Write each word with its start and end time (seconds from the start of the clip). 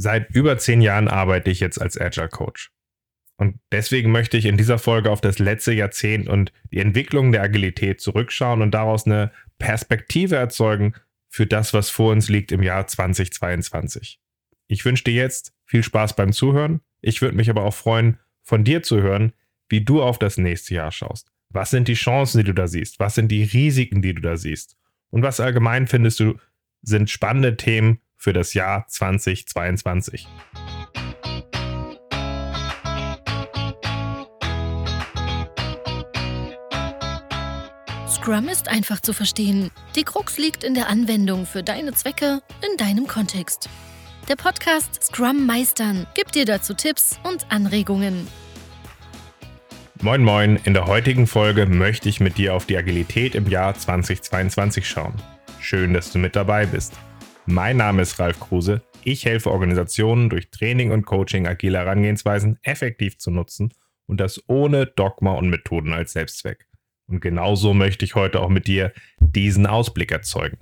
Seit 0.00 0.30
über 0.30 0.56
zehn 0.58 0.80
Jahren 0.80 1.08
arbeite 1.08 1.50
ich 1.50 1.58
jetzt 1.58 1.82
als 1.82 2.00
Agile 2.00 2.28
Coach. 2.28 2.70
Und 3.36 3.58
deswegen 3.72 4.12
möchte 4.12 4.36
ich 4.36 4.46
in 4.46 4.56
dieser 4.56 4.78
Folge 4.78 5.10
auf 5.10 5.20
das 5.20 5.40
letzte 5.40 5.72
Jahrzehnt 5.72 6.28
und 6.28 6.52
die 6.72 6.78
Entwicklung 6.78 7.32
der 7.32 7.42
Agilität 7.42 8.00
zurückschauen 8.00 8.62
und 8.62 8.70
daraus 8.70 9.06
eine 9.06 9.32
Perspektive 9.58 10.36
erzeugen 10.36 10.94
für 11.28 11.46
das, 11.46 11.74
was 11.74 11.90
vor 11.90 12.12
uns 12.12 12.28
liegt 12.28 12.52
im 12.52 12.62
Jahr 12.62 12.86
2022. 12.86 14.20
Ich 14.68 14.84
wünsche 14.84 15.04
dir 15.04 15.14
jetzt 15.14 15.52
viel 15.64 15.82
Spaß 15.82 16.14
beim 16.14 16.32
Zuhören. 16.32 16.80
Ich 17.00 17.20
würde 17.20 17.36
mich 17.36 17.50
aber 17.50 17.64
auch 17.64 17.74
freuen, 17.74 18.18
von 18.42 18.62
dir 18.62 18.84
zu 18.84 19.02
hören, 19.02 19.32
wie 19.68 19.84
du 19.84 20.00
auf 20.00 20.20
das 20.20 20.38
nächste 20.38 20.74
Jahr 20.74 20.92
schaust. 20.92 21.32
Was 21.48 21.70
sind 21.70 21.88
die 21.88 21.94
Chancen, 21.94 22.38
die 22.38 22.44
du 22.44 22.54
da 22.54 22.68
siehst? 22.68 23.00
Was 23.00 23.16
sind 23.16 23.32
die 23.32 23.42
Risiken, 23.42 24.00
die 24.00 24.14
du 24.14 24.20
da 24.20 24.36
siehst? 24.36 24.76
Und 25.10 25.22
was 25.22 25.40
allgemein 25.40 25.88
findest 25.88 26.20
du 26.20 26.38
sind 26.82 27.10
spannende 27.10 27.56
Themen 27.56 28.00
für 28.18 28.32
das 28.32 28.52
Jahr 28.52 28.84
2022? 28.88 30.26
Scrum 38.28 38.48
ist 38.48 38.68
einfach 38.68 39.00
zu 39.00 39.14
verstehen. 39.14 39.70
Die 39.96 40.02
Krux 40.02 40.36
liegt 40.36 40.62
in 40.62 40.74
der 40.74 40.88
Anwendung 40.88 41.46
für 41.46 41.62
deine 41.62 41.94
Zwecke 41.94 42.42
in 42.68 42.76
deinem 42.76 43.06
Kontext. 43.06 43.70
Der 44.28 44.36
Podcast 44.36 45.02
Scrum 45.02 45.46
Meistern 45.46 46.06
gibt 46.14 46.34
dir 46.34 46.44
dazu 46.44 46.74
Tipps 46.74 47.18
und 47.22 47.46
Anregungen. 47.50 48.28
Moin 50.02 50.22
Moin, 50.22 50.60
in 50.64 50.74
der 50.74 50.86
heutigen 50.86 51.26
Folge 51.26 51.64
möchte 51.64 52.10
ich 52.10 52.20
mit 52.20 52.36
dir 52.36 52.54
auf 52.54 52.66
die 52.66 52.76
Agilität 52.76 53.34
im 53.34 53.48
Jahr 53.48 53.74
2022 53.74 54.86
schauen. 54.86 55.14
Schön, 55.58 55.94
dass 55.94 56.12
du 56.12 56.18
mit 56.18 56.36
dabei 56.36 56.66
bist. 56.66 56.92
Mein 57.50 57.78
Name 57.78 58.02
ist 58.02 58.18
Ralf 58.18 58.40
Kruse. 58.40 58.82
Ich 59.04 59.24
helfe 59.24 59.50
Organisationen 59.50 60.28
durch 60.28 60.50
Training 60.50 60.90
und 60.90 61.06
Coaching 61.06 61.46
agile 61.46 61.78
Herangehensweisen 61.78 62.58
effektiv 62.62 63.16
zu 63.16 63.30
nutzen 63.30 63.72
und 64.04 64.20
das 64.20 64.44
ohne 64.48 64.84
Dogma 64.84 65.32
und 65.32 65.48
Methoden 65.48 65.94
als 65.94 66.12
Selbstzweck. 66.12 66.66
Und 67.06 67.20
genauso 67.20 67.72
möchte 67.72 68.04
ich 68.04 68.14
heute 68.14 68.40
auch 68.40 68.50
mit 68.50 68.66
dir 68.66 68.92
diesen 69.20 69.66
Ausblick 69.66 70.12
erzeugen. 70.12 70.58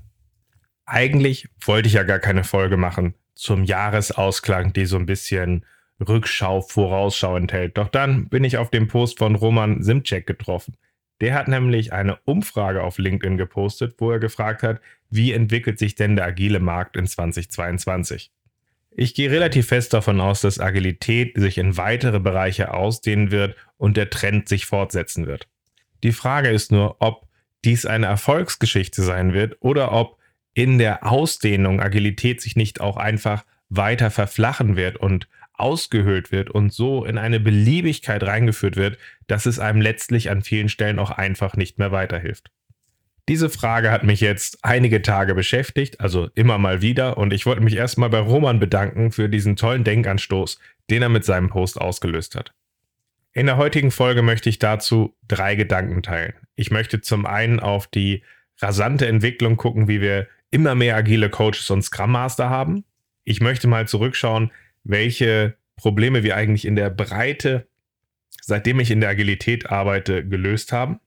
Eigentlich 0.84 1.48
wollte 1.65 1.89
ich 1.89 1.95
ja 1.95 2.05
gar 2.05 2.20
keine 2.20 2.45
Folge 2.45 2.77
machen 2.77 3.15
zum 3.34 3.65
Jahresausklang, 3.65 4.73
die 4.73 4.87
so 4.87 4.97
ein 4.97 5.06
bisschen 5.06 5.67
Rückschau, 5.98 6.61
Vorausschau 6.61 7.37
enthält. 7.37 7.78
Doch 7.78 7.89
dann 7.89 8.28
bin 8.28 8.45
ich 8.45 8.59
auf 8.59 8.71
den 8.71 8.87
Post 8.87 9.19
von 9.19 9.34
Roman 9.34 9.83
Simcek 9.83 10.25
getroffen. 10.25 10.77
Der 11.20 11.34
hat 11.34 11.48
nämlich 11.48 11.92
eine 11.92 12.17
Umfrage 12.25 12.83
auf 12.83 12.98
LinkedIn 12.98 13.39
gepostet, 13.39 13.95
wo 13.98 14.11
er 14.11 14.19
gefragt 14.19 14.62
hat, 14.62 14.81
wie 15.09 15.33
entwickelt 15.33 15.78
sich 15.78 15.95
denn 15.95 16.17
der 16.17 16.27
agile 16.27 16.61
Markt 16.61 16.97
in 16.97 17.06
2022? 17.06 18.31
Ich 18.98 19.14
gehe 19.14 19.31
relativ 19.31 19.69
fest 19.69 19.92
davon 19.92 20.20
aus, 20.20 20.41
dass 20.41 20.59
Agilität 20.59 21.37
sich 21.37 21.59
in 21.59 21.77
weitere 21.77 22.19
Bereiche 22.19 22.72
ausdehnen 22.72 23.31
wird 23.31 23.56
und 23.77 23.97
der 23.97 24.11
Trend 24.11 24.48
sich 24.48 24.67
fortsetzen 24.67 25.27
wird. 25.27 25.48
Die 26.03 26.12
Frage 26.12 26.48
ist 26.48 26.72
nur, 26.72 26.97
ob 27.00 27.27
dies 27.64 27.84
eine 27.84 28.06
Erfolgsgeschichte 28.06 29.03
sein 29.03 29.33
wird 29.33 29.56
oder 29.61 29.92
ob 29.92 30.19
in 30.55 30.78
der 30.78 31.06
Ausdehnung 31.06 31.81
Agilität 31.81 32.41
sich 32.41 32.56
nicht 32.56 32.81
auch 32.81 32.97
einfach 32.97 33.44
weiter 33.69 34.11
verflachen 34.11 34.77
wird 34.77 34.97
und 34.97 35.28
ausgehöhlt 35.59 36.33
wird 36.33 36.51
und 36.51 36.73
so 36.73 37.05
in 37.05 37.19
eine 37.19 37.41
Beliebigkeit 37.41 38.23
reingeführt 38.23 38.77
wird, 38.77 38.99
dass 39.27 39.47
es 39.47 39.59
einem 39.59 39.81
letztlich 39.81 40.31
an 40.31 40.43
vielen 40.43 40.69
Stellen 40.69 40.99
auch 40.99 41.11
einfach 41.11 41.57
nicht 41.57 41.79
mehr 41.79 41.93
weiterhilft. 41.93 42.51
Diese 43.29 43.51
Frage 43.51 43.91
hat 43.91 44.05
mich 44.05 44.21
jetzt 44.21 44.59
einige 44.62 45.03
Tage 45.03 45.34
beschäftigt, 45.34 46.01
also 46.01 46.29
immer 46.34 46.59
mal 46.59 46.81
wieder, 46.81 47.19
und 47.19 47.33
ich 47.33 47.45
wollte 47.45 47.62
mich 47.62 47.75
erstmal 47.75 48.09
bei 48.09 48.21
Roman 48.21 48.61
bedanken 48.61 49.11
für 49.11 49.29
diesen 49.29 49.57
tollen 49.57 49.83
Denkanstoß, 49.83 50.61
den 50.91 51.03
er 51.03 51.09
mit 51.09 51.25
seinem 51.25 51.49
Post 51.49 51.81
ausgelöst 51.81 52.37
hat. 52.37 52.53
In 53.33 53.47
der 53.47 53.57
heutigen 53.57 53.91
Folge 53.91 54.23
möchte 54.23 54.49
ich 54.49 54.61
dazu 54.61 55.15
drei 55.27 55.57
Gedanken 55.57 56.03
teilen. 56.03 56.34
Ich 56.55 56.71
möchte 56.71 57.01
zum 57.01 57.27
einen 57.27 57.59
auf 57.59 57.88
die 57.88 58.23
rasante 58.62 59.06
Entwicklung 59.06 59.56
gucken, 59.56 59.88
wie 59.88 60.00
wir 60.00 60.28
immer 60.50 60.75
mehr 60.75 60.97
agile 60.97 61.28
Coaches 61.28 61.69
und 61.71 61.83
Scrum 61.83 62.12
Master 62.12 62.49
haben. 62.49 62.84
Ich 63.25 63.41
möchte 63.41 63.67
mal 63.67 63.88
zurückschauen, 63.88 64.53
welche 64.89 65.57
Probleme 65.77 66.23
wir 66.23 66.37
eigentlich 66.37 66.65
in 66.65 66.77
der 66.77 66.91
Breite, 66.91 67.67
seitdem 68.41 68.81
ich 68.81 68.91
in 68.91 69.01
der 69.01 69.11
Agilität 69.11 69.71
arbeite, 69.71 70.27
gelöst 70.27 70.73
haben. 70.73 71.01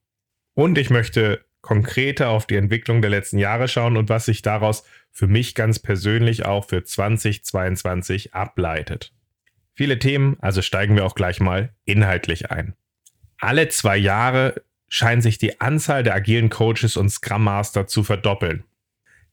Und 0.53 0.77
ich 0.77 0.89
möchte 0.89 1.43
konkreter 1.61 2.29
auf 2.29 2.45
die 2.45 2.55
Entwicklung 2.55 3.01
der 3.01 3.09
letzten 3.09 3.37
Jahre 3.37 3.67
schauen 3.67 3.97
und 3.97 4.09
was 4.09 4.25
sich 4.25 4.41
daraus 4.41 4.83
für 5.11 5.27
mich 5.27 5.55
ganz 5.55 5.79
persönlich 5.79 6.45
auch 6.45 6.67
für 6.69 6.83
2022 6.83 8.33
ableitet. 8.33 9.13
Viele 9.73 9.99
Themen, 9.99 10.37
also 10.41 10.61
steigen 10.61 10.95
wir 10.95 11.05
auch 11.05 11.15
gleich 11.15 11.39
mal 11.39 11.73
inhaltlich 11.85 12.51
ein. 12.51 12.75
Alle 13.39 13.69
zwei 13.69 13.97
Jahre 13.97 14.61
scheint 14.89 15.23
sich 15.23 15.37
die 15.37 15.61
Anzahl 15.61 16.03
der 16.03 16.15
agilen 16.15 16.49
Coaches 16.49 16.97
und 16.97 17.09
Scrum 17.09 17.43
Master 17.43 17.87
zu 17.87 18.03
verdoppeln. 18.03 18.63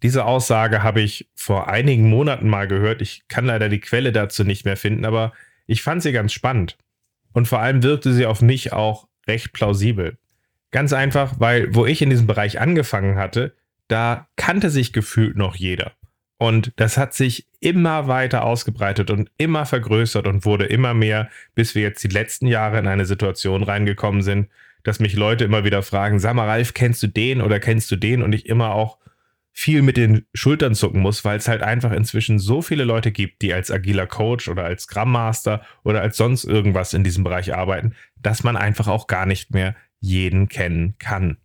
Diese 0.03 0.25
Aussage 0.25 0.83
habe 0.83 1.01
ich 1.01 1.29
vor 1.35 1.69
einigen 1.69 2.09
Monaten 2.09 2.49
mal 2.49 2.69
gehört. 2.69 3.03
Ich 3.03 3.25
kann 3.29 3.47
leider 3.47 3.69
die 3.69 3.81
Quelle 3.81 4.13
dazu 4.13 4.45
nicht 4.45 4.65
mehr 4.65 4.77
finden, 4.77 5.05
aber 5.05 5.33
ich 5.67 5.83
fand 5.83 6.03
sie 6.03 6.13
ganz 6.13 6.33
spannend. 6.33 6.77
Und 7.33 7.49
vor 7.49 7.61
allem 7.61 7.83
wirkte 7.83 8.13
sie 8.13 8.27
auf 8.27 8.43
mich 8.43 8.73
auch 8.73 9.09
recht 9.27 9.53
plausibel. 9.53 10.19
Ganz 10.71 10.93
einfach, 10.93 11.35
weil 11.39 11.75
wo 11.75 11.87
ich 11.87 12.03
in 12.03 12.11
diesem 12.11 12.27
Bereich 12.27 12.61
angefangen 12.61 13.17
hatte, 13.17 13.55
da 13.89 14.29
kannte 14.37 14.71
sich 14.71 14.93
gefühlt 14.93 15.37
noch 15.37 15.55
jeder. 15.55 15.93
Und 16.39 16.73
das 16.77 16.99
hat 16.99 17.15
sich 17.15 17.47
immer 17.61 18.09
weiter 18.09 18.45
ausgebreitet 18.45 19.11
und 19.11 19.31
immer 19.39 19.65
vergrößert 19.65 20.27
und 20.27 20.45
wurde 20.45 20.67
immer 20.67 20.93
mehr, 20.93 21.31
bis 21.55 21.75
wir 21.75 21.83
jetzt 21.83 22.05
die 22.05 22.09
letzten 22.09 22.47
Jahre 22.47 22.79
in 22.79 22.87
eine 22.87 23.07
Situation 23.07 23.63
reingekommen 23.63 24.23
sind, 24.23 24.49
dass 24.83 25.01
mich 25.01 25.15
Leute 25.15 25.45
immer 25.45 25.65
wieder 25.65 25.83
fragen, 25.83 26.19
sag 26.19 26.35
mal, 26.35 26.47
Ralf, 26.47 26.75
kennst 26.75 27.03
du 27.03 27.07
den 27.07 27.41
oder 27.41 27.59
kennst 27.59 27.91
du 27.91 27.97
den? 27.97 28.23
Und 28.23 28.35
ich 28.35 28.47
immer 28.47 28.73
auch 28.73 28.99
viel 29.59 29.81
mit 29.81 29.97
den 29.97 30.27
Schultern 30.35 30.75
zucken 30.75 31.01
muss, 31.01 31.25
weil 31.25 31.39
es 31.39 31.49
halt 31.49 31.63
einfach 31.63 31.91
inzwischen 31.91 32.39
so 32.39 32.61
viele 32.61 32.85
Leute 32.85 33.11
gibt, 33.11 33.41
die 33.41 33.55
als 33.55 33.71
agiler 33.71 34.07
Coach 34.07 34.49
oder 34.49 34.65
als 34.65 34.83
Scrum 34.83 35.11
Master 35.11 35.63
oder 35.83 36.03
als 36.03 36.19
sonst 36.19 36.45
irgendwas 36.45 36.93
in 36.93 37.05
diesem 37.05 37.25
Bereich 37.25 37.55
arbeiten, 37.55 37.95
dass 38.21 38.45
man 38.45 38.59
einfach 38.59 38.87
auch 38.87 39.07
gar 39.07 39.25
nicht 39.25 39.53
mehr 39.53 39.75
jeden 39.99 40.51
kennen 40.51 40.97
kann. 40.99 41.39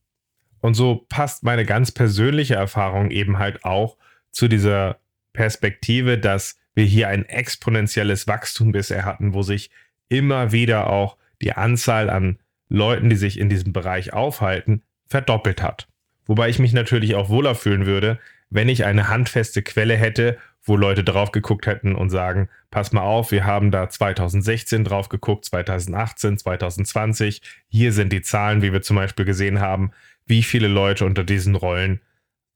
Und 0.60 0.74
so 0.74 1.06
passt 1.08 1.44
meine 1.44 1.64
ganz 1.64 1.94
persönliche 1.94 2.56
Erfahrung 2.56 3.12
eben 3.12 3.40
halt 3.40 3.64
auch 3.64 3.98
zu 4.32 4.50
dieser 4.50 5.00
Perspektive, 5.32 6.18
dass 6.18 6.58
wir 6.74 6.84
hier 6.84 7.08
ein 7.08 7.24
exponentielles 7.24 8.28
Wachstum 8.28 8.74
bisher 8.74 9.06
hatten, 9.06 9.34
wo 9.34 9.42
sich 9.42 9.72
immer 10.10 10.52
wieder 10.52 10.90
auch 10.90 11.16
die 11.42 11.54
Anzahl 11.54 12.10
an 12.10 12.40
Leuten, 12.68 13.10
die 13.10 13.16
sich 13.16 13.40
in 13.40 13.48
diesem 13.48 13.72
Bereich 13.72 14.12
aufhalten, 14.12 14.84
verdoppelt 15.08 15.64
hat. 15.64 15.88
Wobei 16.26 16.50
ich 16.50 16.60
mich 16.60 16.74
natürlich 16.74 17.16
auch 17.16 17.30
wohler 17.30 17.56
fühlen 17.56 17.86
würde, 17.86 18.20
wenn 18.50 18.70
ich 18.70 18.86
eine 18.86 19.08
handfeste 19.08 19.62
Quelle 19.64 19.96
hätte, 19.96 20.38
wo 20.64 20.76
Leute 20.76 21.04
drauf 21.04 21.32
geguckt 21.32 21.66
hätten 21.66 21.96
und 21.96 22.10
sagen, 22.10 22.50
pass 22.70 22.92
mal 22.92 23.02
auf, 23.02 23.32
wir 23.32 23.46
haben 23.46 23.72
da 23.72 23.90
2016 23.90 24.84
drauf 24.84 25.10
geguckt, 25.10 25.46
2018, 25.46 26.38
2020. 26.38 27.42
Hier 27.68 27.94
sind 27.94 28.14
die 28.14 28.22
Zahlen, 28.22 28.62
wie 28.62 28.72
wir 28.72 28.82
zum 28.82 28.98
Beispiel 28.98 29.26
gesehen 29.26 29.60
haben, 29.60 29.92
wie 30.26 30.44
viele 30.44 30.68
Leute 30.68 31.06
unter 31.06 31.24
diesen 31.24 31.56
Rollen 31.56 32.02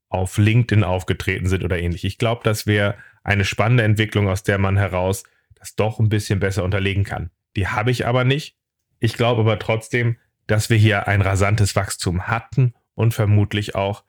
auf 0.09 0.37
LinkedIn 0.37 0.83
aufgetreten 0.83 1.47
sind 1.47 1.63
oder 1.63 1.79
ähnlich. 1.79 2.05
Ich 2.05 2.17
glaube, 2.17 2.41
das 2.43 2.67
wäre 2.67 2.95
eine 3.23 3.43
spannende 3.43 3.83
Entwicklung, 3.83 4.29
aus 4.29 4.43
der 4.43 4.59
man 4.59 4.77
heraus 4.77 5.23
das 5.55 5.75
doch 5.75 5.99
ein 5.99 6.09
bisschen 6.09 6.39
besser 6.39 6.63
unterlegen 6.63 7.03
kann. 7.03 7.31
Die 7.55 7.67
habe 7.67 7.89
ich 7.89 8.05
aber 8.05 8.23
nicht. 8.23 8.55
Ich 8.99 9.13
glaube 9.13 9.41
aber 9.41 9.57
trotzdem, 9.57 10.17
dass 10.45 10.69
wir 10.69 10.77
hier 10.77 11.07
ein 11.07 11.21
rasantes 11.21 11.75
Wachstum 11.75 12.27
hatten 12.27 12.75
und 12.95 13.13
vermutlich 13.13 13.75
auch 13.75 14.03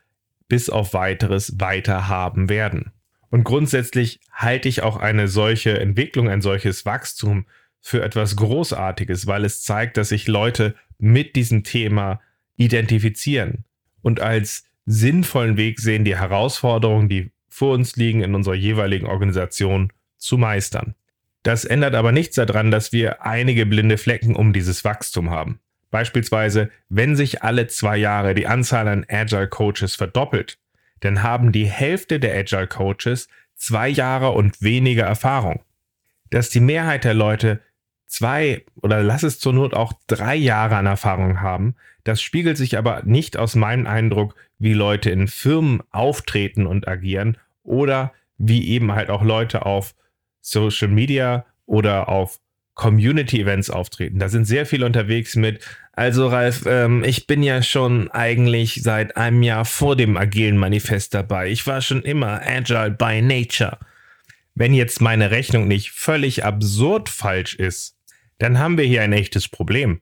bis 0.49 0.71
auf 0.71 0.95
weiteres 0.95 1.61
weiter 1.61 2.09
haben 2.09 2.49
werden. 2.49 2.93
Und 3.31 3.45
grundsätzlich 3.45 4.21
halte 4.33 4.69
ich 4.69 4.83
auch 4.83 4.97
eine 4.97 5.29
solche 5.29 5.79
Entwicklung, 5.79 6.29
ein 6.29 6.41
solches 6.41 6.87
Wachstum 6.87 7.47
für 7.81 8.03
etwas 8.03 8.37
Großartiges, 8.37 9.27
weil 9.27 9.45
es 9.45 9.63
zeigt, 9.63 9.97
dass 9.97 10.09
sich 10.09 10.29
Leute 10.29 10.75
mit 10.99 11.37
diesem 11.37 11.65
Thema 11.65 12.21
identifizieren 12.57 13.65
und 14.03 14.21
als 14.21 14.65
sinnvollen 14.87 15.57
Weg 15.57 15.81
sehen, 15.81 16.05
die 16.05 16.17
Herausforderungen, 16.17 17.09
die 17.09 17.33
vor 17.49 17.75
uns 17.75 17.97
liegen, 17.97 18.23
in 18.23 18.35
unserer 18.35 18.55
jeweiligen 18.55 19.07
Organisation 19.07 19.93
zu 20.17 20.39
meistern. 20.39 20.95
Das 21.43 21.65
ändert 21.65 21.95
aber 21.95 22.13
nichts 22.13 22.37
daran, 22.37 22.71
dass 22.71 22.93
wir 22.93 23.25
einige 23.25 23.67
blinde 23.67 23.99
Flecken 23.99 24.35
um 24.35 24.53
dieses 24.53 24.85
Wachstum 24.85 25.31
haben. 25.31 25.61
Beispielsweise, 25.97 26.69
wenn 26.91 27.17
sich 27.17 27.43
alle 27.43 27.69
zwei 27.69 27.97
Jahre 27.97 28.35
die 28.35 28.47
Anzahl 28.47 28.87
an 28.87 29.07
Agile 29.09 29.49
Coaches 29.49 29.95
verdoppelt, 29.95 30.59
dann 31.01 31.23
haben 31.23 31.53
die 31.53 31.65
Hälfte 31.65 32.21
der 32.21 32.37
Agile 32.37 32.67
Coaches 32.67 33.29
zwei 33.55 33.89
Jahre 33.89 34.33
und 34.33 34.61
weniger 34.61 35.05
Erfahrung. 35.05 35.63
Dass 36.29 36.51
die 36.51 36.61
Mehrheit 36.61 37.05
der 37.05 37.15
Leute 37.15 37.63
zwei 38.07 38.67
oder 38.83 39.03
lass 39.03 39.23
es 39.23 39.39
zur 39.39 39.55
Not 39.55 39.73
auch 39.73 39.95
drei 40.07 40.37
Jahre 40.37 40.77
an 40.77 40.85
Erfahrung 40.85 41.41
haben, 41.41 41.77
das 42.05 42.21
spiegelt 42.21 42.59
sich 42.59 42.77
aber 42.77 43.01
nicht 43.07 43.39
aus 43.39 43.55
meinem 43.55 43.87
Eindruck, 43.87 44.35
wie 44.59 44.75
Leute 44.75 45.09
in 45.09 45.29
Firmen 45.29 45.83
auftreten 45.93 46.67
und 46.67 46.87
agieren 46.87 47.39
oder 47.63 48.13
wie 48.37 48.69
eben 48.69 48.93
halt 48.93 49.09
auch 49.09 49.23
Leute 49.23 49.65
auf 49.65 49.95
Social 50.43 50.89
Media 50.89 51.47
oder 51.65 52.11
auf 52.11 52.39
Community-Events 52.77 53.71
auftreten. 53.71 54.21
Da 54.21 54.29
sind 54.29 54.45
sehr 54.45 54.67
viele 54.67 54.87
unterwegs 54.87 55.35
mit, 55.35 55.61
also 55.93 56.29
Ralf, 56.29 56.65
ähm, 56.67 57.03
ich 57.05 57.27
bin 57.27 57.43
ja 57.43 57.63
schon 57.63 58.11
eigentlich 58.11 58.83
seit 58.83 59.17
einem 59.17 59.43
Jahr 59.43 59.65
vor 59.65 59.97
dem 59.97 60.17
agilen 60.17 60.57
Manifest 60.57 61.15
dabei. 61.15 61.51
Ich 61.51 61.67
war 61.67 61.81
schon 61.81 62.03
immer 62.03 62.43
agile 62.47 62.93
by 62.93 63.21
nature. 63.21 63.79
Wenn 64.55 64.75
jetzt 64.75 65.01
meine 65.01 65.31
Rechnung 65.31 65.67
nicht 65.67 65.91
völlig 65.91 66.45
absurd 66.45 67.09
falsch 67.09 67.55
ist, 67.55 67.97
dann 68.39 68.59
haben 68.59 68.79
wir 68.79 68.85
hier 68.85 69.03
ein 69.03 69.13
echtes 69.13 69.49
Problem. 69.49 70.01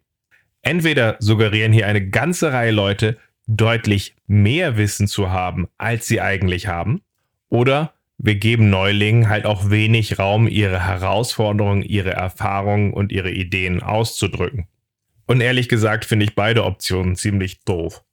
Entweder 0.63 1.17
suggerieren 1.21 1.73
hier 1.73 1.87
eine 1.87 2.09
ganze 2.09 2.53
Reihe 2.53 2.73
Leute 2.73 3.17
deutlich 3.47 4.15
mehr 4.27 4.77
Wissen 4.77 5.07
zu 5.07 5.31
haben, 5.31 5.69
als 5.79 6.07
sie 6.07 6.21
eigentlich 6.21 6.67
haben, 6.67 7.03
oder 7.49 7.95
wir 8.19 8.37
geben 8.37 8.71
Neulingen 8.71 9.29
halt 9.29 9.45
auch 9.45 9.71
wenig 9.71 10.19
Raum, 10.19 10.47
ihre 10.47 10.87
Herausforderungen, 10.87 11.83
ihre 11.83 12.13
Erfahrungen 12.13 12.93
und 12.93 13.13
ihre 13.13 13.31
Ideen 13.31 13.83
auszudrücken. 13.83 14.67
Und 15.27 15.41
ehrlich 15.41 15.69
gesagt 15.69 16.05
finde 16.05 16.25
ich 16.25 16.35
beide 16.35 16.65
Optionen 16.65 17.17
ziemlich 17.17 17.65
doof. 17.65 18.05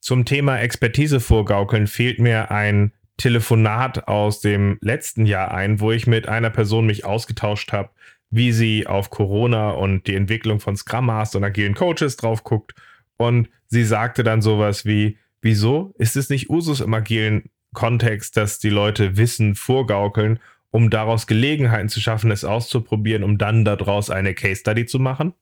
Zum 0.00 0.24
Thema 0.24 0.58
Expertise 0.58 1.20
vorgaukeln 1.20 1.86
fehlt 1.86 2.18
mir 2.18 2.50
ein 2.50 2.92
Telefonat 3.16 4.08
aus 4.08 4.40
dem 4.40 4.78
letzten 4.80 5.26
Jahr 5.26 5.52
ein, 5.52 5.80
wo 5.80 5.90
ich 5.90 6.06
mit 6.06 6.28
einer 6.28 6.50
Person 6.50 6.86
mich 6.86 7.04
ausgetauscht 7.04 7.72
habe, 7.72 7.90
wie 8.30 8.52
sie 8.52 8.86
auf 8.86 9.10
Corona 9.10 9.70
und 9.70 10.06
die 10.06 10.14
Entwicklung 10.14 10.60
von 10.60 10.76
Scrum 10.76 11.06
Master 11.06 11.38
und 11.38 11.44
agilen 11.44 11.74
Coaches 11.74 12.16
drauf 12.16 12.44
guckt. 12.44 12.74
Und 13.16 13.48
sie 13.68 13.84
sagte 13.84 14.22
dann 14.22 14.42
sowas 14.42 14.84
wie, 14.84 15.18
wieso 15.40 15.94
ist 15.98 16.16
es 16.16 16.28
nicht 16.28 16.50
Usus 16.50 16.80
im 16.80 16.92
agilen 16.92 17.48
Kontext, 17.76 18.36
dass 18.36 18.58
die 18.58 18.70
Leute 18.70 19.16
Wissen 19.16 19.54
vorgaukeln, 19.54 20.40
um 20.70 20.90
daraus 20.90 21.28
Gelegenheiten 21.28 21.88
zu 21.88 22.00
schaffen, 22.00 22.32
es 22.32 22.44
auszuprobieren, 22.44 23.22
um 23.22 23.38
dann 23.38 23.64
daraus 23.64 24.10
eine 24.10 24.34
Case 24.34 24.60
Study 24.60 24.86
zu 24.86 24.98
machen? 24.98 25.34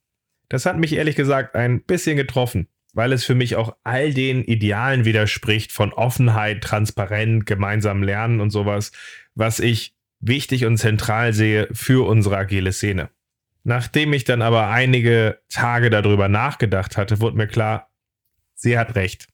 Das 0.50 0.66
hat 0.66 0.76
mich 0.76 0.92
ehrlich 0.92 1.16
gesagt 1.16 1.54
ein 1.54 1.82
bisschen 1.82 2.18
getroffen, 2.18 2.68
weil 2.92 3.12
es 3.12 3.24
für 3.24 3.34
mich 3.34 3.56
auch 3.56 3.74
all 3.84 4.12
den 4.12 4.44
Idealen 4.44 5.06
widerspricht 5.06 5.72
von 5.72 5.94
Offenheit, 5.94 6.62
Transparenz, 6.62 7.46
gemeinsam 7.46 8.02
lernen 8.02 8.40
und 8.40 8.50
sowas, 8.50 8.92
was 9.34 9.60
ich 9.60 9.94
wichtig 10.20 10.66
und 10.66 10.76
zentral 10.76 11.32
sehe 11.32 11.68
für 11.72 12.06
unsere 12.06 12.36
agile 12.36 12.72
Szene. 12.72 13.10
Nachdem 13.62 14.12
ich 14.12 14.24
dann 14.24 14.42
aber 14.42 14.68
einige 14.68 15.40
Tage 15.48 15.88
darüber 15.88 16.28
nachgedacht 16.28 16.96
hatte, 16.96 17.20
wurde 17.20 17.36
mir 17.36 17.46
klar, 17.46 17.90
sie 18.54 18.76
hat 18.76 18.94
recht. 18.94 19.28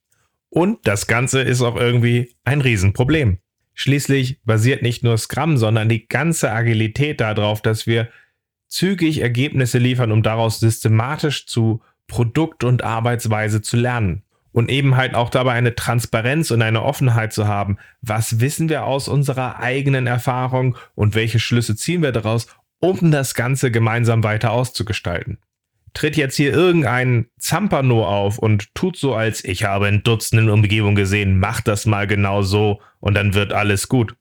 Und 0.51 0.87
das 0.87 1.07
Ganze 1.07 1.41
ist 1.41 1.63
auch 1.63 1.77
irgendwie 1.77 2.35
ein 2.45 2.61
Riesenproblem. 2.61 3.39
Schließlich 3.75 4.43
basiert 4.45 4.83
nicht 4.83 5.03
nur 5.03 5.17
Scrum, 5.17 5.57
sondern 5.57 5.89
die 5.89 6.07
ganze 6.07 6.53
Agilität 6.53 7.21
darauf, 7.21 7.63
dass 7.63 7.87
wir 7.87 8.09
zügig 8.67 9.21
Ergebnisse 9.21 9.79
liefern, 9.79 10.13
um 10.13 10.23
daraus 10.23 10.61
systematisch 10.61 11.47
zu 11.47 11.81
Produkt 12.09 12.65
und 12.65 12.83
Arbeitsweise 12.83 13.63
zu 13.63 13.77
lernen. 13.77 14.23
Und 14.53 14.69
eben 14.69 14.97
halt 14.97 15.15
auch 15.15 15.31
dabei 15.31 15.53
eine 15.53 15.77
Transparenz 15.77 16.51
und 16.51 16.61
eine 16.61 16.83
Offenheit 16.83 17.33
zu 17.33 17.47
haben. 17.47 17.79
Was 18.03 18.41
wissen 18.41 18.69
wir 18.69 18.85
aus 18.85 19.07
unserer 19.07 19.61
eigenen 19.61 20.09
Erfahrung 20.09 20.77
und 20.97 21.15
welche 21.15 21.39
Schlüsse 21.39 21.77
ziehen 21.77 22.03
wir 22.03 22.11
daraus, 22.11 22.49
um 22.81 23.13
das 23.13 23.35
Ganze 23.35 23.71
gemeinsam 23.71 24.25
weiter 24.25 24.51
auszugestalten? 24.51 25.39
Tritt 25.95 26.17
jetzt 26.17 26.37
hier 26.37 26.53
irgendein 26.53 27.27
Zampano 27.39 28.07
auf 28.07 28.39
und 28.39 28.75
tut 28.75 28.97
so, 28.97 29.15
als 29.15 29.45
ich 29.45 29.65
habe 29.65 29.89
in 29.89 30.03
Dutzenden 30.03 30.51
Umgebungen 30.51 30.95
gesehen, 30.95 31.39
mach 31.39 31.61
das 31.61 31.87
mal 31.87 32.07
genau 32.07 32.43
so 32.43 32.81
und 33.01 33.15
dann 33.15 33.35
wird 33.35 33.53
alles 33.53 33.89
gut. 33.89 34.15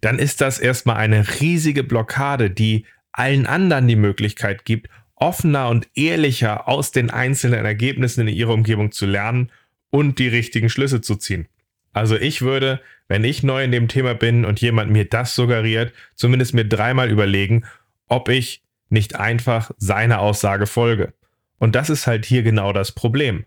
Dann 0.00 0.18
ist 0.18 0.40
das 0.40 0.58
erstmal 0.58 0.96
eine 0.96 1.26
riesige 1.40 1.82
Blockade, 1.82 2.50
die 2.50 2.86
allen 3.12 3.46
anderen 3.46 3.88
die 3.88 3.96
Möglichkeit 3.96 4.64
gibt, 4.64 4.88
offener 5.14 5.68
und 5.68 5.88
ehrlicher 5.94 6.68
aus 6.68 6.92
den 6.92 7.10
einzelnen 7.10 7.64
Ergebnissen 7.64 8.28
in 8.28 8.34
ihrer 8.34 8.52
Umgebung 8.52 8.92
zu 8.92 9.06
lernen 9.06 9.50
und 9.90 10.18
die 10.18 10.28
richtigen 10.28 10.68
Schlüsse 10.68 11.00
zu 11.00 11.16
ziehen. 11.16 11.48
Also 11.94 12.16
ich 12.16 12.42
würde, 12.42 12.80
wenn 13.08 13.24
ich 13.24 13.42
neu 13.42 13.64
in 13.64 13.72
dem 13.72 13.88
Thema 13.88 14.14
bin 14.14 14.44
und 14.44 14.60
jemand 14.60 14.90
mir 14.90 15.06
das 15.06 15.34
suggeriert, 15.34 15.94
zumindest 16.14 16.52
mir 16.52 16.66
dreimal 16.66 17.10
überlegen, 17.10 17.64
ob 18.06 18.28
ich 18.28 18.62
nicht 18.88 19.16
einfach 19.16 19.70
seiner 19.76 20.20
Aussage 20.20 20.66
folge. 20.66 21.12
Und 21.58 21.74
das 21.74 21.90
ist 21.90 22.06
halt 22.06 22.24
hier 22.24 22.42
genau 22.42 22.72
das 22.72 22.92
Problem. 22.92 23.44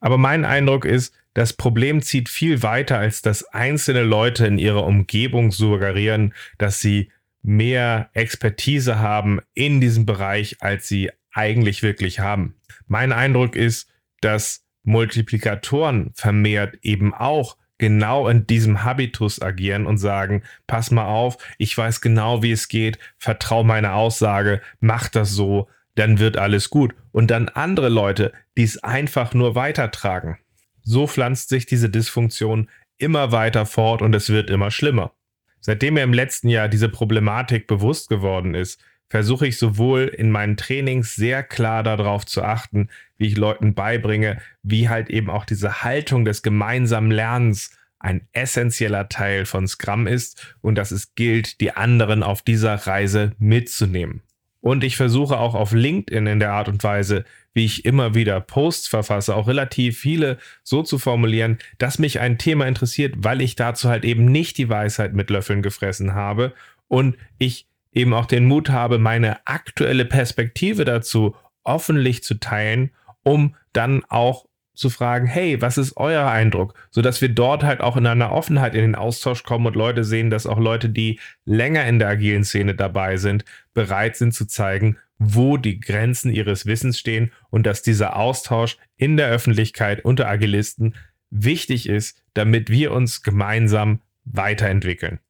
Aber 0.00 0.18
mein 0.18 0.44
Eindruck 0.44 0.84
ist, 0.84 1.14
das 1.34 1.52
Problem 1.52 2.02
zieht 2.02 2.28
viel 2.28 2.62
weiter, 2.62 2.98
als 2.98 3.22
dass 3.22 3.44
einzelne 3.44 4.02
Leute 4.02 4.46
in 4.46 4.58
ihrer 4.58 4.84
Umgebung 4.84 5.52
suggerieren, 5.52 6.34
dass 6.58 6.80
sie 6.80 7.10
mehr 7.42 8.10
Expertise 8.12 8.98
haben 8.98 9.40
in 9.54 9.80
diesem 9.80 10.06
Bereich, 10.06 10.56
als 10.60 10.88
sie 10.88 11.10
eigentlich 11.32 11.82
wirklich 11.82 12.20
haben. 12.20 12.56
Mein 12.86 13.12
Eindruck 13.12 13.56
ist, 13.56 13.88
dass 14.20 14.64
Multiplikatoren 14.82 16.10
vermehrt 16.14 16.78
eben 16.82 17.12
auch 17.12 17.56
genau 17.78 18.28
in 18.28 18.46
diesem 18.46 18.84
Habitus 18.84 19.40
agieren 19.40 19.86
und 19.86 19.98
sagen, 19.98 20.42
pass 20.66 20.90
mal 20.90 21.06
auf, 21.06 21.38
ich 21.58 21.76
weiß 21.76 22.00
genau, 22.00 22.42
wie 22.42 22.52
es 22.52 22.68
geht, 22.68 22.98
vertrau 23.18 23.64
meine 23.64 23.92
Aussage, 23.92 24.60
mach 24.80 25.08
das 25.08 25.30
so, 25.30 25.68
dann 25.94 26.18
wird 26.18 26.36
alles 26.36 26.70
gut. 26.70 26.94
Und 27.12 27.30
dann 27.30 27.48
andere 27.48 27.88
Leute, 27.88 28.32
die 28.56 28.62
es 28.62 28.82
einfach 28.82 29.34
nur 29.34 29.54
weitertragen. 29.54 30.38
So 30.82 31.06
pflanzt 31.06 31.48
sich 31.48 31.66
diese 31.66 31.90
Dysfunktion 31.90 32.68
immer 32.98 33.32
weiter 33.32 33.66
fort 33.66 34.02
und 34.02 34.14
es 34.14 34.30
wird 34.30 34.50
immer 34.50 34.70
schlimmer. 34.70 35.12
Seitdem 35.60 35.94
mir 35.94 36.02
im 36.02 36.12
letzten 36.12 36.48
Jahr 36.48 36.68
diese 36.68 36.88
Problematik 36.88 37.66
bewusst 37.66 38.08
geworden 38.08 38.54
ist, 38.54 38.80
versuche 39.08 39.46
ich 39.46 39.58
sowohl 39.58 40.02
in 40.02 40.30
meinen 40.30 40.56
Trainings 40.56 41.14
sehr 41.14 41.42
klar 41.42 41.82
darauf 41.82 42.26
zu 42.26 42.42
achten, 42.42 42.88
wie 43.16 43.28
ich 43.28 43.36
Leuten 43.36 43.74
beibringe, 43.74 44.38
wie 44.62 44.88
halt 44.88 45.10
eben 45.10 45.30
auch 45.30 45.44
diese 45.44 45.82
Haltung 45.82 46.24
des 46.24 46.42
gemeinsamen 46.42 47.10
Lernens 47.10 47.70
ein 47.98 48.26
essentieller 48.32 49.08
Teil 49.08 49.46
von 49.46 49.66
Scrum 49.66 50.06
ist 50.06 50.56
und 50.60 50.76
dass 50.76 50.90
es 50.90 51.14
gilt, 51.14 51.60
die 51.60 51.72
anderen 51.72 52.22
auf 52.22 52.42
dieser 52.42 52.74
Reise 52.74 53.32
mitzunehmen. 53.38 54.22
Und 54.60 54.82
ich 54.82 54.96
versuche 54.96 55.38
auch 55.38 55.54
auf 55.54 55.72
LinkedIn 55.72 56.26
in 56.26 56.40
der 56.40 56.52
Art 56.52 56.68
und 56.68 56.82
Weise, 56.82 57.24
wie 57.54 57.64
ich 57.64 57.84
immer 57.84 58.14
wieder 58.14 58.40
Posts 58.40 58.88
verfasse, 58.88 59.34
auch 59.34 59.46
relativ 59.46 59.98
viele 59.98 60.38
so 60.62 60.82
zu 60.82 60.98
formulieren, 60.98 61.58
dass 61.78 61.98
mich 61.98 62.20
ein 62.20 62.36
Thema 62.36 62.66
interessiert, 62.66 63.14
weil 63.18 63.40
ich 63.40 63.54
dazu 63.54 63.88
halt 63.88 64.04
eben 64.04 64.26
nicht 64.26 64.58
die 64.58 64.68
Weisheit 64.68 65.14
mit 65.14 65.30
Löffeln 65.30 65.62
gefressen 65.62 66.14
habe 66.14 66.52
und 66.88 67.16
ich 67.38 67.65
eben 67.96 68.12
auch 68.12 68.26
den 68.26 68.44
Mut 68.44 68.68
habe, 68.68 68.98
meine 68.98 69.46
aktuelle 69.46 70.04
Perspektive 70.04 70.84
dazu 70.84 71.34
offentlich 71.64 72.22
zu 72.22 72.38
teilen, 72.38 72.90
um 73.22 73.56
dann 73.72 74.04
auch 74.08 74.46
zu 74.74 74.90
fragen, 74.90 75.26
hey, 75.26 75.62
was 75.62 75.78
ist 75.78 75.96
euer 75.96 76.26
Eindruck? 76.26 76.74
Sodass 76.90 77.22
wir 77.22 77.30
dort 77.30 77.64
halt 77.64 77.80
auch 77.80 77.96
in 77.96 78.06
einer 78.06 78.30
Offenheit 78.32 78.74
in 78.74 78.82
den 78.82 78.94
Austausch 78.94 79.42
kommen 79.42 79.66
und 79.66 79.74
Leute 79.74 80.04
sehen, 80.04 80.28
dass 80.28 80.46
auch 80.46 80.58
Leute, 80.58 80.90
die 80.90 81.18
länger 81.46 81.86
in 81.86 81.98
der 81.98 82.08
agilen 82.08 82.44
Szene 82.44 82.74
dabei 82.74 83.16
sind, 83.16 83.46
bereit 83.72 84.16
sind 84.16 84.32
zu 84.32 84.46
zeigen, 84.46 84.98
wo 85.18 85.56
die 85.56 85.80
Grenzen 85.80 86.30
ihres 86.30 86.66
Wissens 86.66 86.98
stehen 86.98 87.32
und 87.48 87.66
dass 87.66 87.80
dieser 87.80 88.16
Austausch 88.16 88.76
in 88.98 89.16
der 89.16 89.28
Öffentlichkeit 89.28 90.04
unter 90.04 90.28
Agilisten 90.28 90.94
wichtig 91.30 91.88
ist, 91.88 92.22
damit 92.34 92.68
wir 92.68 92.92
uns 92.92 93.22
gemeinsam 93.22 94.00
weiterentwickeln. 94.26 95.20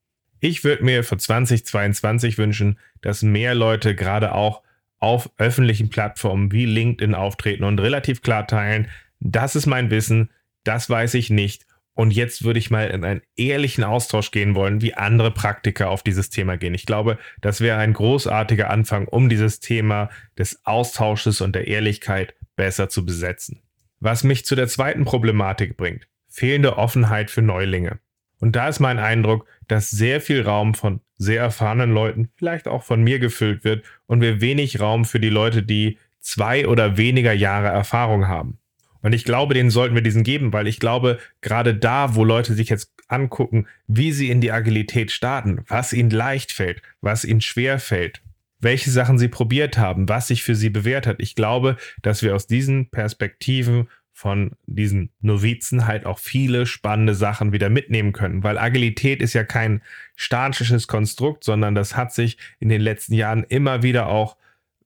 Ich 0.46 0.62
würde 0.62 0.84
mir 0.84 1.02
für 1.02 1.16
2022 1.16 2.38
wünschen, 2.38 2.78
dass 3.00 3.24
mehr 3.24 3.56
Leute 3.56 3.96
gerade 3.96 4.32
auch 4.32 4.62
auf 5.00 5.28
öffentlichen 5.38 5.90
Plattformen 5.90 6.52
wie 6.52 6.66
LinkedIn 6.66 7.16
auftreten 7.16 7.64
und 7.64 7.80
relativ 7.80 8.22
klar 8.22 8.46
teilen, 8.46 8.88
das 9.18 9.56
ist 9.56 9.66
mein 9.66 9.90
Wissen, 9.90 10.30
das 10.62 10.88
weiß 10.88 11.14
ich 11.14 11.30
nicht. 11.30 11.66
Und 11.94 12.12
jetzt 12.12 12.44
würde 12.44 12.60
ich 12.60 12.70
mal 12.70 12.86
in 12.90 13.04
einen 13.04 13.22
ehrlichen 13.34 13.82
Austausch 13.82 14.30
gehen 14.30 14.54
wollen, 14.54 14.82
wie 14.82 14.94
andere 14.94 15.32
Praktiker 15.32 15.90
auf 15.90 16.04
dieses 16.04 16.30
Thema 16.30 16.56
gehen. 16.56 16.74
Ich 16.74 16.86
glaube, 16.86 17.18
das 17.40 17.60
wäre 17.60 17.78
ein 17.78 17.92
großartiger 17.92 18.70
Anfang, 18.70 19.08
um 19.08 19.28
dieses 19.28 19.58
Thema 19.58 20.10
des 20.38 20.64
Austausches 20.64 21.40
und 21.40 21.56
der 21.56 21.66
Ehrlichkeit 21.66 22.36
besser 22.54 22.88
zu 22.88 23.04
besetzen. 23.04 23.62
Was 23.98 24.22
mich 24.22 24.46
zu 24.46 24.54
der 24.54 24.68
zweiten 24.68 25.04
Problematik 25.04 25.76
bringt, 25.76 26.06
fehlende 26.28 26.78
Offenheit 26.78 27.32
für 27.32 27.42
Neulinge. 27.42 27.98
Und 28.40 28.56
da 28.56 28.68
ist 28.68 28.80
mein 28.80 28.98
Eindruck, 28.98 29.46
dass 29.68 29.90
sehr 29.90 30.20
viel 30.20 30.42
Raum 30.42 30.74
von 30.74 31.00
sehr 31.18 31.40
erfahrenen 31.40 31.92
Leuten, 31.92 32.28
vielleicht 32.36 32.68
auch 32.68 32.82
von 32.82 33.02
mir 33.02 33.18
gefüllt 33.18 33.64
wird 33.64 33.84
und 34.06 34.20
wir 34.20 34.40
wenig 34.40 34.80
Raum 34.80 35.04
für 35.04 35.20
die 35.20 35.30
Leute, 35.30 35.62
die 35.62 35.98
zwei 36.20 36.68
oder 36.68 36.96
weniger 36.96 37.32
Jahre 37.32 37.68
Erfahrung 37.68 38.28
haben. 38.28 38.58
Und 39.02 39.12
ich 39.12 39.24
glaube, 39.24 39.54
denen 39.54 39.70
sollten 39.70 39.94
wir 39.94 40.02
diesen 40.02 40.24
geben, 40.24 40.52
weil 40.52 40.66
ich 40.66 40.80
glaube, 40.80 41.18
gerade 41.40 41.74
da, 41.74 42.16
wo 42.16 42.24
Leute 42.24 42.54
sich 42.54 42.68
jetzt 42.68 42.92
angucken, 43.08 43.68
wie 43.86 44.12
sie 44.12 44.30
in 44.30 44.40
die 44.40 44.50
Agilität 44.50 45.12
starten, 45.12 45.64
was 45.68 45.92
ihnen 45.92 46.10
leicht 46.10 46.50
fällt, 46.52 46.82
was 47.00 47.24
ihnen 47.24 47.40
schwer 47.40 47.78
fällt, 47.78 48.22
welche 48.58 48.90
Sachen 48.90 49.18
sie 49.18 49.28
probiert 49.28 49.78
haben, 49.78 50.08
was 50.08 50.26
sich 50.26 50.42
für 50.42 50.56
sie 50.56 50.70
bewährt 50.70 51.06
hat. 51.06 51.16
Ich 51.20 51.36
glaube, 51.36 51.76
dass 52.02 52.22
wir 52.22 52.34
aus 52.34 52.48
diesen 52.48 52.90
Perspektiven 52.90 53.88
von 54.16 54.52
diesen 54.64 55.10
Novizen 55.20 55.86
halt 55.86 56.06
auch 56.06 56.18
viele 56.18 56.64
spannende 56.64 57.14
Sachen 57.14 57.52
wieder 57.52 57.68
mitnehmen 57.68 58.14
können, 58.14 58.42
weil 58.42 58.56
Agilität 58.56 59.20
ist 59.20 59.34
ja 59.34 59.44
kein 59.44 59.82
statisches 60.14 60.88
Konstrukt, 60.88 61.44
sondern 61.44 61.74
das 61.74 61.98
hat 61.98 62.14
sich 62.14 62.38
in 62.58 62.70
den 62.70 62.80
letzten 62.80 63.12
Jahren 63.12 63.44
immer 63.44 63.82
wieder 63.82 64.06
auch 64.06 64.38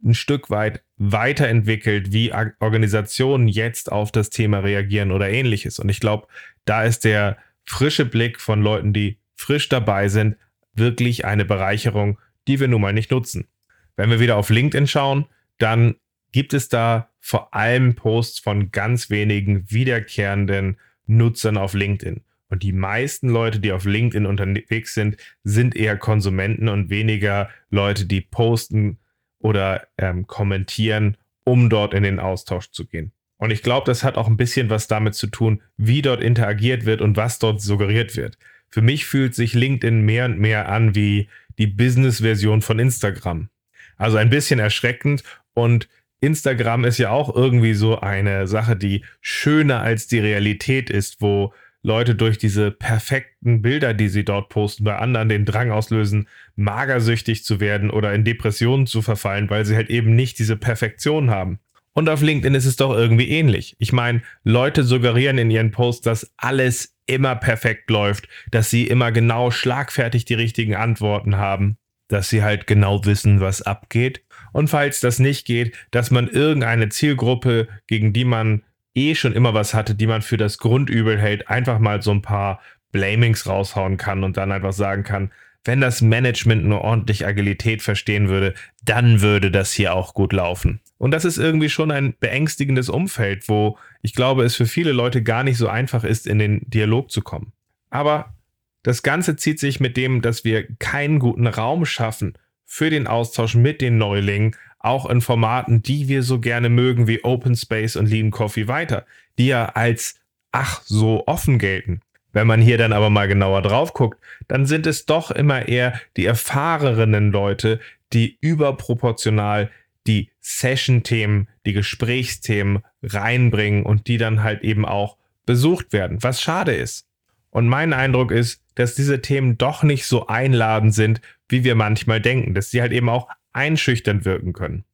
ein 0.04 0.14
Stück 0.14 0.50
weit 0.50 0.82
weiterentwickelt, 0.96 2.12
wie 2.12 2.32
Organisationen 2.58 3.46
jetzt 3.46 3.92
auf 3.92 4.10
das 4.10 4.30
Thema 4.30 4.58
reagieren 4.58 5.12
oder 5.12 5.30
ähnliches. 5.30 5.78
Und 5.78 5.90
ich 5.90 6.00
glaube, 6.00 6.26
da 6.64 6.82
ist 6.82 7.04
der 7.04 7.37
frische 7.64 8.06
Blick 8.06 8.40
von 8.40 8.62
Leuten, 8.62 8.92
die 8.92 9.18
frisch 9.37 9.68
dabei 9.68 10.08
sind, 10.08 10.38
wirklich 10.75 11.25
eine 11.25 11.44
Bereicherung, 11.44 12.18
die 12.49 12.58
wir 12.58 12.66
nun 12.66 12.80
mal 12.80 12.92
nicht 12.92 13.12
nutzen. 13.12 13.46
Wenn 13.94 14.10
wir 14.10 14.18
wieder 14.18 14.37
auf 14.37 14.50
LinkedIn 14.50 14.88
schauen, 14.88 15.26
dann 15.58 15.94
gibt 16.32 16.54
es 16.54 16.68
da 16.68 17.10
vor 17.20 17.54
allem 17.54 17.94
Posts 17.94 18.40
von 18.40 18.70
ganz 18.70 19.10
wenigen 19.10 19.70
wiederkehrenden 19.70 20.78
Nutzern 21.06 21.56
auf 21.56 21.75
LinkedIn. 21.75 22.22
Und 22.49 22.62
die 22.62 22.72
meisten 22.72 23.28
Leute, 23.28 23.60
die 23.60 23.72
auf 23.72 23.84
LinkedIn 23.84 24.26
unterwegs 24.26 24.94
sind, 24.94 25.16
sind 25.44 25.76
eher 25.76 25.96
Konsumenten 25.96 26.68
und 26.68 26.90
weniger 26.90 27.49
Leute, 27.70 28.06
die 28.06 28.20
posten 28.20 28.99
oder 29.38 29.87
ähm, 29.99 30.26
kommentieren, 30.26 31.16
um 31.44 31.70
dort 31.70 31.94
in 31.94 32.02
den 32.02 32.18
Austausch 32.18 32.70
zu 32.70 32.87
gehen. 32.87 33.12
Und 33.37 33.50
ich 33.50 33.62
glaube, 33.62 33.87
das 33.87 34.04
hat 34.04 34.16
auch 34.16 34.26
ein 34.26 34.37
bisschen 34.37 34.68
was 34.68 34.87
damit 34.87 35.14
zu 35.14 35.28
tun, 35.28 35.62
wie 35.76 36.02
dort 36.02 36.22
interagiert 36.22 36.84
wird 36.84 37.00
und 37.00 37.16
was 37.16 37.38
dort 37.38 37.62
suggeriert 37.62 38.16
wird. 38.16 38.37
Für 38.68 38.82
mich 38.82 39.06
fühlt 39.06 39.34
sich 39.34 39.54
LinkedIn 39.54 40.02
mehr 40.02 40.26
und 40.26 40.38
mehr 40.38 40.68
an 40.68 40.94
wie 40.94 41.28
die 41.58 41.66
Business-Version 41.66 42.62
von 42.62 42.78
Instagram. 42.78 43.49
Also 43.96 44.16
ein 44.16 44.30
bisschen 44.30 44.60
erschreckend 44.60 45.25
und 45.54 45.88
Instagram 46.20 46.84
ist 46.84 46.98
ja 46.98 47.10
auch 47.10 47.34
irgendwie 47.34 47.74
so 47.74 48.00
eine 48.00 48.46
Sache, 48.46 48.76
die 48.76 49.04
schöner 49.20 49.80
als 49.80 50.06
die 50.06 50.18
Realität 50.18 50.90
ist, 50.90 51.20
wo 51.20 51.52
Leute 51.82 52.14
durch 52.14 52.36
diese 52.36 52.70
perfekten 52.70 53.62
Bilder, 53.62 53.94
die 53.94 54.08
sie 54.08 54.24
dort 54.24 54.50
posten, 54.50 54.84
bei 54.84 54.96
anderen 54.96 55.30
den 55.30 55.46
Drang 55.46 55.70
auslösen, 55.70 56.28
magersüchtig 56.56 57.44
zu 57.44 57.58
werden 57.58 57.90
oder 57.90 58.12
in 58.12 58.24
Depressionen 58.24 58.86
zu 58.86 59.00
verfallen, 59.00 59.48
weil 59.48 59.64
sie 59.64 59.76
halt 59.76 59.88
eben 59.88 60.14
nicht 60.14 60.38
diese 60.38 60.56
Perfektion 60.56 61.30
haben. 61.30 61.58
Und 61.92 62.08
auf 62.08 62.20
LinkedIn 62.20 62.54
ist 62.54 62.66
es 62.66 62.76
doch 62.76 62.94
irgendwie 62.94 63.30
ähnlich. 63.30 63.76
Ich 63.78 63.92
meine, 63.92 64.22
Leute 64.44 64.84
suggerieren 64.84 65.38
in 65.38 65.50
ihren 65.50 65.70
Posts, 65.70 66.02
dass 66.02 66.32
alles 66.36 66.94
immer 67.06 67.34
perfekt 67.34 67.90
läuft, 67.90 68.28
dass 68.50 68.70
sie 68.70 68.86
immer 68.86 69.10
genau 69.10 69.50
schlagfertig 69.50 70.24
die 70.24 70.34
richtigen 70.34 70.76
Antworten 70.76 71.36
haben, 71.36 71.78
dass 72.08 72.28
sie 72.28 72.42
halt 72.42 72.66
genau 72.66 73.04
wissen, 73.06 73.40
was 73.40 73.62
abgeht 73.62 74.22
und 74.52 74.69
falls 74.69 75.00
das 75.00 75.19
nicht 75.19 75.47
geht, 75.47 75.76
dass 75.90 76.11
man 76.11 76.28
irgendeine 76.28 76.88
Zielgruppe, 76.88 77.69
gegen 77.87 78.12
die 78.12 78.25
man 78.25 78.62
eh 78.95 79.14
schon 79.14 79.33
immer 79.33 79.54
was 79.54 79.75
hatte, 79.75 79.95
die 79.95 80.07
man 80.07 80.23
für 80.23 80.37
das 80.37 80.59
Grundübel 80.59 81.19
hält, 81.19 81.49
einfach 81.49 81.78
mal 81.78 82.02
so 82.02 82.11
ein 82.11 82.23
paar 82.23 82.61
Blamings 82.92 83.47
raushauen 83.47 83.97
kann 83.97 84.25
und 84.25 84.37
dann 84.37 84.52
einfach 84.52 84.73
sagen 84.73 85.04
kann, 85.04 85.30
wenn 85.64 85.80
das 85.80 86.00
Management 86.00 86.64
nur 86.64 86.80
ordentlich 86.80 87.26
Agilität 87.26 87.83
verstehen 87.83 88.28
würde, 88.28 88.54
dann 88.83 89.21
würde 89.21 89.50
das 89.50 89.73
hier 89.73 89.95
auch 89.95 90.14
gut 90.14 90.33
laufen. 90.33 90.80
Und 90.97 91.11
das 91.11 91.25
ist 91.25 91.38
irgendwie 91.38 91.69
schon 91.69 91.90
ein 91.90 92.14
beängstigendes 92.19 92.88
Umfeld, 92.88 93.49
wo 93.49 93.78
ich 94.02 94.14
glaube, 94.14 94.45
es 94.45 94.57
für 94.57 94.66
viele 94.66 94.92
Leute 94.92 95.23
gar 95.23 95.45
nicht 95.45 95.59
so 95.59 95.69
einfach 95.69 96.04
ist, 96.04 96.26
in 96.26 96.38
den 96.38 96.62
Dialog 96.69 97.11
zu 97.11 97.21
kommen. 97.21 97.52
Aber 97.90 98.35
das 98.83 99.02
Ganze 99.02 99.37
zieht 99.37 99.61
sich 99.61 99.80
mit 99.80 99.97
dem, 99.97 100.23
dass 100.23 100.45
wir 100.45 100.66
keinen 100.76 101.19
guten 101.19 101.47
Raum 101.47 101.85
schaffen 101.85 102.35
für 102.72 102.88
den 102.88 103.08
Austausch 103.08 103.56
mit 103.56 103.80
den 103.80 103.98
Neulingen, 103.98 104.54
auch 104.78 105.10
in 105.10 105.20
Formaten, 105.20 105.82
die 105.82 106.06
wir 106.06 106.22
so 106.22 106.38
gerne 106.38 106.68
mögen, 106.68 107.08
wie 107.08 107.24
Open 107.24 107.56
Space 107.56 107.96
und 107.96 108.08
Lean 108.08 108.30
Coffee 108.30 108.68
weiter, 108.68 109.06
die 109.38 109.48
ja 109.48 109.70
als 109.70 110.20
ach 110.52 110.80
so 110.84 111.24
offen 111.26 111.58
gelten. 111.58 112.00
Wenn 112.32 112.46
man 112.46 112.60
hier 112.60 112.78
dann 112.78 112.92
aber 112.92 113.10
mal 113.10 113.26
genauer 113.26 113.62
drauf 113.62 113.92
guckt, 113.92 114.20
dann 114.46 114.66
sind 114.66 114.86
es 114.86 115.04
doch 115.04 115.32
immer 115.32 115.66
eher 115.66 116.00
die 116.16 116.26
erfahrenen 116.26 117.32
Leute, 117.32 117.80
die 118.12 118.38
überproportional 118.40 119.68
die 120.06 120.30
Session-Themen, 120.40 121.48
die 121.66 121.72
Gesprächsthemen 121.72 122.84
reinbringen 123.02 123.84
und 123.84 124.06
die 124.06 124.16
dann 124.16 124.44
halt 124.44 124.62
eben 124.62 124.84
auch 124.84 125.16
besucht 125.44 125.92
werden, 125.92 126.22
was 126.22 126.40
schade 126.40 126.76
ist. 126.76 127.04
Und 127.50 127.66
mein 127.66 127.92
Eindruck 127.92 128.30
ist, 128.30 128.62
dass 128.76 128.94
diese 128.94 129.20
Themen 129.20 129.58
doch 129.58 129.82
nicht 129.82 130.06
so 130.06 130.28
einladend 130.28 130.94
sind, 130.94 131.20
wie 131.50 131.64
wir 131.64 131.75
manchmal 131.75 132.21
denken, 132.21 132.54
dass 132.54 132.71
sie 132.71 132.80
halt 132.80 132.92
eben 132.92 133.09
auch 133.09 133.28
einschüchternd 133.52 134.25
wirken 134.25 134.52
können. 134.52 134.85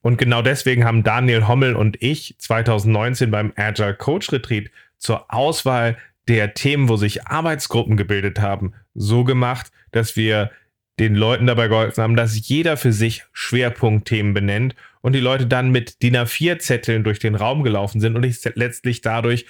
Und 0.00 0.18
genau 0.18 0.42
deswegen 0.42 0.84
haben 0.84 1.04
Daniel 1.04 1.46
Hommel 1.46 1.76
und 1.76 2.02
ich 2.02 2.34
2019 2.38 3.30
beim 3.30 3.52
Agile 3.56 3.94
Coach 3.94 4.32
Retreat 4.32 4.70
zur 4.98 5.32
Auswahl 5.32 5.96
der 6.28 6.54
Themen, 6.54 6.88
wo 6.88 6.96
sich 6.96 7.26
Arbeitsgruppen 7.26 7.96
gebildet 7.96 8.40
haben, 8.40 8.72
so 8.94 9.24
gemacht, 9.24 9.70
dass 9.92 10.16
wir 10.16 10.50
den 10.98 11.14
Leuten 11.14 11.46
dabei 11.46 11.68
geholfen 11.68 12.02
haben, 12.02 12.16
dass 12.16 12.48
jeder 12.48 12.76
für 12.76 12.92
sich 12.92 13.24
Schwerpunktthemen 13.32 14.34
benennt 14.34 14.74
und 15.00 15.14
die 15.14 15.20
Leute 15.20 15.46
dann 15.46 15.70
mit 15.70 16.02
DIN 16.02 16.16
A4-Zetteln 16.16 17.02
durch 17.02 17.18
den 17.18 17.34
Raum 17.34 17.62
gelaufen 17.62 18.00
sind 18.00 18.16
und 18.16 18.24
ich 18.24 18.38
letztlich 18.54 19.00
dadurch 19.00 19.46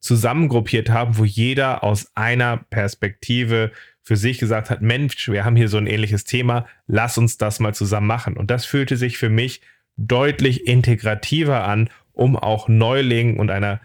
zusammengruppiert 0.00 0.90
haben, 0.90 1.16
wo 1.16 1.24
jeder 1.24 1.82
aus 1.82 2.10
einer 2.14 2.58
Perspektive 2.58 3.70
für 4.02 4.16
sich 4.16 4.38
gesagt 4.38 4.70
hat, 4.70 4.82
Mensch, 4.82 5.28
wir 5.28 5.44
haben 5.44 5.56
hier 5.56 5.68
so 5.68 5.76
ein 5.76 5.86
ähnliches 5.86 6.24
Thema, 6.24 6.66
lass 6.86 7.18
uns 7.18 7.38
das 7.38 7.60
mal 7.60 7.74
zusammen 7.74 8.06
machen. 8.06 8.36
Und 8.36 8.50
das 8.50 8.66
fühlte 8.66 8.96
sich 8.96 9.16
für 9.16 9.28
mich 9.28 9.60
deutlich 9.96 10.66
integrativer 10.66 11.64
an, 11.64 11.88
um 12.12 12.36
auch 12.36 12.68
Neulingen 12.68 13.38
und 13.38 13.50
einer 13.50 13.80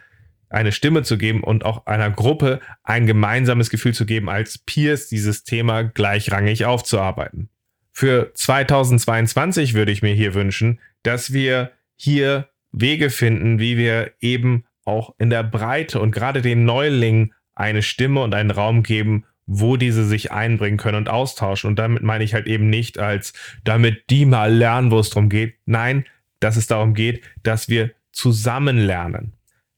eine 0.50 0.72
Stimme 0.72 1.04
zu 1.04 1.18
geben 1.18 1.44
und 1.44 1.66
auch 1.66 1.86
einer 1.88 2.10
Gruppe 2.10 2.62
ein 2.84 3.06
gemeinsames 3.06 3.70
Gefühl 3.70 3.94
zu 3.94 4.06
geben, 4.06 4.30
als 4.30 4.58
Peers 4.58 5.08
dieses 5.08 5.44
Thema 5.44 5.84
gleichrangig 5.84 6.66
aufzuarbeiten. 6.66 7.50
Für 7.92 8.32
2022 8.34 9.74
würde 9.74 9.92
ich 9.92 10.02
mir 10.02 10.14
hier 10.14 10.34
wünschen, 10.34 10.80
dass 11.04 11.34
wir 11.34 11.72
hier 11.96 12.48
Wege 12.72 13.10
finden, 13.10 13.60
wie 13.60 13.78
wir 13.78 14.14
eben 14.20 14.66
auch 14.86 15.16
in 15.18 15.30
der 15.30 15.44
Breite 15.44 16.00
und 16.00 16.12
gerade 16.12 16.42
den 16.42 16.64
Neulingen 16.64 17.34
eine 17.56 17.82
Stimme 17.82 18.22
und 18.22 18.34
einen 18.34 18.52
Raum 18.52 18.84
geben, 18.84 19.26
wo 19.48 19.78
diese 19.78 20.06
sich 20.06 20.32
einbringen 20.32 20.78
können 20.78 20.98
und 20.98 21.10
austauschen. 21.10 21.70
Und 21.70 21.80
damit 21.80 22.04
meine 22.04 22.24
ich 22.24 22.34
halt 22.34 22.48
eben 22.48 22.70
nicht 22.70 23.00
als, 23.00 23.34
damit 23.64 24.10
die 24.10 24.26
mal 24.26 24.54
lernen, 24.54 24.92
wo 24.92 25.00
es 25.00 25.10
darum 25.10 25.30
geht. 25.30 25.56
Nein, 25.66 26.06
dass 26.40 26.58
es 26.58 26.68
darum 26.68 26.94
geht, 26.94 27.24
dass 27.44 27.70
wir 27.70 27.92
zusammen 28.12 28.78
lernen. 28.78 29.34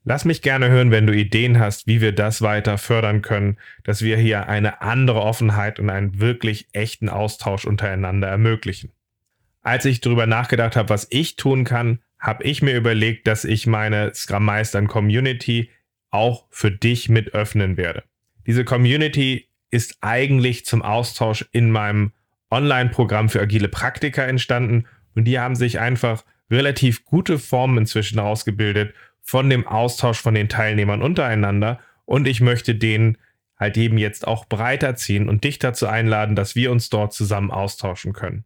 Lass 0.06 0.26
mich 0.26 0.42
gerne 0.42 0.70
hören, 0.70 0.92
wenn 0.92 1.06
du 1.06 1.14
Ideen 1.14 1.60
hast, 1.60 1.86
wie 1.86 2.02
wir 2.02 2.14
das 2.14 2.42
weiter 2.42 2.78
fördern 2.78 3.22
können, 3.22 3.58
dass 3.84 4.02
wir 4.02 4.18
hier 4.18 4.48
eine 4.48 4.82
andere 4.82 5.22
Offenheit 5.22 5.80
und 5.80 5.90
einen 5.90 6.20
wirklich 6.20 6.68
echten 6.72 7.10
Austausch 7.10 7.66
untereinander 7.66 8.28
ermöglichen. 8.28 8.92
Als 9.62 9.86
ich 9.86 10.02
darüber 10.02 10.26
nachgedacht 10.26 10.76
habe, 10.76 10.90
was 10.90 11.08
ich 11.12 11.36
tun 11.36 11.64
kann, 11.64 12.00
habe 12.18 12.44
ich 12.44 12.62
mir 12.62 12.76
überlegt, 12.76 13.28
dass 13.28 13.46
ich 13.46 13.68
meine 13.68 14.14
Scrum 14.16 14.46
Meistern 14.46 14.88
Community 14.88 15.70
auch 16.10 16.48
für 16.50 16.72
dich 16.72 17.10
mit 17.10 17.34
öffnen 17.34 17.78
werde. 17.78 18.04
Diese 18.48 18.64
Community 18.64 19.49
ist 19.72 19.98
eigentlich 20.02 20.66
zum 20.66 20.82
Austausch 20.82 21.46
in 21.52 21.72
meinem 21.72 22.12
Online-Programm 22.52 23.30
für 23.30 23.42
agile 23.42 23.68
Praktiker 23.68 24.28
entstanden 24.28 24.86
und 25.16 25.26
die 25.26 25.40
haben 25.40 25.56
sich 25.56 25.80
einfach 25.80 26.24
relativ 26.50 27.06
gute 27.06 27.38
Formen 27.38 27.78
inzwischen 27.78 28.20
ausgebildet 28.20 28.94
von 29.22 29.50
dem 29.50 29.68
Austausch 29.68 30.20
von 30.20 30.34
den 30.34 30.50
Teilnehmern 30.50 31.02
untereinander 31.02 31.80
und 32.06 32.28
ich 32.28 32.42
möchte 32.42 32.74
den 32.74 33.18
halt 33.60 33.78
eben 33.78 33.98
jetzt 33.98 34.26
auch 34.26 34.46
breiter 34.46 34.96
ziehen 34.96 35.30
und 35.30 35.44
dich 35.44 35.60
dazu 35.60 35.86
einladen, 35.86 36.36
dass 36.36 36.56
wir 36.56 36.72
uns 36.72 36.90
dort 36.90 37.14
zusammen 37.14 37.52
austauschen 37.52 38.14
können. 38.14 38.46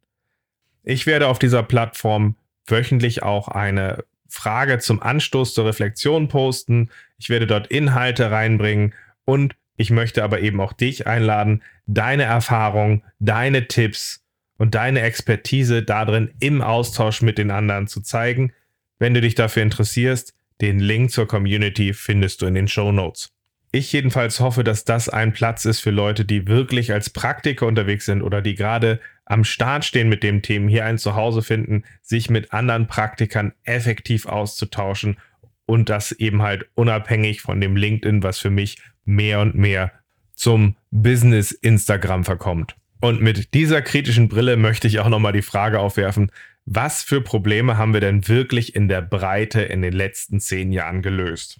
Ich 0.83 1.05
werde 1.05 1.27
auf 1.27 1.39
dieser 1.39 1.63
Plattform 1.63 2.35
wöchentlich 2.65 3.23
auch 3.23 3.47
eine 3.47 4.03
Frage 4.27 4.79
zum 4.79 5.01
Anstoß 5.01 5.53
zur 5.53 5.65
Reflexion 5.65 6.27
posten. 6.27 6.89
Ich 7.17 7.29
werde 7.29 7.45
dort 7.45 7.67
Inhalte 7.67 8.31
reinbringen 8.31 8.93
und 9.25 9.55
ich 9.75 9.89
möchte 9.89 10.23
aber 10.23 10.41
eben 10.41 10.61
auch 10.61 10.73
dich 10.73 11.07
einladen, 11.07 11.63
deine 11.85 12.23
Erfahrung, 12.23 13.03
deine 13.19 13.67
Tipps 13.67 14.23
und 14.57 14.75
deine 14.75 15.01
Expertise 15.01 15.83
darin 15.83 16.31
im 16.39 16.61
Austausch 16.61 17.21
mit 17.21 17.37
den 17.37 17.51
anderen 17.51 17.87
zu 17.87 18.01
zeigen. 18.01 18.53
Wenn 18.99 19.13
du 19.13 19.21
dich 19.21 19.35
dafür 19.35 19.63
interessierst, 19.63 20.35
den 20.61 20.79
Link 20.79 21.11
zur 21.11 21.27
Community 21.27 21.93
findest 21.93 22.41
du 22.41 22.45
in 22.45 22.53
den 22.53 22.67
Show 22.67 22.91
Notes. 22.91 23.29
Ich 23.75 23.91
jedenfalls 23.91 24.39
hoffe, 24.39 24.63
dass 24.63 24.85
das 24.85 25.09
ein 25.09 25.33
Platz 25.33 25.65
ist 25.65 25.79
für 25.79 25.89
Leute, 25.89 26.25
die 26.25 26.47
wirklich 26.47 26.93
als 26.93 27.09
Praktiker 27.09 27.65
unterwegs 27.65 28.05
sind 28.05 28.21
oder 28.21 28.43
die 28.43 28.53
gerade 28.53 28.99
am 29.25 29.43
Start 29.43 29.83
stehen 29.83 30.09
mit 30.09 30.21
dem 30.21 30.43
Thema, 30.43 30.69
hier 30.69 30.85
ein 30.85 30.99
Zuhause 30.99 31.41
finden, 31.41 31.83
sich 32.03 32.29
mit 32.29 32.53
anderen 32.53 32.85
Praktikern 32.85 33.53
effektiv 33.63 34.27
auszutauschen 34.27 35.17
und 35.65 35.89
das 35.89 36.11
eben 36.11 36.43
halt 36.43 36.67
unabhängig 36.75 37.41
von 37.41 37.59
dem 37.59 37.75
LinkedIn, 37.75 38.21
was 38.21 38.37
für 38.37 38.51
mich 38.51 38.77
mehr 39.05 39.39
und 39.41 39.55
mehr 39.55 39.91
zum 40.35 40.75
Business 40.91 41.51
Instagram 41.51 42.23
verkommt. 42.23 42.75
Und 43.01 43.21
mit 43.21 43.53
dieser 43.53 43.81
kritischen 43.81 44.29
Brille 44.29 44.55
möchte 44.55 44.87
ich 44.87 44.99
auch 44.99 45.09
nochmal 45.09 45.33
die 45.33 45.41
Frage 45.41 45.79
aufwerfen, 45.79 46.31
was 46.65 47.03
für 47.03 47.21
Probleme 47.21 47.77
haben 47.77 47.93
wir 47.93 47.99
denn 47.99 48.27
wirklich 48.27 48.75
in 48.75 48.87
der 48.87 49.01
Breite 49.01 49.61
in 49.61 49.81
den 49.81 49.93
letzten 49.93 50.39
zehn 50.39 50.71
Jahren 50.71 51.01
gelöst? 51.01 51.59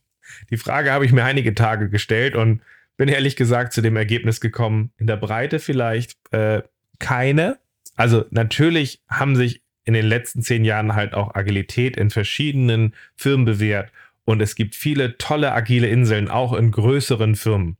Die 0.49 0.57
Frage 0.57 0.91
habe 0.91 1.05
ich 1.05 1.11
mir 1.11 1.25
einige 1.25 1.53
Tage 1.53 1.89
gestellt 1.89 2.35
und 2.35 2.61
bin 2.95 3.09
ehrlich 3.09 3.35
gesagt 3.35 3.73
zu 3.73 3.81
dem 3.81 3.97
Ergebnis 3.97 4.39
gekommen, 4.39 4.91
in 4.97 5.07
der 5.07 5.17
Breite 5.17 5.59
vielleicht 5.59 6.17
äh, 6.31 6.61
keine. 6.99 7.57
Also 7.95 8.25
natürlich 8.31 9.01
haben 9.09 9.35
sich 9.35 9.61
in 9.83 9.93
den 9.93 10.05
letzten 10.05 10.41
zehn 10.41 10.63
Jahren 10.63 10.95
halt 10.95 11.13
auch 11.13 11.35
Agilität 11.35 11.97
in 11.97 12.09
verschiedenen 12.09 12.95
Firmen 13.15 13.45
bewährt 13.45 13.91
und 14.25 14.41
es 14.41 14.55
gibt 14.55 14.75
viele 14.75 15.17
tolle 15.17 15.51
agile 15.51 15.87
Inseln, 15.87 16.29
auch 16.29 16.53
in 16.53 16.71
größeren 16.71 17.35
Firmen. 17.35 17.77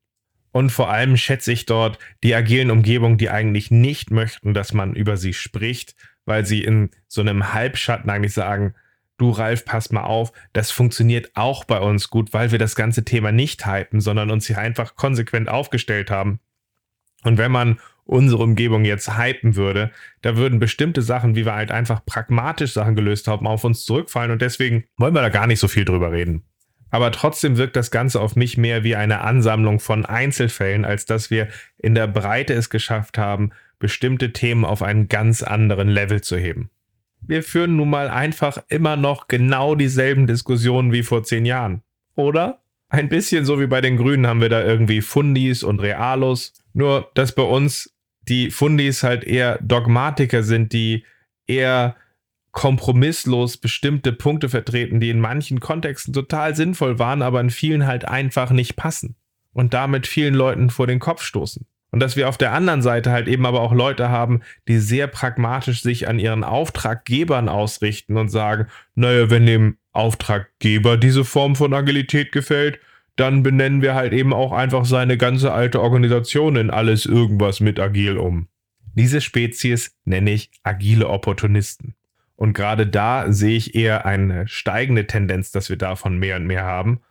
Und 0.51 0.69
vor 0.69 0.89
allem 0.89 1.17
schätze 1.17 1.51
ich 1.51 1.65
dort 1.65 1.97
die 2.23 2.35
agilen 2.35 2.69
Umgebungen, 2.69 3.17
die 3.17 3.29
eigentlich 3.29 3.71
nicht 3.71 4.11
möchten, 4.11 4.53
dass 4.53 4.71
man 4.71 4.93
über 4.93 5.17
sie 5.17 5.33
spricht, 5.33 5.95
weil 6.25 6.45
sie 6.45 6.63
in 6.63 6.91
so 7.07 7.21
einem 7.21 7.53
Halbschatten 7.53 8.09
eigentlich 8.09 8.33
sagen, 8.33 8.75
du 9.17 9.31
Ralf, 9.31 9.65
pass 9.65 9.91
mal 9.91 10.03
auf, 10.03 10.31
das 10.53 10.69
funktioniert 10.69 11.31
auch 11.33 11.63
bei 11.63 11.79
uns 11.79 12.09
gut, 12.09 12.33
weil 12.33 12.51
wir 12.51 12.59
das 12.59 12.75
ganze 12.75 13.03
Thema 13.03 13.31
nicht 13.31 13.65
hypen, 13.65 13.99
sondern 13.99 14.29
uns 14.29 14.47
hier 14.47 14.57
einfach 14.57 14.95
konsequent 14.95 15.49
aufgestellt 15.49 16.11
haben. 16.11 16.39
Und 17.23 17.37
wenn 17.37 17.51
man 17.51 17.79
unsere 18.05 18.43
Umgebung 18.43 18.85
jetzt 18.85 19.17
hypen 19.17 19.55
würde, 19.55 19.91
da 20.21 20.37
würden 20.37 20.59
bestimmte 20.59 21.01
Sachen, 21.01 21.35
wie 21.35 21.45
wir 21.45 21.55
halt 21.55 21.71
einfach 21.71 22.05
pragmatisch 22.05 22.73
Sachen 22.73 22.95
gelöst 22.95 23.27
haben, 23.27 23.47
auf 23.47 23.63
uns 23.63 23.85
zurückfallen 23.85 24.31
und 24.31 24.41
deswegen 24.41 24.85
wollen 24.97 25.15
wir 25.15 25.21
da 25.21 25.29
gar 25.29 25.47
nicht 25.47 25.59
so 25.59 25.67
viel 25.67 25.85
drüber 25.85 26.11
reden. 26.11 26.43
Aber 26.93 27.11
trotzdem 27.11 27.57
wirkt 27.57 27.75
das 27.75 27.89
Ganze 27.89 28.21
auf 28.21 28.35
mich 28.35 28.55
mehr 28.55 28.83
wie 28.83 28.95
eine 28.95 29.21
Ansammlung 29.21 29.79
von 29.79 30.05
Einzelfällen, 30.05 30.85
als 30.85 31.07
dass 31.07 31.31
wir 31.31 31.47
in 31.79 31.95
der 31.95 32.05
Breite 32.05 32.53
es 32.53 32.69
geschafft 32.69 33.17
haben, 33.17 33.49
bestimmte 33.79 34.31
Themen 34.31 34.63
auf 34.63 34.83
einen 34.83 35.07
ganz 35.07 35.41
anderen 35.41 35.89
Level 35.89 36.21
zu 36.21 36.37
heben. 36.37 36.69
Wir 37.25 37.41
führen 37.41 37.77
nun 37.77 37.89
mal 37.89 38.09
einfach 38.09 38.59
immer 38.67 38.95
noch 38.95 39.27
genau 39.27 39.75
dieselben 39.75 40.27
Diskussionen 40.27 40.91
wie 40.91 41.03
vor 41.03 41.23
zehn 41.23 41.45
Jahren. 41.45 41.81
Oder? 42.15 42.59
Ein 42.89 43.09
bisschen 43.09 43.43
so 43.43 43.59
wie 43.59 43.65
bei 43.65 43.81
den 43.81 43.97
Grünen 43.97 44.27
haben 44.27 44.41
wir 44.41 44.49
da 44.49 44.63
irgendwie 44.63 45.01
Fundis 45.01 45.63
und 45.63 45.79
Realos. 45.79 46.53
Nur, 46.73 47.09
dass 47.15 47.33
bei 47.33 47.43
uns 47.43 47.92
die 48.27 48.51
Fundis 48.51 49.03
halt 49.03 49.23
eher 49.23 49.59
Dogmatiker 49.61 50.43
sind, 50.43 50.73
die 50.73 51.05
eher 51.47 51.95
kompromisslos 52.51 53.57
bestimmte 53.57 54.13
Punkte 54.13 54.47
vertreten, 54.47 54.99
die 54.99 55.09
in 55.09 55.19
manchen 55.19 55.59
Kontexten 55.59 56.13
total 56.13 56.55
sinnvoll 56.55 56.99
waren, 56.99 57.21
aber 57.21 57.41
in 57.41 57.49
vielen 57.49 57.87
halt 57.87 58.05
einfach 58.07 58.51
nicht 58.51 58.75
passen 58.75 59.15
und 59.53 59.73
damit 59.73 60.07
vielen 60.07 60.35
Leuten 60.35 60.69
vor 60.69 60.87
den 60.87 60.99
Kopf 60.99 61.23
stoßen. 61.23 61.65
Und 61.91 61.99
dass 61.99 62.15
wir 62.15 62.27
auf 62.27 62.37
der 62.37 62.53
anderen 62.53 62.81
Seite 62.81 63.11
halt 63.11 63.27
eben 63.27 63.45
aber 63.45 63.61
auch 63.61 63.73
Leute 63.73 64.09
haben, 64.09 64.41
die 64.67 64.79
sehr 64.79 65.05
pragmatisch 65.07 65.83
sich 65.83 66.07
an 66.07 66.17
ihren 66.17 66.43
Auftraggebern 66.43 67.49
ausrichten 67.49 68.17
und 68.17 68.29
sagen, 68.29 68.67
naja, 68.95 69.29
wenn 69.29 69.45
dem 69.45 69.77
Auftraggeber 69.91 70.97
diese 70.97 71.23
Form 71.23 71.55
von 71.55 71.73
Agilität 71.73 72.31
gefällt, 72.31 72.79
dann 73.15 73.43
benennen 73.43 73.81
wir 73.81 73.93
halt 73.95 74.13
eben 74.13 74.33
auch 74.33 74.51
einfach 74.51 74.85
seine 74.85 75.17
ganze 75.17 75.51
alte 75.51 75.81
Organisation 75.81 76.55
in 76.55 76.69
alles 76.69 77.05
irgendwas 77.05 77.59
mit 77.59 77.79
agil 77.79 78.17
um. 78.17 78.47
Diese 78.95 79.21
Spezies 79.21 79.95
nenne 80.05 80.31
ich 80.31 80.51
agile 80.63 81.09
Opportunisten. 81.09 81.95
Und 82.35 82.53
gerade 82.53 82.87
da 82.87 83.31
sehe 83.31 83.55
ich 83.55 83.75
eher 83.75 84.05
eine 84.05 84.47
steigende 84.47 85.07
Tendenz, 85.07 85.51
dass 85.51 85.69
wir 85.69 85.77
davon 85.77 86.17
mehr 86.17 86.35
und 86.35 86.45
mehr 86.45 86.63
haben. 86.63 87.01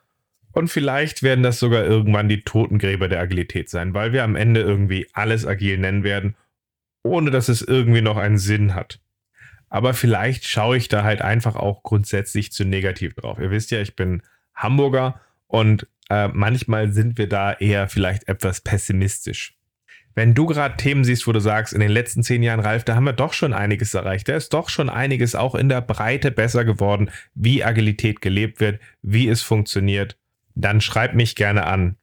Und 0.52 0.68
vielleicht 0.68 1.22
werden 1.22 1.42
das 1.42 1.58
sogar 1.58 1.84
irgendwann 1.84 2.28
die 2.28 2.42
Totengräber 2.42 3.08
der 3.08 3.20
Agilität 3.20 3.70
sein, 3.70 3.94
weil 3.94 4.12
wir 4.12 4.24
am 4.24 4.36
Ende 4.36 4.60
irgendwie 4.60 5.06
alles 5.12 5.46
agil 5.46 5.78
nennen 5.78 6.04
werden, 6.04 6.36
ohne 7.02 7.30
dass 7.30 7.48
es 7.48 7.62
irgendwie 7.62 8.02
noch 8.02 8.16
einen 8.16 8.38
Sinn 8.38 8.74
hat. 8.74 9.00
Aber 9.70 9.94
vielleicht 9.94 10.46
schaue 10.46 10.76
ich 10.76 10.88
da 10.88 11.02
halt 11.02 11.22
einfach 11.22 11.56
auch 11.56 11.82
grundsätzlich 11.82 12.52
zu 12.52 12.64
negativ 12.64 13.14
drauf. 13.14 13.38
Ihr 13.38 13.50
wisst 13.50 13.70
ja, 13.70 13.80
ich 13.80 13.96
bin 13.96 14.22
Hamburger 14.54 15.20
und 15.46 15.86
äh, 16.10 16.28
manchmal 16.28 16.92
sind 16.92 17.18
wir 17.18 17.28
da 17.28 17.52
eher 17.52 17.88
vielleicht 17.88 18.28
etwas 18.28 18.60
pessimistisch 18.60 19.56
wenn 20.14 20.34
du 20.34 20.46
gerade 20.46 20.76
Themen 20.76 21.04
siehst, 21.04 21.26
wo 21.26 21.32
du 21.32 21.40
sagst, 21.40 21.72
in 21.72 21.80
den 21.80 21.90
letzten 21.90 22.22
zehn 22.22 22.42
Jahren, 22.42 22.60
Ralf, 22.60 22.84
da 22.84 22.94
haben 22.94 23.04
wir 23.04 23.12
doch 23.12 23.32
schon 23.32 23.52
einiges 23.52 23.94
erreicht. 23.94 24.28
Da 24.28 24.36
ist 24.36 24.52
doch 24.52 24.68
schon 24.68 24.90
einiges 24.90 25.34
auch 25.34 25.54
in 25.54 25.68
der 25.68 25.80
Breite 25.80 26.30
besser 26.30 26.64
geworden, 26.64 27.10
wie 27.34 27.64
Agilität 27.64 28.20
gelebt 28.20 28.60
wird, 28.60 28.80
wie 29.00 29.28
es 29.28 29.42
funktioniert, 29.42 30.18
dann 30.54 30.80
schreib 30.80 31.14
mich 31.14 31.34
gerne 31.34 31.66
an. 31.66 31.96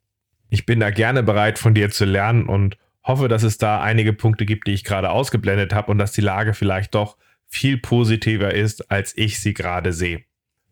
Ich 0.50 0.66
bin 0.66 0.80
da 0.80 0.90
gerne 0.90 1.22
bereit, 1.22 1.60
von 1.60 1.76
dir 1.76 1.92
zu 1.92 2.06
lernen 2.06 2.48
und 2.48 2.78
hoffe, 3.04 3.28
dass 3.28 3.44
es 3.44 3.60
da 3.60 3.80
einige 3.82 4.14
Punkte 4.14 4.46
gibt, 4.46 4.68
die 4.68 4.74
ich 4.74 4.84
gerade 4.84 5.12
ausgeblendet 5.12 5.74
habe 5.74 5.92
und 5.92 6.00
dass 6.00 6.12
die 6.12 6.22
Lage 6.22 6.56
vielleicht 6.56 6.96
doch 6.96 7.18
viel 7.48 7.78
positiver 7.78 8.54
ist, 8.54 8.92
als 8.92 9.16
ich 9.16 9.40
sie 9.40 9.54
gerade 9.54 9.94
sehe. 9.94 10.24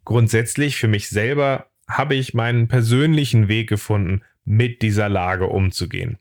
Grundsätzlich 0.06 0.78
für 0.78 0.88
mich 0.88 1.10
selber 1.10 1.68
habe 1.88 2.16
ich 2.16 2.34
meinen 2.34 2.68
persönlichen 2.68 3.48
Weg 3.48 3.70
gefunden, 3.70 4.22
mit 4.44 4.82
dieser 4.82 5.10
Lage 5.10 5.48
umzugehen. 5.48 6.18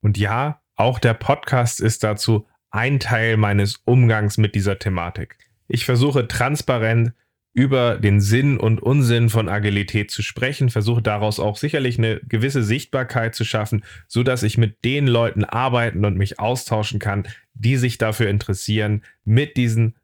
Und 0.00 0.18
ja, 0.18 0.60
auch 0.76 0.98
der 0.98 1.14
Podcast 1.14 1.80
ist 1.80 2.04
dazu 2.04 2.46
ein 2.70 3.00
Teil 3.00 3.36
meines 3.36 3.76
Umgangs 3.84 4.38
mit 4.38 4.54
dieser 4.54 4.78
Thematik. 4.78 5.38
Ich 5.68 5.84
versuche 5.84 6.28
transparent 6.28 7.12
über 7.52 7.96
den 7.96 8.20
Sinn 8.20 8.58
und 8.58 8.82
Unsinn 8.82 9.30
von 9.30 9.48
Agilität 9.48 10.10
zu 10.10 10.20
sprechen, 10.20 10.68
versuche 10.68 11.00
daraus 11.00 11.40
auch 11.40 11.56
sicherlich 11.56 11.96
eine 11.96 12.20
gewisse 12.20 12.62
Sichtbarkeit 12.62 13.34
zu 13.34 13.44
schaffen, 13.44 13.82
so 14.06 14.22
dass 14.22 14.42
ich 14.42 14.58
mit 14.58 14.84
den 14.84 15.06
Leuten 15.06 15.42
arbeiten 15.42 16.04
und 16.04 16.18
mich 16.18 16.38
austauschen 16.38 16.98
kann, 17.00 17.26
die 17.54 17.76
sich 17.78 17.96
dafür 17.96 18.28
interessieren, 18.28 19.02
mit 19.24 19.56
diesen 19.56 19.96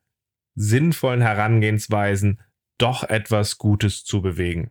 sinnvollen 0.55 1.21
Herangehensweisen 1.21 2.41
doch 2.79 3.05
etwas 3.05 3.59
Gutes 3.59 4.03
zu 4.05 4.23
bewegen. 4.23 4.71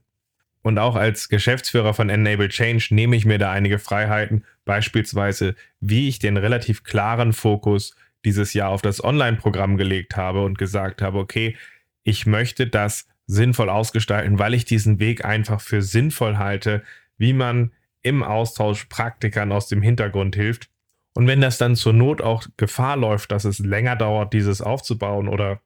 Und 0.64 0.78
auch 0.78 0.96
als 0.96 1.30
Geschäftsführer 1.30 1.94
von 1.94 2.10
Enable 2.10 2.50
Change 2.50 2.90
nehme 2.92 3.16
ich 3.16 3.26
mir 3.26 3.40
da 3.40 3.52
einige 3.52 3.80
Freiheiten, 3.80 4.46
beispielsweise 4.66 5.56
wie 5.80 6.08
ich 6.08 6.20
den 6.20 6.38
relativ 6.38 6.84
klaren 6.84 7.34
Fokus 7.34 7.96
dieses 8.26 8.54
Jahr 8.54 8.70
auf 8.70 8.82
das 8.82 9.04
Online-Programm 9.04 9.78
gelegt 9.78 10.16
habe 10.16 10.44
und 10.44 10.58
gesagt 10.58 11.02
habe, 11.02 11.18
okay, 11.18 11.58
ich 12.04 12.26
möchte 12.26 12.68
das 12.68 13.08
sinnvoll 13.26 13.70
ausgestalten, 13.70 14.40
weil 14.40 14.54
ich 14.54 14.66
diesen 14.66 15.00
Weg 15.00 15.26
einfach 15.26 15.62
für 15.62 15.82
sinnvoll 15.82 16.38
halte, 16.38 16.84
wie 17.18 17.34
man 17.34 17.72
im 18.04 18.24
Austausch 18.24 18.86
Praktikern 18.86 19.52
aus 19.52 19.68
dem 19.68 19.82
Hintergrund 19.82 20.36
hilft. 20.36 20.70
Und 21.14 21.28
wenn 21.28 21.42
das 21.42 21.58
dann 21.58 21.76
zur 21.76 21.94
Not 21.94 22.22
auch 22.22 22.46
Gefahr 22.58 22.98
läuft, 22.98 23.32
dass 23.32 23.46
es 23.46 23.60
länger 23.60 23.96
dauert, 23.96 24.34
dieses 24.34 24.62
aufzubauen 24.62 25.28
oder 25.28 25.62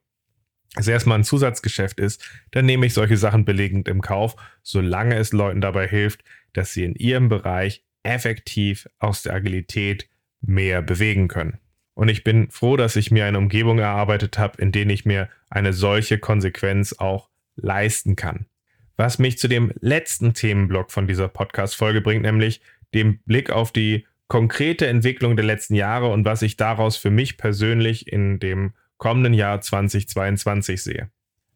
es 0.76 0.88
erstmal 0.88 1.18
ein 1.18 1.24
Zusatzgeschäft 1.24 2.00
ist, 2.00 2.22
dann 2.50 2.66
nehme 2.66 2.86
ich 2.86 2.94
solche 2.94 3.16
Sachen 3.16 3.44
belegend 3.44 3.88
im 3.88 4.00
Kauf, 4.00 4.36
solange 4.62 5.16
es 5.16 5.32
Leuten 5.32 5.60
dabei 5.60 5.88
hilft, 5.88 6.22
dass 6.52 6.72
sie 6.72 6.84
in 6.84 6.94
ihrem 6.94 7.28
Bereich 7.28 7.82
effektiv 8.02 8.88
aus 8.98 9.22
der 9.22 9.34
Agilität 9.34 10.08
mehr 10.40 10.82
bewegen 10.82 11.28
können. 11.28 11.58
Und 11.94 12.08
ich 12.08 12.24
bin 12.24 12.50
froh, 12.50 12.76
dass 12.76 12.94
ich 12.96 13.10
mir 13.10 13.24
eine 13.24 13.38
Umgebung 13.38 13.78
erarbeitet 13.78 14.38
habe, 14.38 14.60
in 14.60 14.70
der 14.70 14.86
ich 14.88 15.06
mir 15.06 15.28
eine 15.48 15.72
solche 15.72 16.18
Konsequenz 16.18 16.92
auch 16.92 17.30
leisten 17.56 18.16
kann. 18.16 18.46
Was 18.96 19.18
mich 19.18 19.38
zu 19.38 19.48
dem 19.48 19.72
letzten 19.80 20.34
Themenblock 20.34 20.90
von 20.90 21.06
dieser 21.06 21.28
Podcast-Folge 21.28 22.02
bringt, 22.02 22.22
nämlich 22.22 22.60
dem 22.94 23.18
Blick 23.20 23.50
auf 23.50 23.72
die 23.72 24.06
konkrete 24.28 24.86
Entwicklung 24.86 25.36
der 25.36 25.44
letzten 25.44 25.74
Jahre 25.74 26.08
und 26.08 26.24
was 26.24 26.42
ich 26.42 26.56
daraus 26.56 26.96
für 26.96 27.10
mich 27.10 27.38
persönlich 27.38 28.10
in 28.12 28.38
dem 28.40 28.72
kommenden 28.98 29.34
Jahr 29.34 29.60
2022 29.60 30.82
sehe. 30.82 31.10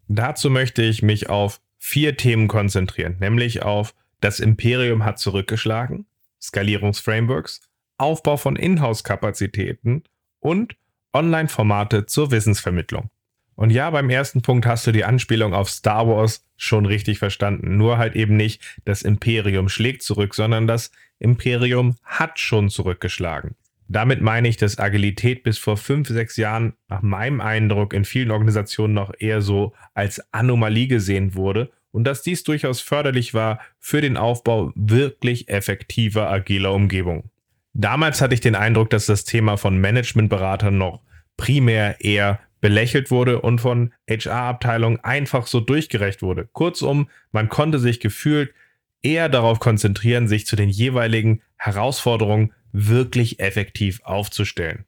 Dazu 0.09 0.51
möchte 0.51 0.83
ich 0.83 1.03
mich 1.03 1.29
auf 1.29 1.61
vier 1.79 2.17
Themen 2.17 2.49
konzentrieren, 2.49 3.17
nämlich 3.21 3.63
auf 3.63 3.95
das 4.21 4.41
Imperium 4.41 5.05
hat 5.05 5.19
zurückgeschlagen, 5.19 6.07
Skalierungsframeworks, 6.41 7.61
Aufbau 7.97 8.37
von 8.37 8.57
Inhouse-Kapazitäten 8.57 10.05
und 10.41 10.77
Online-Formate 11.13 12.07
zur 12.07 12.31
Wissensvermittlung. 12.31 13.11
Und 13.55 13.71
ja, 13.71 13.91
beim 13.91 14.09
ersten 14.09 14.41
Punkt 14.41 14.65
hast 14.65 14.87
du 14.87 14.93
die 14.93 15.05
Anspielung 15.05 15.53
auf 15.53 15.69
Star 15.69 16.09
Wars 16.09 16.47
schon 16.57 16.87
richtig 16.87 17.19
verstanden. 17.19 17.77
Nur 17.77 17.99
halt 17.99 18.17
eben 18.17 18.37
nicht, 18.37 18.63
das 18.87 19.03
Imperium 19.03 19.69
schlägt 19.69 20.03
zurück, 20.03 20.35
sondern 20.35 20.67
das 20.67 20.91
Imperium 21.19 21.97
hat 22.03 22.39
schon 22.39 22.71
zurückgeschlagen. 22.71 23.57
Damit 23.93 24.21
meine 24.21 24.47
ich, 24.47 24.57
dass 24.57 24.79
Agilität 24.79 25.43
bis 25.43 25.59
vor 25.59 25.77
fünf, 25.77 26.07
sechs 26.07 26.37
Jahren 26.37 26.75
nach 26.89 27.03
meinem 27.03 27.41
Eindruck 27.41 27.93
in 27.93 28.05
vielen 28.05 28.31
Organisationen 28.31 28.95
noch 28.95 29.13
eher 29.19 29.43
so 29.43 29.73
als 29.95 30.23
Anomalie 30.33 30.87
gesehen 30.87 31.35
wurde 31.35 31.73
und 31.91 32.05
dass 32.05 32.23
dies 32.23 32.45
durchaus 32.45 32.81
förderlich 32.81 33.35
war 33.35 33.59
für 33.81 34.01
den 34.01 34.17
Aufbau 34.17 34.71
wirklich 34.77 35.49
effektiver 35.49 36.31
agiler 36.31 36.73
Umgebungen. 36.73 37.31
Damals 37.73 38.21
hatte 38.21 38.35
ich 38.35 38.41
den 38.41 38.55
Eindruck, 38.55 38.91
dass 38.91 39.07
das 39.07 39.25
Thema 39.25 39.57
von 39.57 39.81
Managementberatern 39.81 40.79
noch 40.79 41.03
primär 41.37 41.97
eher 42.01 42.39
belächelt 42.61 43.11
wurde 43.11 43.41
und 43.41 43.61
von 43.61 43.93
HR-Abteilungen 44.09 45.01
einfach 45.01 45.49
so 45.49 45.59
durchgerecht 45.59 46.23
wurde. 46.23 46.49
Kurzum, 46.53 47.09
man 47.33 47.49
konnte 47.49 47.81
sich 47.81 47.99
gefühlt 47.99 48.55
eher 49.03 49.29
darauf 49.29 49.59
konzentrieren, 49.59 50.29
sich 50.29 50.47
zu 50.47 50.55
den 50.55 50.69
jeweiligen 50.69 51.43
Herausforderungen 51.57 52.53
wirklich 52.73 53.41
effektiv 53.41 54.01
aufzustellen. 54.05 54.85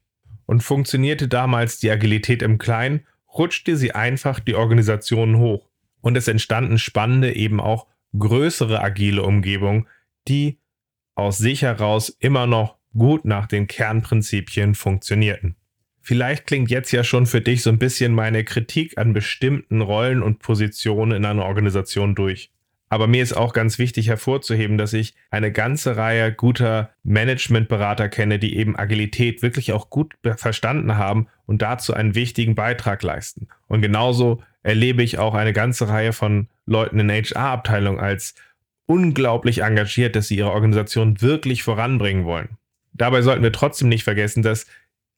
Und 0.47 0.63
funktionierte 0.63 1.29
damals 1.29 1.79
die 1.79 1.91
Agilität 1.91 2.43
im 2.43 2.59
Kleinen, 2.59 3.07
rutschte 3.33 3.77
sie 3.77 3.93
einfach 3.93 4.41
die 4.41 4.55
Organisationen 4.55 5.39
hoch. 5.39 5.69
Und 6.01 6.17
es 6.17 6.29
entstanden 6.29 6.79
spannende, 6.79 7.35
eben 7.35 7.61
auch 7.61 7.87
größere 8.19 8.83
agile 8.83 9.23
Umgebungen, 9.23 9.87
die 10.29 10.59
aus 11.15 11.39
sich 11.39 11.63
heraus 11.63 12.09
immer 12.09 12.47
noch 12.47 12.77
gut 12.97 13.25
nach 13.25 13.47
den 13.47 13.67
Kernprinzipien 13.67 14.75
funktionierten. 14.75 15.57
Vielleicht 16.01 16.47
klingt 16.47 16.71
jetzt 16.71 16.91
ja 16.91 17.05
schon 17.05 17.27
für 17.27 17.41
dich 17.41 17.63
so 17.63 17.71
ein 17.71 17.79
bisschen 17.79 18.13
meine 18.13 18.45
Kritik 18.45 18.99
an 18.99 19.13
bestimmten 19.13 19.81
Rollen 19.81 20.23
und 20.23 20.41
Positionen 20.41 21.13
in 21.13 21.25
einer 21.25 21.45
Organisation 21.45 22.15
durch. 22.15 22.51
Aber 22.93 23.07
mir 23.07 23.23
ist 23.23 23.33
auch 23.33 23.55
ganz 23.55 23.79
wichtig 23.79 24.09
hervorzuheben, 24.09 24.77
dass 24.77 24.93
ich 24.93 25.15
eine 25.31 25.51
ganze 25.51 25.97
Reihe 25.97 26.31
guter 26.31 26.91
Managementberater 27.05 28.11
kenne, 28.11 28.39
die 28.39 28.55
eben 28.59 28.77
Agilität 28.77 29.41
wirklich 29.41 29.73
auch 29.73 29.89
gut 29.89 30.15
verstanden 30.37 30.99
haben 30.99 31.29
und 31.47 31.63
dazu 31.63 31.95
einen 31.95 32.15
wichtigen 32.15 32.55
Beitrag 32.55 33.03
leisten. 33.03 33.49
Und 33.67 33.81
genauso 33.81 34.43
erlebe 34.63 35.03
ich 35.03 35.19
auch 35.19 35.33
eine 35.33 35.55
ganze 35.55 35.89
Reihe 35.89 36.13
von 36.13 36.49
Leuten 36.67 36.99
in 36.99 37.11
HR-Abteilung 37.11 37.99
als 37.99 38.35
unglaublich 38.85 39.63
engagiert, 39.63 40.15
dass 40.15 40.29
sie 40.29 40.37
ihre 40.37 40.53
Organisation 40.53 41.23
wirklich 41.23 41.63
voranbringen 41.63 42.27
wollen. 42.27 42.59
Dabei 42.93 43.23
sollten 43.23 43.43
wir 43.43 43.53
trotzdem 43.53 43.89
nicht 43.89 44.05
vergessen, 44.05 44.43
dass 44.43 44.67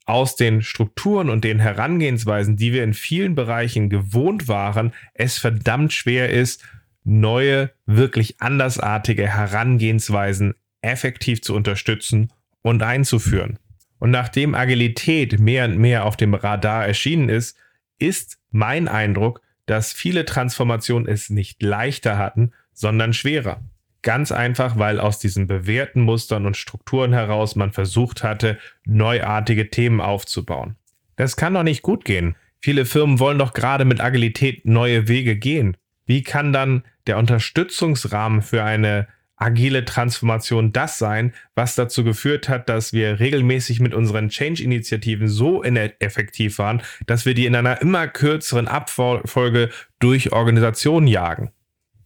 aus 0.06 0.36
den 0.36 0.62
Strukturen 0.62 1.28
und 1.28 1.42
den 1.42 1.58
Herangehensweisen, 1.58 2.56
die 2.56 2.72
wir 2.72 2.84
in 2.84 2.94
vielen 2.94 3.34
Bereichen 3.34 3.90
gewohnt 3.90 4.46
waren, 4.46 4.92
es 5.14 5.38
verdammt 5.38 5.92
schwer 5.92 6.30
ist, 6.30 6.64
neue, 7.04 7.70
wirklich 7.86 8.40
andersartige 8.40 9.28
Herangehensweisen 9.28 10.54
effektiv 10.82 11.42
zu 11.42 11.54
unterstützen 11.54 12.32
und 12.62 12.82
einzuführen. 12.82 13.58
Und 13.98 14.10
nachdem 14.10 14.54
Agilität 14.54 15.38
mehr 15.38 15.66
und 15.66 15.78
mehr 15.78 16.04
auf 16.04 16.16
dem 16.16 16.34
Radar 16.34 16.86
erschienen 16.86 17.28
ist, 17.28 17.56
ist 17.98 18.38
mein 18.50 18.88
Eindruck, 18.88 19.40
dass 19.66 19.92
viele 19.92 20.24
Transformationen 20.24 21.08
es 21.08 21.30
nicht 21.30 21.62
leichter 21.62 22.18
hatten, 22.18 22.52
sondern 22.72 23.12
schwerer. 23.12 23.62
Ganz 24.02 24.32
einfach, 24.32 24.78
weil 24.78 25.00
aus 25.00 25.18
diesen 25.18 25.46
bewährten 25.46 26.02
Mustern 26.02 26.44
und 26.44 26.58
Strukturen 26.58 27.14
heraus 27.14 27.56
man 27.56 27.72
versucht 27.72 28.22
hatte, 28.22 28.58
neuartige 28.84 29.70
Themen 29.70 30.02
aufzubauen. 30.02 30.76
Das 31.16 31.36
kann 31.36 31.54
doch 31.54 31.62
nicht 31.62 31.80
gut 31.80 32.04
gehen. 32.04 32.36
Viele 32.60 32.84
Firmen 32.84 33.18
wollen 33.18 33.38
doch 33.38 33.54
gerade 33.54 33.86
mit 33.86 34.00
Agilität 34.00 34.66
neue 34.66 35.08
Wege 35.08 35.36
gehen. 35.36 35.76
Wie 36.04 36.22
kann 36.22 36.52
dann 36.52 36.84
der 37.06 37.18
Unterstützungsrahmen 37.18 38.42
für 38.42 38.64
eine 38.64 39.08
agile 39.36 39.84
Transformation 39.84 40.72
das 40.72 40.98
sein, 40.98 41.34
was 41.54 41.74
dazu 41.74 42.04
geführt 42.04 42.48
hat, 42.48 42.68
dass 42.68 42.92
wir 42.92 43.18
regelmäßig 43.20 43.80
mit 43.80 43.94
unseren 43.94 44.28
Change-Initiativen 44.28 45.28
so 45.28 45.62
effektiv 45.64 46.58
waren, 46.58 46.82
dass 47.06 47.26
wir 47.26 47.34
die 47.34 47.46
in 47.46 47.56
einer 47.56 47.80
immer 47.82 48.06
kürzeren 48.06 48.68
Abfolge 48.68 49.70
durch 49.98 50.32
Organisationen 50.32 51.06
jagen. 51.06 51.50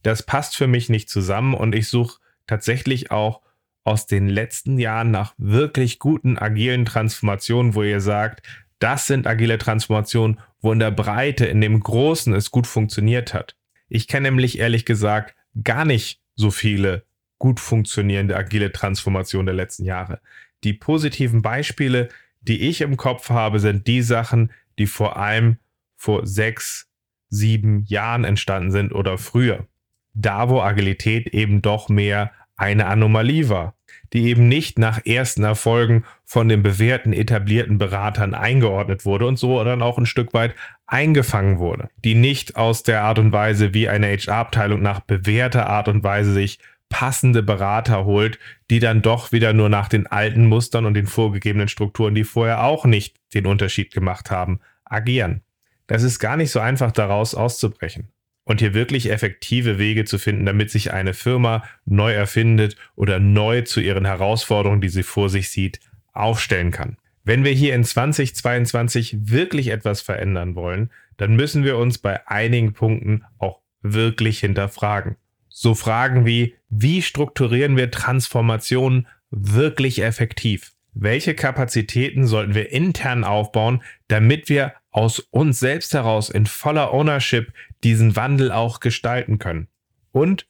Das 0.02 0.22
passt 0.22 0.56
für 0.56 0.66
mich 0.66 0.88
nicht 0.88 1.10
zusammen 1.10 1.54
und 1.54 1.74
ich 1.74 1.88
suche 1.88 2.18
tatsächlich 2.46 3.10
auch 3.10 3.42
aus 3.84 4.06
den 4.06 4.28
letzten 4.28 4.78
Jahren 4.78 5.10
nach 5.10 5.34
wirklich 5.38 5.98
guten 5.98 6.38
agilen 6.38 6.84
Transformationen, 6.84 7.74
wo 7.74 7.82
ihr 7.82 8.00
sagt, 8.00 8.46
das 8.78 9.06
sind 9.06 9.26
agile 9.26 9.58
Transformationen, 9.58 10.40
wo 10.60 10.72
in 10.72 10.78
der 10.78 10.90
Breite, 10.90 11.46
in 11.46 11.60
dem 11.60 11.80
Großen 11.80 12.32
es 12.34 12.50
gut 12.50 12.66
funktioniert 12.66 13.34
hat. 13.34 13.57
Ich 13.88 14.08
kenne 14.08 14.28
nämlich 14.28 14.58
ehrlich 14.58 14.84
gesagt 14.84 15.34
gar 15.62 15.84
nicht 15.84 16.20
so 16.34 16.50
viele 16.50 17.04
gut 17.38 17.60
funktionierende 17.60 18.36
agile 18.36 18.72
Transformationen 18.72 19.46
der 19.46 19.54
letzten 19.54 19.84
Jahre. 19.84 20.20
Die 20.64 20.72
positiven 20.72 21.42
Beispiele, 21.42 22.08
die 22.40 22.68
ich 22.68 22.80
im 22.80 22.96
Kopf 22.96 23.30
habe, 23.30 23.60
sind 23.60 23.86
die 23.86 24.02
Sachen, 24.02 24.52
die 24.78 24.86
vor 24.86 25.16
allem 25.16 25.58
vor 25.96 26.26
sechs, 26.26 26.88
sieben 27.28 27.84
Jahren 27.84 28.24
entstanden 28.24 28.70
sind 28.70 28.92
oder 28.92 29.18
früher. 29.18 29.66
Da, 30.14 30.48
wo 30.48 30.60
Agilität 30.60 31.28
eben 31.28 31.62
doch 31.62 31.88
mehr 31.88 32.32
eine 32.56 32.86
Anomalie 32.86 33.48
war, 33.48 33.74
die 34.12 34.26
eben 34.26 34.48
nicht 34.48 34.78
nach 34.78 35.04
ersten 35.04 35.44
Erfolgen 35.44 36.04
von 36.24 36.48
den 36.48 36.62
bewährten 36.62 37.12
etablierten 37.12 37.78
Beratern 37.78 38.34
eingeordnet 38.34 39.04
wurde 39.04 39.26
und 39.26 39.38
so 39.38 39.62
dann 39.64 39.82
auch 39.82 39.98
ein 39.98 40.06
Stück 40.06 40.34
weit 40.34 40.54
eingefangen 40.86 41.58
wurde, 41.58 41.88
die 42.04 42.14
nicht 42.14 42.56
aus 42.56 42.82
der 42.82 43.02
Art 43.02 43.18
und 43.18 43.32
Weise, 43.32 43.74
wie 43.74 43.88
eine 43.88 44.08
HR-Abteilung 44.08 44.82
nach 44.82 45.00
bewährter 45.00 45.68
Art 45.68 45.88
und 45.88 46.02
Weise 46.02 46.32
sich 46.32 46.58
passende 46.88 47.42
Berater 47.42 48.04
holt, 48.06 48.38
die 48.70 48.78
dann 48.78 49.02
doch 49.02 49.30
wieder 49.32 49.52
nur 49.52 49.68
nach 49.68 49.88
den 49.88 50.06
alten 50.06 50.46
Mustern 50.46 50.86
und 50.86 50.94
den 50.94 51.06
vorgegebenen 51.06 51.68
Strukturen, 51.68 52.14
die 52.14 52.24
vorher 52.24 52.64
auch 52.64 52.86
nicht 52.86 53.16
den 53.34 53.46
Unterschied 53.46 53.92
gemacht 53.92 54.30
haben, 54.30 54.60
agieren. 54.84 55.42
Das 55.86 56.02
ist 56.02 56.18
gar 56.18 56.36
nicht 56.36 56.50
so 56.50 56.60
einfach 56.60 56.92
daraus 56.92 57.34
auszubrechen 57.34 58.08
und 58.48 58.60
hier 58.60 58.72
wirklich 58.72 59.10
effektive 59.10 59.78
Wege 59.78 60.06
zu 60.06 60.18
finden, 60.18 60.46
damit 60.46 60.70
sich 60.70 60.94
eine 60.94 61.12
Firma 61.12 61.64
neu 61.84 62.14
erfindet 62.14 62.76
oder 62.96 63.18
neu 63.18 63.60
zu 63.60 63.78
ihren 63.78 64.06
Herausforderungen, 64.06 64.80
die 64.80 64.88
sie 64.88 65.02
vor 65.02 65.28
sich 65.28 65.50
sieht, 65.50 65.80
aufstellen 66.14 66.70
kann. 66.70 66.96
Wenn 67.24 67.44
wir 67.44 67.52
hier 67.52 67.74
in 67.74 67.84
2022 67.84 69.18
wirklich 69.30 69.68
etwas 69.68 70.00
verändern 70.00 70.54
wollen, 70.54 70.90
dann 71.18 71.36
müssen 71.36 71.62
wir 71.62 71.76
uns 71.76 71.98
bei 71.98 72.26
einigen 72.26 72.72
Punkten 72.72 73.22
auch 73.36 73.60
wirklich 73.82 74.40
hinterfragen. 74.40 75.16
So 75.50 75.74
Fragen 75.74 76.24
wie, 76.24 76.54
wie 76.70 77.02
strukturieren 77.02 77.76
wir 77.76 77.90
Transformationen 77.90 79.08
wirklich 79.30 80.02
effektiv? 80.02 80.72
Welche 80.94 81.34
Kapazitäten 81.34 82.26
sollten 82.26 82.54
wir 82.54 82.72
intern 82.72 83.24
aufbauen, 83.24 83.82
damit 84.08 84.48
wir 84.48 84.72
aus 84.98 85.20
uns 85.20 85.60
selbst 85.60 85.94
heraus 85.94 86.28
in 86.28 86.46
voller 86.46 86.92
Ownership 86.92 87.52
diesen 87.84 88.16
Wandel 88.16 88.50
auch 88.50 88.80
gestalten 88.80 89.38
können? 89.38 89.68
Und 90.10 90.48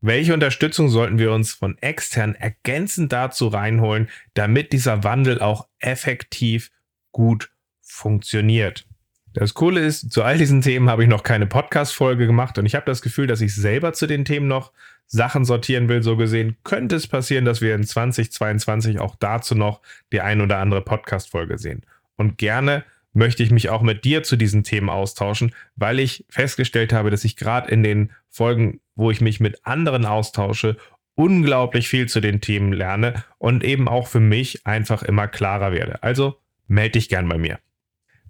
welche 0.00 0.32
Unterstützung 0.32 0.88
sollten 0.88 1.18
wir 1.18 1.30
uns 1.30 1.52
von 1.52 1.76
extern 1.76 2.34
ergänzend 2.34 3.12
dazu 3.12 3.48
reinholen, 3.48 4.08
damit 4.32 4.72
dieser 4.72 5.04
Wandel 5.04 5.42
auch 5.42 5.68
effektiv 5.78 6.70
gut 7.12 7.50
funktioniert? 7.82 8.86
Das 9.34 9.52
Coole 9.52 9.80
ist, 9.80 10.10
zu 10.10 10.22
all 10.22 10.38
diesen 10.38 10.62
Themen 10.62 10.88
habe 10.88 11.02
ich 11.02 11.08
noch 11.10 11.22
keine 11.22 11.46
Podcast-Folge 11.46 12.26
gemacht 12.26 12.56
und 12.56 12.64
ich 12.64 12.74
habe 12.74 12.86
das 12.86 13.02
Gefühl, 13.02 13.26
dass 13.26 13.42
ich 13.42 13.54
selber 13.54 13.92
zu 13.92 14.06
den 14.06 14.24
Themen 14.24 14.48
noch 14.48 14.72
Sachen 15.06 15.44
sortieren 15.44 15.90
will. 15.90 16.02
So 16.02 16.16
gesehen 16.16 16.56
könnte 16.64 16.96
es 16.96 17.06
passieren, 17.06 17.44
dass 17.44 17.60
wir 17.60 17.74
in 17.74 17.84
2022 17.84 19.00
auch 19.00 19.16
dazu 19.16 19.54
noch 19.54 19.82
die 20.12 20.22
ein 20.22 20.40
oder 20.40 20.56
andere 20.56 20.80
Podcast-Folge 20.80 21.58
sehen. 21.58 21.82
Und 22.16 22.38
gerne 22.38 22.84
möchte 23.12 23.42
ich 23.42 23.50
mich 23.50 23.68
auch 23.68 23.82
mit 23.82 24.04
dir 24.04 24.22
zu 24.22 24.36
diesen 24.36 24.64
Themen 24.64 24.88
austauschen, 24.88 25.54
weil 25.76 26.00
ich 26.00 26.24
festgestellt 26.28 26.92
habe, 26.92 27.10
dass 27.10 27.24
ich 27.24 27.36
gerade 27.36 27.70
in 27.70 27.82
den 27.82 28.12
Folgen, 28.30 28.80
wo 28.94 29.10
ich 29.10 29.20
mich 29.20 29.40
mit 29.40 29.66
anderen 29.66 30.06
austausche, 30.06 30.76
unglaublich 31.14 31.88
viel 31.88 32.08
zu 32.08 32.20
den 32.20 32.40
Themen 32.40 32.72
lerne 32.72 33.22
und 33.38 33.64
eben 33.64 33.88
auch 33.88 34.08
für 34.08 34.20
mich 34.20 34.66
einfach 34.66 35.02
immer 35.02 35.28
klarer 35.28 35.72
werde. 35.72 36.02
Also 36.02 36.38
melde 36.66 36.92
dich 36.92 37.08
gern 37.08 37.28
bei 37.28 37.38
mir. 37.38 37.58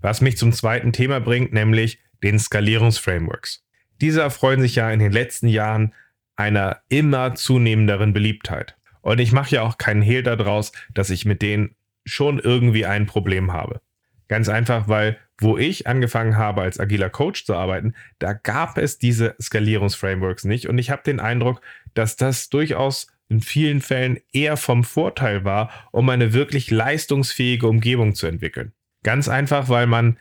Was 0.00 0.20
mich 0.20 0.36
zum 0.36 0.52
zweiten 0.52 0.92
Thema 0.92 1.20
bringt, 1.20 1.52
nämlich 1.52 2.00
den 2.22 2.38
Skalierungsframeworks. 2.38 3.64
Diese 4.00 4.20
erfreuen 4.20 4.60
sich 4.60 4.74
ja 4.74 4.90
in 4.90 4.98
den 4.98 5.12
letzten 5.12 5.46
Jahren 5.46 5.94
einer 6.34 6.80
immer 6.88 7.34
zunehmenderen 7.34 8.12
Beliebtheit. 8.12 8.76
Und 9.00 9.20
ich 9.20 9.32
mache 9.32 9.54
ja 9.54 9.62
auch 9.62 9.78
keinen 9.78 10.02
Hehl 10.02 10.22
daraus, 10.22 10.72
dass 10.92 11.10
ich 11.10 11.24
mit 11.24 11.42
denen 11.42 11.76
schon 12.04 12.40
irgendwie 12.40 12.84
ein 12.84 13.06
Problem 13.06 13.52
habe. 13.52 13.80
Ganz 14.28 14.48
einfach, 14.48 14.88
weil 14.88 15.18
wo 15.38 15.58
ich 15.58 15.86
angefangen 15.86 16.36
habe, 16.36 16.62
als 16.62 16.78
agiler 16.78 17.10
Coach 17.10 17.44
zu 17.44 17.54
arbeiten, 17.54 17.94
da 18.18 18.32
gab 18.32 18.78
es 18.78 18.98
diese 18.98 19.34
Skalierungsframeworks 19.40 20.44
nicht. 20.44 20.68
Und 20.68 20.78
ich 20.78 20.90
habe 20.90 21.02
den 21.04 21.20
Eindruck, 21.20 21.60
dass 21.94 22.16
das 22.16 22.48
durchaus 22.48 23.08
in 23.28 23.40
vielen 23.40 23.80
Fällen 23.80 24.20
eher 24.32 24.56
vom 24.56 24.84
Vorteil 24.84 25.44
war, 25.44 25.70
um 25.90 26.08
eine 26.08 26.32
wirklich 26.32 26.70
leistungsfähige 26.70 27.66
Umgebung 27.66 28.14
zu 28.14 28.26
entwickeln. 28.26 28.72
Ganz 29.02 29.28
einfach, 29.28 29.68
weil 29.68 29.86
man 29.86 30.18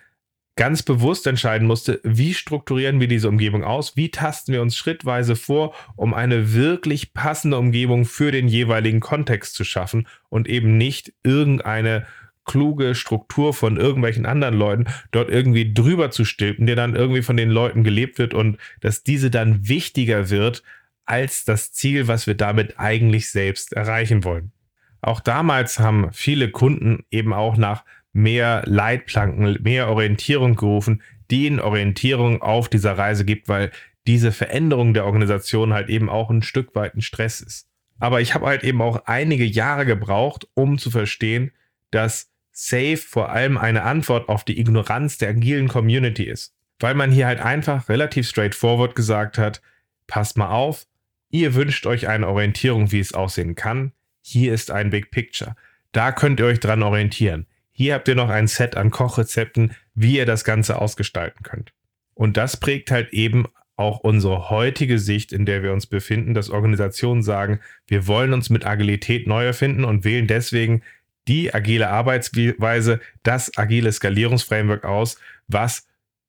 ganz 0.55 0.83
bewusst 0.83 1.27
entscheiden 1.27 1.67
musste, 1.67 1.99
wie 2.03 2.33
strukturieren 2.33 2.99
wir 2.99 3.07
diese 3.07 3.29
Umgebung 3.29 3.63
aus, 3.63 3.95
wie 3.95 4.11
tasten 4.11 4.53
wir 4.53 4.61
uns 4.61 4.75
schrittweise 4.75 5.35
vor, 5.35 5.73
um 5.95 6.13
eine 6.13 6.53
wirklich 6.53 7.13
passende 7.13 7.57
Umgebung 7.57 8.05
für 8.05 8.31
den 8.31 8.47
jeweiligen 8.47 8.99
Kontext 8.99 9.55
zu 9.55 9.63
schaffen 9.63 10.07
und 10.29 10.47
eben 10.47 10.77
nicht 10.77 11.13
irgendeine 11.23 12.05
kluge 12.45 12.95
Struktur 12.95 13.53
von 13.53 13.77
irgendwelchen 13.77 14.25
anderen 14.25 14.55
Leuten 14.55 14.85
dort 15.11 15.29
irgendwie 15.29 15.73
drüber 15.73 16.11
zu 16.11 16.25
stülpen, 16.25 16.65
der 16.65 16.75
dann 16.75 16.95
irgendwie 16.95 17.21
von 17.21 17.37
den 17.37 17.49
Leuten 17.49 17.83
gelebt 17.83 18.17
wird 18.17 18.33
und 18.33 18.57
dass 18.79 19.03
diese 19.03 19.29
dann 19.29 19.67
wichtiger 19.67 20.29
wird 20.29 20.63
als 21.05 21.45
das 21.45 21.71
Ziel, 21.71 22.07
was 22.07 22.27
wir 22.27 22.35
damit 22.35 22.79
eigentlich 22.79 23.29
selbst 23.29 23.73
erreichen 23.73 24.23
wollen. 24.23 24.51
Auch 25.01 25.19
damals 25.19 25.79
haben 25.79 26.09
viele 26.11 26.51
Kunden 26.51 27.05
eben 27.11 27.33
auch 27.33 27.57
nach 27.57 27.83
mehr 28.13 28.63
Leitplanken, 28.65 29.57
mehr 29.63 29.87
Orientierung 29.87 30.55
gerufen, 30.55 31.01
die 31.29 31.47
ihnen 31.47 31.59
Orientierung 31.59 32.41
auf 32.41 32.69
dieser 32.69 32.97
Reise 32.97 33.25
gibt, 33.25 33.47
weil 33.47 33.71
diese 34.07 34.31
Veränderung 34.31 34.93
der 34.93 35.05
Organisation 35.05 35.73
halt 35.73 35.89
eben 35.89 36.09
auch 36.09 36.29
ein 36.29 36.43
Stück 36.43 36.75
weit 36.75 36.95
ein 36.95 37.01
Stress 37.01 37.41
ist. 37.41 37.67
Aber 37.99 38.19
ich 38.19 38.33
habe 38.33 38.47
halt 38.47 38.63
eben 38.63 38.81
auch 38.81 39.05
einige 39.05 39.45
Jahre 39.45 39.85
gebraucht, 39.85 40.47
um 40.55 40.77
zu 40.77 40.89
verstehen, 40.89 41.51
dass 41.91 42.30
Safe 42.51 42.97
vor 42.97 43.29
allem 43.29 43.57
eine 43.57 43.83
Antwort 43.83 44.29
auf 44.29 44.43
die 44.43 44.59
Ignoranz 44.59 45.17
der 45.17 45.29
agilen 45.29 45.67
Community 45.67 46.23
ist. 46.23 46.53
Weil 46.79 46.95
man 46.95 47.11
hier 47.11 47.27
halt 47.27 47.39
einfach 47.39 47.89
relativ 47.89 48.27
straightforward 48.27 48.95
gesagt 48.95 49.37
hat, 49.37 49.61
passt 50.07 50.37
mal 50.37 50.49
auf, 50.49 50.87
Ihr 51.31 51.55
wünscht 51.55 51.85
euch 51.87 52.09
eine 52.09 52.27
Orientierung, 52.27 52.91
wie 52.91 52.99
es 52.99 53.13
aussehen 53.13 53.55
kann. 53.55 53.93
Hier 54.21 54.53
ist 54.53 54.69
ein 54.69 54.89
Big 54.89 55.11
Picture. 55.11 55.55
Da 55.93 56.11
könnt 56.11 56.39
ihr 56.41 56.45
euch 56.45 56.59
dran 56.59 56.83
orientieren. 56.83 57.47
Hier 57.71 57.93
habt 57.93 58.09
ihr 58.09 58.15
noch 58.15 58.29
ein 58.29 58.47
Set 58.47 58.75
an 58.75 58.91
Kochrezepten, 58.91 59.73
wie 59.95 60.17
ihr 60.17 60.25
das 60.25 60.43
Ganze 60.43 60.79
ausgestalten 60.79 61.43
könnt. 61.43 61.73
Und 62.13 62.35
das 62.35 62.57
prägt 62.57 62.91
halt 62.91 63.13
eben 63.13 63.45
auch 63.77 63.99
unsere 63.99 64.49
heutige 64.49 64.99
Sicht, 64.99 65.31
in 65.31 65.45
der 65.45 65.63
wir 65.63 65.71
uns 65.71 65.87
befinden, 65.87 66.33
dass 66.33 66.49
Organisationen 66.49 67.23
sagen, 67.23 67.61
wir 67.87 68.07
wollen 68.07 68.33
uns 68.33 68.49
mit 68.49 68.65
Agilität 68.65 69.25
neu 69.25 69.45
erfinden 69.45 69.85
und 69.85 70.03
wählen 70.03 70.27
deswegen 70.27 70.83
die 71.27 71.53
agile 71.53 71.89
Arbeitsweise, 71.89 72.99
das 73.23 73.57
agile 73.57 73.91
Skalierungsframework 73.91 74.85
aus, 74.85 75.17
was 75.47 75.87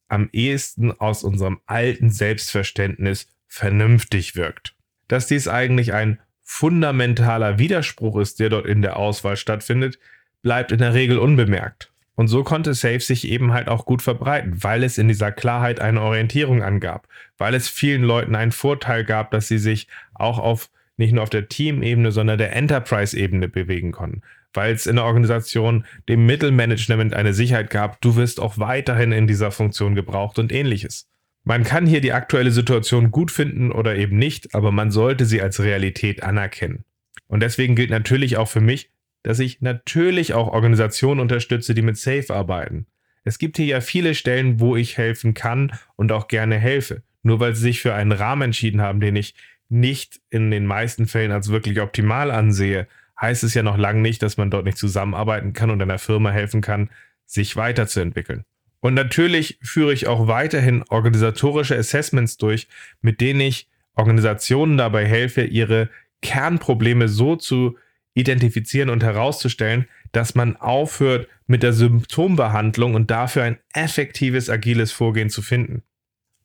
am 0.08 0.28
ehesten 0.32 0.92
aus 0.92 1.24
unserem 1.24 1.60
alten 1.66 2.10
Selbstverständnis 2.10 3.26
vernünftig 3.48 4.36
wirkt. 4.36 4.74
Dass 5.08 5.26
dies 5.26 5.48
eigentlich 5.48 5.92
ein 5.92 6.18
fundamentaler 6.42 7.58
Widerspruch 7.58 8.18
ist, 8.18 8.40
der 8.40 8.50
dort 8.50 8.66
in 8.66 8.82
der 8.82 8.96
Auswahl 8.96 9.36
stattfindet, 9.36 9.98
bleibt 10.42 10.72
in 10.72 10.78
der 10.78 10.92
Regel 10.94 11.18
unbemerkt. 11.18 11.90
Und 12.14 12.28
so 12.28 12.44
konnte 12.44 12.74
Safe 12.74 13.00
sich 13.00 13.26
eben 13.26 13.52
halt 13.52 13.68
auch 13.68 13.86
gut 13.86 14.02
verbreiten, 14.02 14.62
weil 14.62 14.84
es 14.84 14.98
in 14.98 15.08
dieser 15.08 15.32
Klarheit 15.32 15.80
eine 15.80 16.02
Orientierung 16.02 16.62
angab, 16.62 17.08
weil 17.38 17.54
es 17.54 17.68
vielen 17.68 18.02
Leuten 18.02 18.34
einen 18.34 18.52
Vorteil 18.52 19.04
gab, 19.04 19.30
dass 19.30 19.48
sie 19.48 19.58
sich 19.58 19.88
auch 20.14 20.38
auf 20.38 20.68
nicht 20.98 21.12
nur 21.12 21.22
auf 21.22 21.30
der 21.30 21.48
Teamebene, 21.48 22.12
sondern 22.12 22.36
der 22.36 22.54
Enterprise-Ebene 22.54 23.48
bewegen 23.48 23.92
konnten, 23.92 24.20
weil 24.54 24.74
es 24.74 24.86
in 24.86 24.96
der 24.96 25.04
Organisation 25.04 25.84
dem 26.08 26.26
Mittelmanagement 26.26 27.14
eine 27.14 27.34
Sicherheit 27.34 27.70
gab, 27.70 28.00
du 28.00 28.16
wirst 28.16 28.40
auch 28.40 28.58
weiterhin 28.58 29.12
in 29.12 29.26
dieser 29.26 29.50
Funktion 29.50 29.94
gebraucht 29.94 30.38
und 30.38 30.52
ähnliches. 30.52 31.08
Man 31.44 31.64
kann 31.64 31.86
hier 31.86 32.00
die 32.00 32.12
aktuelle 32.12 32.52
Situation 32.52 33.10
gut 33.10 33.30
finden 33.30 33.72
oder 33.72 33.96
eben 33.96 34.16
nicht, 34.16 34.54
aber 34.54 34.70
man 34.70 34.90
sollte 34.90 35.24
sie 35.24 35.42
als 35.42 35.60
Realität 35.60 36.22
anerkennen. 36.22 36.84
Und 37.26 37.40
deswegen 37.42 37.74
gilt 37.74 37.90
natürlich 37.90 38.36
auch 38.36 38.48
für 38.48 38.60
mich, 38.60 38.90
dass 39.22 39.38
ich 39.38 39.60
natürlich 39.60 40.34
auch 40.34 40.48
Organisationen 40.48 41.20
unterstütze, 41.20 41.74
die 41.74 41.82
mit 41.82 41.96
Safe 41.96 42.32
arbeiten. 42.32 42.86
Es 43.24 43.38
gibt 43.38 43.56
hier 43.56 43.66
ja 43.66 43.80
viele 43.80 44.14
Stellen, 44.14 44.60
wo 44.60 44.76
ich 44.76 44.98
helfen 44.98 45.34
kann 45.34 45.72
und 45.96 46.12
auch 46.12 46.28
gerne 46.28 46.58
helfe. 46.58 47.02
Nur 47.22 47.40
weil 47.40 47.54
sie 47.54 47.62
sich 47.62 47.80
für 47.80 47.94
einen 47.94 48.12
Rahmen 48.12 48.42
entschieden 48.42 48.80
haben, 48.80 49.00
den 49.00 49.16
ich 49.16 49.34
nicht 49.68 50.20
in 50.28 50.50
den 50.50 50.66
meisten 50.66 51.06
Fällen 51.06 51.32
als 51.32 51.48
wirklich 51.48 51.80
optimal 51.80 52.30
ansehe, 52.30 52.88
heißt 53.22 53.44
es 53.44 53.54
ja 53.54 53.62
noch 53.62 53.78
lange 53.78 54.00
nicht, 54.00 54.22
dass 54.22 54.36
man 54.36 54.50
dort 54.50 54.66
nicht 54.66 54.76
zusammenarbeiten 54.76 55.52
kann 55.52 55.70
und 55.70 55.80
einer 55.80 55.98
Firma 55.98 56.30
helfen 56.30 56.60
kann, 56.60 56.90
sich 57.24 57.56
weiterzuentwickeln. 57.56 58.44
Und 58.80 58.94
natürlich 58.94 59.58
führe 59.62 59.92
ich 59.92 60.08
auch 60.08 60.26
weiterhin 60.26 60.84
organisatorische 60.88 61.76
Assessments 61.76 62.36
durch, 62.36 62.66
mit 63.00 63.20
denen 63.20 63.40
ich 63.40 63.68
Organisationen 63.94 64.76
dabei 64.76 65.06
helfe, 65.06 65.44
ihre 65.44 65.88
Kernprobleme 66.20 67.08
so 67.08 67.36
zu 67.36 67.78
identifizieren 68.14 68.90
und 68.90 69.02
herauszustellen, 69.02 69.86
dass 70.10 70.34
man 70.34 70.56
aufhört 70.56 71.28
mit 71.46 71.62
der 71.62 71.72
Symptombehandlung 71.72 72.94
und 72.94 73.10
dafür 73.10 73.44
ein 73.44 73.58
effektives, 73.72 74.50
agiles 74.50 74.92
Vorgehen 74.92 75.30
zu 75.30 75.42
finden. 75.42 75.82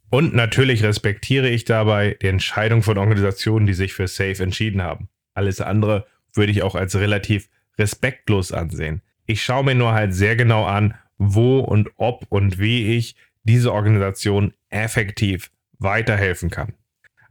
Und 0.09 0.33
natürlich 0.33 0.83
respektiere 0.83 1.49
ich 1.49 1.65
dabei 1.65 2.17
die 2.21 2.27
Entscheidung 2.27 2.83
von 2.83 2.97
Organisationen, 2.97 3.65
die 3.65 3.73
sich 3.73 3.93
für 3.93 4.07
Safe 4.07 4.41
entschieden 4.41 4.81
haben. 4.81 5.09
Alles 5.33 5.59
andere 5.59 6.05
würde 6.37 6.51
ich 6.51 6.63
auch 6.63 6.75
als 6.75 6.95
relativ 6.95 7.49
respektlos 7.77 8.51
ansehen. 8.51 9.01
Ich 9.25 9.43
schaue 9.43 9.63
mir 9.63 9.75
nur 9.75 9.93
halt 9.93 10.13
sehr 10.13 10.35
genau 10.35 10.65
an, 10.65 10.95
wo 11.17 11.59
und 11.59 11.89
ob 11.97 12.25
und 12.29 12.59
wie 12.59 12.95
ich 12.95 13.15
diese 13.43 13.73
Organisation 13.73 14.53
effektiv 14.69 15.51
weiterhelfen 15.79 16.49
kann. 16.49 16.73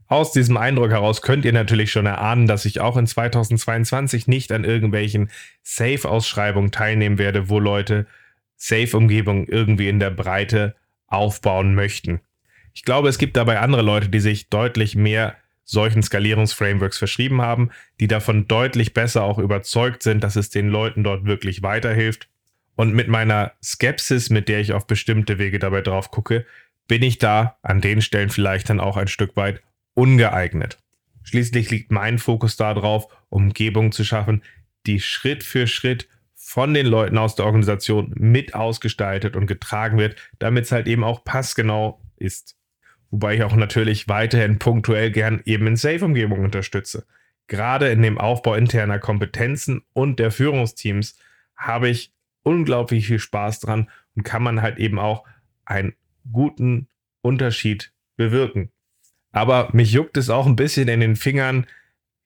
Aus 0.08 0.32
diesem 0.32 0.56
Eindruck 0.56 0.90
heraus 0.90 1.20
könnt 1.20 1.44
ihr 1.44 1.52
natürlich 1.52 1.90
schon 1.90 2.06
erahnen, 2.06 2.46
dass 2.46 2.64
ich 2.64 2.80
auch 2.80 2.96
in 2.96 3.06
2022 3.06 4.28
nicht 4.28 4.52
an 4.52 4.64
irgendwelchen 4.64 5.30
Safe-Ausschreibungen 5.62 6.70
teilnehmen 6.70 7.18
werde, 7.18 7.48
wo 7.48 7.58
Leute 7.58 8.06
Safe-Umgebungen 8.56 9.46
irgendwie 9.48 9.88
in 9.88 9.98
der 9.98 10.10
Breite 10.10 10.76
aufbauen 11.08 11.74
möchten. 11.74 12.20
Ich 12.72 12.84
glaube, 12.84 13.08
es 13.08 13.18
gibt 13.18 13.36
dabei 13.36 13.58
andere 13.58 13.82
Leute, 13.82 14.08
die 14.08 14.20
sich 14.20 14.48
deutlich 14.48 14.94
mehr 14.94 15.36
solchen 15.66 16.02
Skalierungsframeworks 16.02 16.96
verschrieben 16.96 17.42
haben, 17.42 17.70
die 18.00 18.06
davon 18.06 18.48
deutlich 18.48 18.94
besser 18.94 19.24
auch 19.24 19.38
überzeugt 19.38 20.02
sind, 20.02 20.24
dass 20.24 20.36
es 20.36 20.48
den 20.48 20.68
Leuten 20.68 21.04
dort 21.04 21.26
wirklich 21.26 21.62
weiterhilft. 21.62 22.28
Und 22.76 22.94
mit 22.94 23.08
meiner 23.08 23.52
Skepsis, 23.62 24.30
mit 24.30 24.48
der 24.48 24.60
ich 24.60 24.72
auf 24.72 24.86
bestimmte 24.86 25.38
Wege 25.38 25.58
dabei 25.58 25.82
drauf 25.82 26.10
gucke, 26.10 26.46
bin 26.86 27.02
ich 27.02 27.18
da 27.18 27.58
an 27.62 27.80
den 27.80 28.00
Stellen 28.00 28.30
vielleicht 28.30 28.70
dann 28.70 28.80
auch 28.80 28.96
ein 28.96 29.08
Stück 29.08 29.36
weit 29.36 29.60
ungeeignet. 29.94 30.78
Schließlich 31.24 31.70
liegt 31.70 31.90
mein 31.90 32.18
Fokus 32.18 32.56
darauf, 32.56 33.08
Umgebungen 33.28 33.90
zu 33.90 34.04
schaffen, 34.04 34.42
die 34.86 35.00
Schritt 35.00 35.42
für 35.42 35.66
Schritt 35.66 36.08
von 36.36 36.74
den 36.74 36.86
Leuten 36.86 37.18
aus 37.18 37.34
der 37.34 37.44
Organisation 37.44 38.14
mit 38.16 38.54
ausgestaltet 38.54 39.34
und 39.34 39.46
getragen 39.46 39.98
wird, 39.98 40.14
damit 40.38 40.66
es 40.66 40.72
halt 40.72 40.86
eben 40.86 41.02
auch 41.02 41.24
passgenau 41.24 42.00
ist. 42.16 42.55
Wobei 43.10 43.36
ich 43.36 43.42
auch 43.42 43.54
natürlich 43.54 44.08
weiterhin 44.08 44.58
punktuell 44.58 45.10
gern 45.10 45.42
eben 45.44 45.66
in 45.66 45.76
Safe-Umgebungen 45.76 46.44
unterstütze. 46.44 47.06
Gerade 47.46 47.88
in 47.88 48.02
dem 48.02 48.18
Aufbau 48.18 48.54
interner 48.54 48.98
Kompetenzen 48.98 49.82
und 49.92 50.18
der 50.18 50.30
Führungsteams 50.30 51.16
habe 51.56 51.88
ich 51.88 52.12
unglaublich 52.42 53.06
viel 53.06 53.18
Spaß 53.18 53.60
dran 53.60 53.88
und 54.14 54.24
kann 54.24 54.42
man 54.42 54.62
halt 54.62 54.78
eben 54.78 54.98
auch 54.98 55.24
einen 55.64 55.94
guten 56.30 56.88
Unterschied 57.22 57.92
bewirken. 58.16 58.70
Aber 59.32 59.68
mich 59.72 59.92
juckt 59.92 60.16
es 60.16 60.30
auch 60.30 60.46
ein 60.46 60.56
bisschen 60.56 60.88
in 60.88 61.00
den 61.00 61.16
Fingern, 61.16 61.66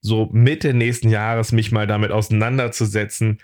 so 0.01 0.29
Mitte 0.33 0.73
nächsten 0.73 1.11
Jahres 1.11 1.53
mich 1.53 1.73
mal 1.73 1.87
damit 1.87 2.11
auseinanderzusetzen, 2.11 3.39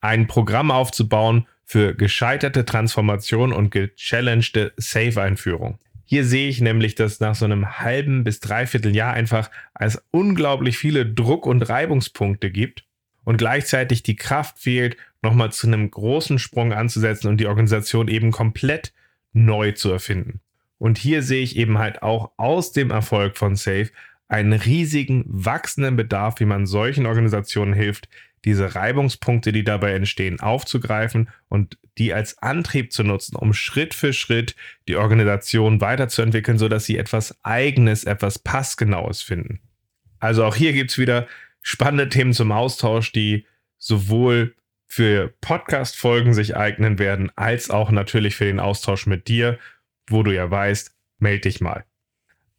ein 0.00 0.26
Programm 0.26 0.70
aufzubauen 0.70 1.46
für 1.64 1.94
gescheiterte 1.94 2.64
Transformation 2.64 3.52
und 3.52 3.70
gechallengte 3.70 4.72
Safe-Einführung. 4.76 5.78
Hier 6.10 6.24
sehe 6.24 6.48
ich 6.48 6.60
nämlich, 6.60 6.96
dass 6.96 7.20
nach 7.20 7.36
so 7.36 7.44
einem 7.44 7.78
halben 7.78 8.24
bis 8.24 8.40
dreiviertel 8.40 8.96
Jahr 8.96 9.12
einfach 9.12 9.48
es 9.78 10.02
unglaublich 10.10 10.76
viele 10.76 11.06
Druck- 11.06 11.46
und 11.46 11.62
Reibungspunkte 11.62 12.50
gibt 12.50 12.84
und 13.22 13.36
gleichzeitig 13.36 14.02
die 14.02 14.16
Kraft 14.16 14.58
fehlt, 14.58 14.96
nochmal 15.22 15.52
zu 15.52 15.68
einem 15.68 15.88
großen 15.88 16.40
Sprung 16.40 16.72
anzusetzen 16.72 17.28
und 17.28 17.36
die 17.36 17.46
Organisation 17.46 18.08
eben 18.08 18.32
komplett 18.32 18.92
neu 19.32 19.70
zu 19.70 19.92
erfinden. 19.92 20.40
Und 20.78 20.98
hier 20.98 21.22
sehe 21.22 21.44
ich 21.44 21.54
eben 21.54 21.78
halt 21.78 22.02
auch 22.02 22.32
aus 22.38 22.72
dem 22.72 22.90
Erfolg 22.90 23.38
von 23.38 23.54
Safe 23.54 23.90
einen 24.26 24.54
riesigen, 24.54 25.22
wachsenden 25.28 25.94
Bedarf, 25.94 26.40
wie 26.40 26.44
man 26.44 26.66
solchen 26.66 27.06
Organisationen 27.06 27.72
hilft, 27.72 28.08
diese 28.44 28.74
Reibungspunkte, 28.74 29.52
die 29.52 29.64
dabei 29.64 29.92
entstehen, 29.92 30.40
aufzugreifen 30.40 31.28
und 31.48 31.78
die 31.98 32.14
als 32.14 32.38
Antrieb 32.38 32.92
zu 32.92 33.02
nutzen, 33.02 33.36
um 33.36 33.52
Schritt 33.52 33.94
für 33.94 34.12
Schritt 34.12 34.56
die 34.88 34.96
Organisation 34.96 35.80
weiterzuentwickeln, 35.80 36.58
sodass 36.58 36.86
sie 36.86 36.96
etwas 36.96 37.38
Eigenes, 37.44 38.04
etwas 38.04 38.38
Passgenaues 38.38 39.22
finden. 39.22 39.60
Also 40.18 40.44
auch 40.44 40.56
hier 40.56 40.72
gibt 40.72 40.90
es 40.90 40.98
wieder 40.98 41.26
spannende 41.62 42.08
Themen 42.08 42.32
zum 42.32 42.52
Austausch, 42.52 43.12
die 43.12 43.46
sowohl 43.78 44.54
für 44.86 45.32
Podcast-Folgen 45.40 46.34
sich 46.34 46.56
eignen 46.56 46.98
werden, 46.98 47.30
als 47.36 47.70
auch 47.70 47.90
natürlich 47.90 48.36
für 48.36 48.44
den 48.44 48.60
Austausch 48.60 49.06
mit 49.06 49.28
dir 49.28 49.58
wo 50.10 50.22
du 50.22 50.34
ja 50.34 50.50
weißt, 50.50 50.94
melde 51.18 51.42
dich 51.42 51.60
mal. 51.60 51.84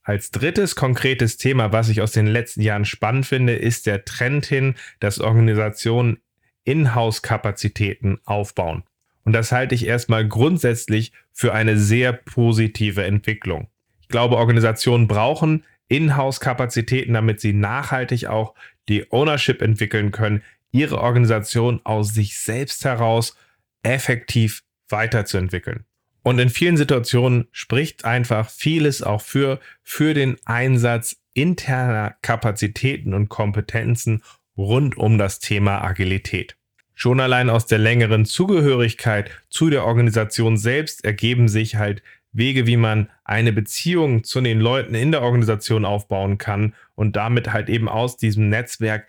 Als 0.04 0.32
drittes 0.32 0.76
konkretes 0.76 1.38
Thema, 1.38 1.72
was 1.72 1.90
ich 1.90 2.02
aus 2.02 2.12
den 2.12 2.26
letzten 2.26 2.62
Jahren 2.62 2.86
spannend 2.86 3.26
finde, 3.26 3.54
ist 3.54 3.86
der 3.86 4.04
Trend 4.04 4.46
hin, 4.46 4.76
dass 5.00 5.20
Organisationen 5.20 6.18
Inhouse-Kapazitäten 6.64 8.20
aufbauen. 8.26 8.84
Und 9.24 9.34
das 9.34 9.52
halte 9.52 9.76
ich 9.76 9.86
erstmal 9.86 10.28
grundsätzlich 10.28 11.12
für 11.32 11.54
eine 11.54 11.78
sehr 11.78 12.14
positive 12.14 13.04
Entwicklung. 13.04 13.68
Ich 14.02 14.08
glaube, 14.08 14.38
Organisationen 14.38 15.08
brauchen 15.08 15.64
Inhouse-Kapazitäten, 15.88 17.14
damit 17.14 17.40
sie 17.40 17.54
nachhaltig 17.54 18.26
auch 18.26 18.56
die 18.90 19.12
Ownership 19.12 19.62
entwickeln 19.62 20.12
können, 20.12 20.42
ihre 20.72 21.00
Organisation 21.00 21.82
aus 21.84 22.14
sich 22.14 22.40
selbst 22.40 22.86
heraus 22.86 23.36
effektiv 23.84 24.64
weiterzuentwickeln. 24.90 25.86
Und 26.24 26.40
in 26.40 26.50
vielen 26.50 26.78
Situationen 26.78 27.48
spricht 27.52 28.06
einfach 28.06 28.50
vieles 28.50 29.02
auch 29.02 29.22
für, 29.22 29.60
für 29.84 30.14
den 30.14 30.38
Einsatz 30.46 31.18
interner 31.34 32.16
Kapazitäten 32.22 33.14
und 33.14 33.30
Kompetenzen 33.30 34.22
rund 34.58 34.98
um 34.98 35.18
das 35.18 35.40
Thema 35.40 35.84
Agilität. 35.84 36.56
Schon 36.94 37.20
allein 37.20 37.50
aus 37.50 37.66
der 37.66 37.80
längeren 37.80 38.26
Zugehörigkeit 38.26 39.32
zu 39.50 39.70
der 39.70 39.86
Organisation 39.86 40.58
selbst 40.58 41.04
ergeben 41.04 41.48
sich 41.48 41.78
halt 41.78 42.04
Wege, 42.32 42.68
wie 42.68 42.78
man 42.78 43.10
eine 43.24 43.52
Beziehung 43.52 44.24
zu 44.24 44.40
den 44.42 44.60
Leuten 44.60 44.94
in 44.94 45.12
der 45.12 45.22
Organisation 45.22 45.84
aufbauen 45.84 46.38
kann 46.38 46.76
und 46.96 47.16
damit 47.16 47.52
halt 47.52 47.70
eben 47.70 47.90
aus 47.90 48.18
diesem 48.18 48.50
Netzwerk 48.50 49.08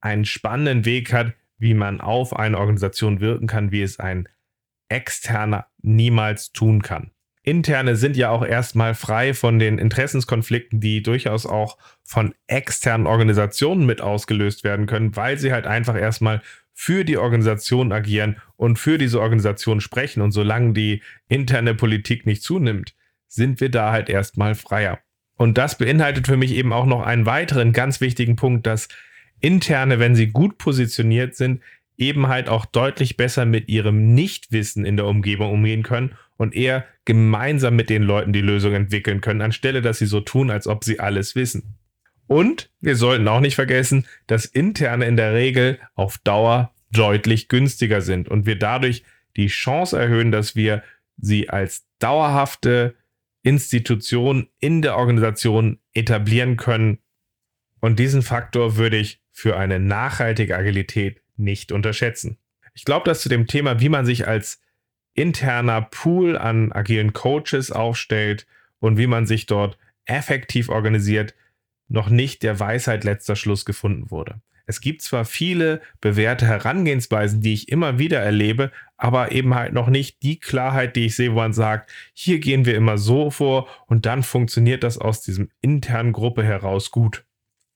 einen 0.00 0.24
spannenden 0.24 0.84
Weg 0.84 1.12
hat, 1.12 1.32
wie 1.58 1.74
man 1.74 2.00
auf 2.00 2.36
eine 2.36 2.58
Organisation 2.58 3.20
wirken 3.20 3.46
kann, 3.46 3.72
wie 3.72 3.82
es 3.82 3.98
ein 3.98 4.28
externer 4.88 5.66
niemals 5.82 6.52
tun 6.52 6.82
kann. 6.82 7.10
Interne 7.42 7.96
sind 7.96 8.16
ja 8.16 8.28
auch 8.28 8.44
erstmal 8.44 8.94
frei 8.94 9.32
von 9.32 9.58
den 9.58 9.78
Interessenskonflikten, 9.78 10.80
die 10.80 11.02
durchaus 11.02 11.46
auch 11.46 11.78
von 12.04 12.34
externen 12.46 13.06
Organisationen 13.06 13.86
mit 13.86 14.02
ausgelöst 14.02 14.64
werden 14.64 14.86
können, 14.86 15.16
weil 15.16 15.38
sie 15.38 15.52
halt 15.52 15.66
einfach 15.66 15.96
erstmal 15.96 16.42
für 16.74 17.04
die 17.04 17.16
Organisation 17.16 17.90
agieren 17.90 18.36
und 18.56 18.78
für 18.78 18.98
diese 18.98 19.20
Organisation 19.20 19.80
sprechen. 19.80 20.20
Und 20.20 20.32
solange 20.32 20.74
die 20.74 21.02
interne 21.28 21.74
Politik 21.74 22.26
nicht 22.26 22.42
zunimmt, 22.42 22.94
sind 23.28 23.60
wir 23.60 23.70
da 23.70 23.92
halt 23.92 24.10
erstmal 24.10 24.54
freier. 24.54 24.98
Und 25.36 25.56
das 25.56 25.78
beinhaltet 25.78 26.26
für 26.26 26.36
mich 26.36 26.52
eben 26.52 26.72
auch 26.72 26.86
noch 26.86 27.02
einen 27.02 27.24
weiteren 27.24 27.72
ganz 27.72 28.00
wichtigen 28.00 28.36
Punkt, 28.36 28.66
dass 28.66 28.88
interne, 29.40 29.98
wenn 29.98 30.14
sie 30.14 30.28
gut 30.28 30.58
positioniert 30.58 31.34
sind, 31.34 31.62
eben 31.98 32.28
halt 32.28 32.48
auch 32.48 32.64
deutlich 32.64 33.16
besser 33.16 33.44
mit 33.44 33.68
ihrem 33.68 34.14
Nichtwissen 34.14 34.84
in 34.84 34.96
der 34.96 35.06
Umgebung 35.06 35.52
umgehen 35.52 35.82
können 35.82 36.16
und 36.36 36.54
eher 36.54 36.86
gemeinsam 37.04 37.76
mit 37.76 37.90
den 37.90 38.04
Leuten 38.04 38.32
die 38.32 38.40
Lösung 38.40 38.72
entwickeln 38.72 39.20
können, 39.20 39.42
anstelle 39.42 39.82
dass 39.82 39.98
sie 39.98 40.06
so 40.06 40.20
tun, 40.20 40.50
als 40.50 40.66
ob 40.66 40.84
sie 40.84 41.00
alles 41.00 41.34
wissen. 41.34 41.74
Und 42.28 42.70
wir 42.80 42.94
sollten 42.94 43.26
auch 43.26 43.40
nicht 43.40 43.56
vergessen, 43.56 44.06
dass 44.26 44.44
interne 44.44 45.06
in 45.06 45.16
der 45.16 45.34
Regel 45.34 45.78
auf 45.94 46.18
Dauer 46.18 46.72
deutlich 46.92 47.48
günstiger 47.48 48.00
sind 48.00 48.28
und 48.28 48.46
wir 48.46 48.56
dadurch 48.56 49.02
die 49.36 49.48
Chance 49.48 49.98
erhöhen, 49.98 50.30
dass 50.30 50.54
wir 50.54 50.82
sie 51.16 51.50
als 51.50 51.86
dauerhafte 51.98 52.94
Institution 53.42 54.48
in 54.60 54.82
der 54.82 54.96
Organisation 54.96 55.78
etablieren 55.94 56.56
können. 56.56 56.98
Und 57.80 57.98
diesen 57.98 58.22
Faktor 58.22 58.76
würde 58.76 58.96
ich 58.96 59.20
für 59.32 59.56
eine 59.56 59.80
nachhaltige 59.80 60.56
Agilität 60.56 61.22
nicht 61.38 61.72
unterschätzen. 61.72 62.38
Ich 62.74 62.84
glaube, 62.84 63.04
dass 63.04 63.22
zu 63.22 63.28
dem 63.28 63.46
Thema, 63.46 63.80
wie 63.80 63.88
man 63.88 64.06
sich 64.06 64.28
als 64.28 64.60
interner 65.14 65.82
Pool 65.82 66.36
an 66.36 66.72
agilen 66.72 67.12
Coaches 67.12 67.72
aufstellt 67.72 68.46
und 68.78 68.98
wie 68.98 69.06
man 69.06 69.26
sich 69.26 69.46
dort 69.46 69.78
effektiv 70.04 70.68
organisiert, 70.68 71.34
noch 71.88 72.08
nicht 72.08 72.42
der 72.42 72.60
Weisheit 72.60 73.04
letzter 73.04 73.34
Schluss 73.34 73.64
gefunden 73.64 74.10
wurde. 74.10 74.40
Es 74.66 74.82
gibt 74.82 75.00
zwar 75.00 75.24
viele 75.24 75.80
bewährte 76.02 76.46
Herangehensweisen, 76.46 77.40
die 77.40 77.54
ich 77.54 77.70
immer 77.70 77.98
wieder 77.98 78.20
erlebe, 78.20 78.70
aber 78.98 79.32
eben 79.32 79.54
halt 79.54 79.72
noch 79.72 79.88
nicht 79.88 80.22
die 80.22 80.38
Klarheit, 80.38 80.94
die 80.94 81.06
ich 81.06 81.16
sehe, 81.16 81.32
wo 81.32 81.36
man 81.36 81.54
sagt, 81.54 81.90
hier 82.12 82.38
gehen 82.38 82.66
wir 82.66 82.76
immer 82.76 82.98
so 82.98 83.30
vor 83.30 83.66
und 83.86 84.04
dann 84.04 84.22
funktioniert 84.22 84.84
das 84.84 84.98
aus 84.98 85.22
diesem 85.22 85.50
internen 85.62 86.12
Gruppe 86.12 86.44
heraus 86.44 86.90
gut. 86.90 87.24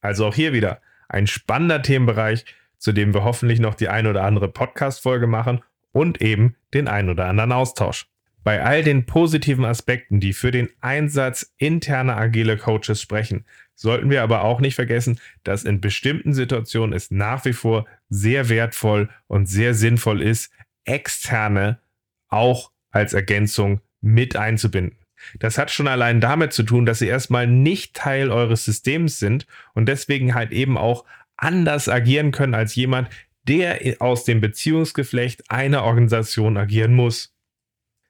Also 0.03 0.27
auch 0.27 0.35
hier 0.35 0.53
wieder 0.53 0.83
ein 1.09 1.27
spannender 1.27 1.81
Themenbereich, 1.81 2.44
zu 2.83 2.90
dem 2.90 3.14
wir 3.14 3.23
hoffentlich 3.23 3.61
noch 3.61 3.77
die 3.77 3.88
ein 3.88 4.09
oder 4.09 4.25
andere 4.25 4.49
Podcast-Folge 4.49 5.29
machen 5.29 5.62
und 5.92 6.21
eben 6.21 6.57
den 6.75 6.88
ein 6.88 7.09
oder 7.09 7.27
anderen 7.27 7.53
Austausch. 7.53 8.09
Bei 8.42 8.64
all 8.64 8.83
den 8.83 9.07
positiven 9.07 9.64
Aspekten, 9.64 10.18
die 10.18 10.33
für 10.33 10.51
den 10.51 10.68
Einsatz 10.81 11.55
interner 11.59 12.16
agile 12.16 12.57
Coaches 12.57 13.01
sprechen, 13.01 13.45
sollten 13.77 14.11
wir 14.11 14.25
aber 14.25 14.42
auch 14.42 14.59
nicht 14.61 14.75
vergessen, 14.75 15.21
dass 15.45 15.62
in 15.62 15.81
bestimmten 15.81 16.35
Situationen 16.35 16.92
es 16.92 17.12
nach 17.12 17.45
wie 17.45 17.53
vor 17.53 17.87
sehr 18.09 18.49
wertvoll 18.49 19.09
und 19.29 19.47
sehr 19.47 19.75
sinnvoll 19.75 20.21
ist, 20.21 20.51
externe 20.85 21.79
auch 22.27 22.73
als 22.90 23.12
Ergänzung 23.12 23.81
mit 24.01 24.35
einzubinden. 24.35 24.99
Das 25.38 25.57
hat 25.57 25.71
schon 25.71 25.87
allein 25.87 26.21
damit 26.21 26.53
zu 26.53 26.64
tun, 26.64 26.85
dass 26.85 26.99
sie 26.99 27.07
erstmal 27.07 27.47
nicht 27.47 27.95
Teil 27.95 28.33
eures 28.33 28.64
Systems 28.64 29.21
sind 29.21 29.47
und 29.73 29.87
deswegen 29.87 30.35
halt 30.35 30.51
eben 30.51 30.77
auch 30.77 31.05
anders 31.43 31.89
agieren 31.89 32.31
können 32.31 32.55
als 32.55 32.75
jemand, 32.75 33.09
der 33.49 33.97
aus 33.99 34.25
dem 34.25 34.41
Beziehungsgeflecht 34.41 35.51
einer 35.51 35.83
Organisation 35.83 36.57
agieren 36.57 36.95
muss. 36.95 37.35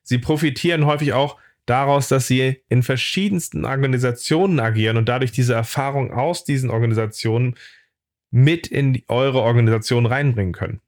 Sie 0.03 0.18
profitieren 0.18 0.85
häufig 0.85 1.12
auch 1.12 1.38
daraus, 1.64 2.09
dass 2.09 2.27
sie 2.27 2.62
in 2.68 2.83
verschiedensten 2.83 3.64
Organisationen 3.64 4.61
agieren 4.61 4.97
und 4.97 5.09
dadurch 5.09 5.33
diese 5.33 5.55
Erfahrung 5.55 6.12
aus 6.12 6.45
diesen 6.45 6.71
Organisationen 6.71 7.55
mit 8.31 8.66
in 8.66 9.03
eure 9.09 9.42
Organisation 9.42 10.07
reinbringen 10.07 10.53
können. 10.53 10.81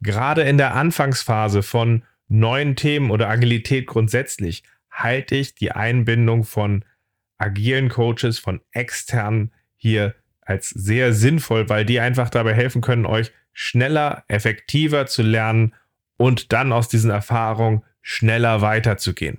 Gerade 0.00 0.42
in 0.42 0.58
der 0.58 0.74
Anfangsphase 0.74 1.62
von 1.62 2.04
neuen 2.28 2.76
Themen 2.76 3.10
oder 3.10 3.28
Agilität 3.28 3.86
grundsätzlich 3.86 4.62
halte 4.90 5.34
ich 5.36 5.54
die 5.54 5.72
Einbindung 5.72 6.44
von 6.44 6.84
agilen 7.38 7.88
Coaches, 7.88 8.38
von 8.38 8.60
externen 8.72 9.52
hier 9.76 10.14
als 10.50 10.70
sehr 10.70 11.12
sinnvoll, 11.12 11.68
weil 11.68 11.84
die 11.84 12.00
einfach 12.00 12.28
dabei 12.28 12.54
helfen 12.54 12.82
können, 12.82 13.06
euch 13.06 13.32
schneller, 13.52 14.24
effektiver 14.28 15.06
zu 15.06 15.22
lernen 15.22 15.74
und 16.16 16.52
dann 16.52 16.72
aus 16.72 16.88
diesen 16.88 17.10
Erfahrungen 17.10 17.82
schneller 18.02 18.60
weiterzugehen. 18.60 19.38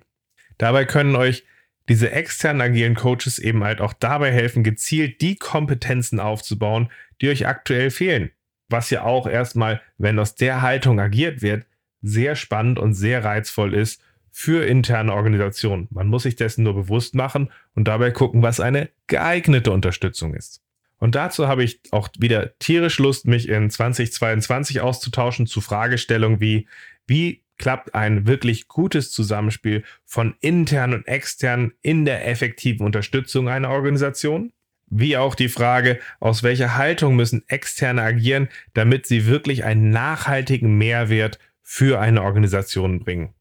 Dabei 0.58 0.86
können 0.86 1.16
euch 1.16 1.44
diese 1.90 2.12
externen 2.12 2.62
agilen 2.62 2.96
Coaches 2.96 3.40
eben 3.40 3.64
halt 3.64 3.82
auch 3.82 3.94
dabei 3.94 4.32
helfen, 4.32 4.64
gezielt 4.64 5.20
die 5.22 5.36
Kompetenzen 5.36 6.20
aufzubauen, 6.20 6.90
die 7.20 7.30
euch 7.30 7.46
aktuell 7.46 7.92
fehlen. 7.92 8.32
Was 8.70 8.90
ja 8.90 9.04
auch 9.04 9.28
erstmal, 9.28 9.82
wenn 9.98 10.18
aus 10.18 10.36
der 10.36 10.62
Haltung 10.62 11.00
agiert 11.00 11.42
wird, 11.42 11.66
sehr 12.02 12.36
spannend 12.36 12.80
und 12.80 12.94
sehr 12.94 13.26
reizvoll 13.26 13.74
ist 13.74 14.02
für 14.32 14.66
interne 14.66 15.14
Organisationen. 15.14 15.90
Man 15.92 16.08
muss 16.08 16.24
sich 16.24 16.38
dessen 16.38 16.64
nur 16.64 16.74
bewusst 16.74 17.16
machen 17.16 17.52
und 17.76 17.90
dabei 17.90 18.12
gucken, 18.12 18.42
was 18.42 18.62
eine 18.62 18.90
geeignete 19.08 19.72
Unterstützung 19.72 20.34
ist. 20.34 20.62
Und 21.02 21.16
dazu 21.16 21.48
habe 21.48 21.64
ich 21.64 21.80
auch 21.90 22.10
wieder 22.20 22.58
tierisch 22.60 23.00
Lust, 23.00 23.26
mich 23.26 23.50
in 23.50 23.72
2022 23.72 24.82
auszutauschen 24.82 25.48
zu 25.48 25.60
Fragestellungen 25.60 26.40
wie, 26.40 26.68
wie 27.08 27.42
klappt 27.58 27.96
ein 27.96 28.28
wirklich 28.28 28.68
gutes 28.68 29.12
Zusammenspiel 29.12 29.84
von 30.06 30.36
intern 30.42 30.94
und 30.94 31.08
extern 31.08 31.74
in 31.82 32.06
der 32.06 32.28
effektiven 32.28 32.86
Unterstützung 32.86 33.50
einer 33.50 33.72
Organisation? 33.72 34.54
Wie 34.92 35.18
auch 35.18 35.34
die 35.34 35.50
Frage, 35.50 36.00
aus 36.20 36.44
welcher 36.44 36.78
Haltung 36.78 37.16
müssen 37.16 37.44
Externe 37.48 38.04
agieren, 38.04 38.48
damit 38.76 39.08
sie 39.08 39.26
wirklich 39.26 39.64
einen 39.64 39.90
nachhaltigen 39.90 40.78
Mehrwert 40.78 41.40
für 41.64 42.00
eine 42.00 42.22
Organisation 42.22 43.00
bringen. 43.00 43.34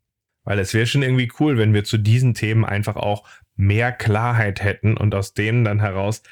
Weil 0.45 0.61
es 0.61 0.73
wäre 0.73 0.87
schon 0.87 1.03
irgendwie 1.03 1.31
cool, 1.39 1.59
wenn 1.59 1.75
wir 1.75 1.85
zu 1.85 1.99
diesen 1.99 2.33
Themen 2.33 2.65
einfach 2.65 2.97
auch 2.97 3.29
mehr 3.55 3.93
Klarheit 3.93 4.65
hätten 4.65 4.97
und 4.97 5.15
aus 5.15 5.35
denen 5.35 5.65
dann 5.65 5.81
heraus 5.81 6.23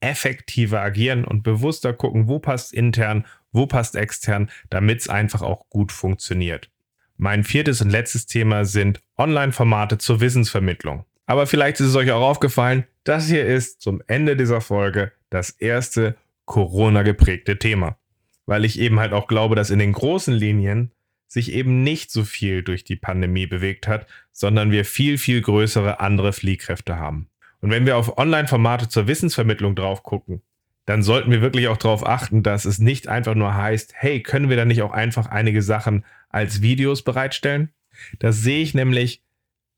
effektiver 0.00 0.80
agieren 0.80 1.24
und 1.24 1.42
bewusster 1.42 1.92
gucken, 1.92 2.28
wo 2.28 2.38
passt 2.38 2.72
intern, 2.72 3.26
wo 3.52 3.66
passt 3.66 3.96
extern, 3.96 4.50
damit 4.70 5.00
es 5.00 5.08
einfach 5.08 5.42
auch 5.42 5.68
gut 5.70 5.92
funktioniert. 5.92 6.70
Mein 7.16 7.44
viertes 7.44 7.80
und 7.80 7.90
letztes 7.90 8.26
Thema 8.26 8.64
sind 8.64 9.00
Online-Formate 9.16 9.98
zur 9.98 10.20
Wissensvermittlung. 10.20 11.04
Aber 11.24 11.46
vielleicht 11.46 11.80
ist 11.80 11.88
es 11.88 11.96
euch 11.96 12.12
auch 12.12 12.22
aufgefallen, 12.22 12.84
das 13.04 13.28
hier 13.28 13.46
ist 13.46 13.80
zum 13.80 14.02
Ende 14.06 14.36
dieser 14.36 14.60
Folge 14.60 15.12
das 15.30 15.50
erste 15.50 16.16
Corona-geprägte 16.44 17.58
Thema. 17.58 17.96
Weil 18.44 18.64
ich 18.64 18.78
eben 18.78 19.00
halt 19.00 19.12
auch 19.12 19.26
glaube, 19.26 19.56
dass 19.56 19.70
in 19.70 19.78
den 19.78 19.92
großen 19.92 20.34
Linien 20.34 20.92
sich 21.26 21.52
eben 21.52 21.82
nicht 21.82 22.10
so 22.12 22.22
viel 22.22 22.62
durch 22.62 22.84
die 22.84 22.96
Pandemie 22.96 23.46
bewegt 23.46 23.88
hat, 23.88 24.06
sondern 24.32 24.70
wir 24.70 24.84
viel, 24.84 25.18
viel 25.18 25.40
größere 25.40 25.98
andere 26.00 26.32
Fliehkräfte 26.32 26.98
haben. 26.98 27.28
Und 27.66 27.72
wenn 27.72 27.84
wir 27.84 27.96
auf 27.96 28.16
Online-Formate 28.16 28.88
zur 28.88 29.08
Wissensvermittlung 29.08 29.74
drauf 29.74 30.04
gucken, 30.04 30.40
dann 30.84 31.02
sollten 31.02 31.32
wir 31.32 31.40
wirklich 31.40 31.66
auch 31.66 31.76
darauf 31.76 32.06
achten, 32.06 32.44
dass 32.44 32.64
es 32.64 32.78
nicht 32.78 33.08
einfach 33.08 33.34
nur 33.34 33.56
heißt, 33.56 33.92
hey, 33.96 34.22
können 34.22 34.48
wir 34.48 34.56
da 34.56 34.64
nicht 34.64 34.82
auch 34.82 34.92
einfach 34.92 35.26
einige 35.26 35.62
Sachen 35.62 36.04
als 36.28 36.62
Videos 36.62 37.02
bereitstellen? 37.02 37.70
Das 38.20 38.36
sehe 38.36 38.62
ich 38.62 38.72
nämlich, 38.72 39.24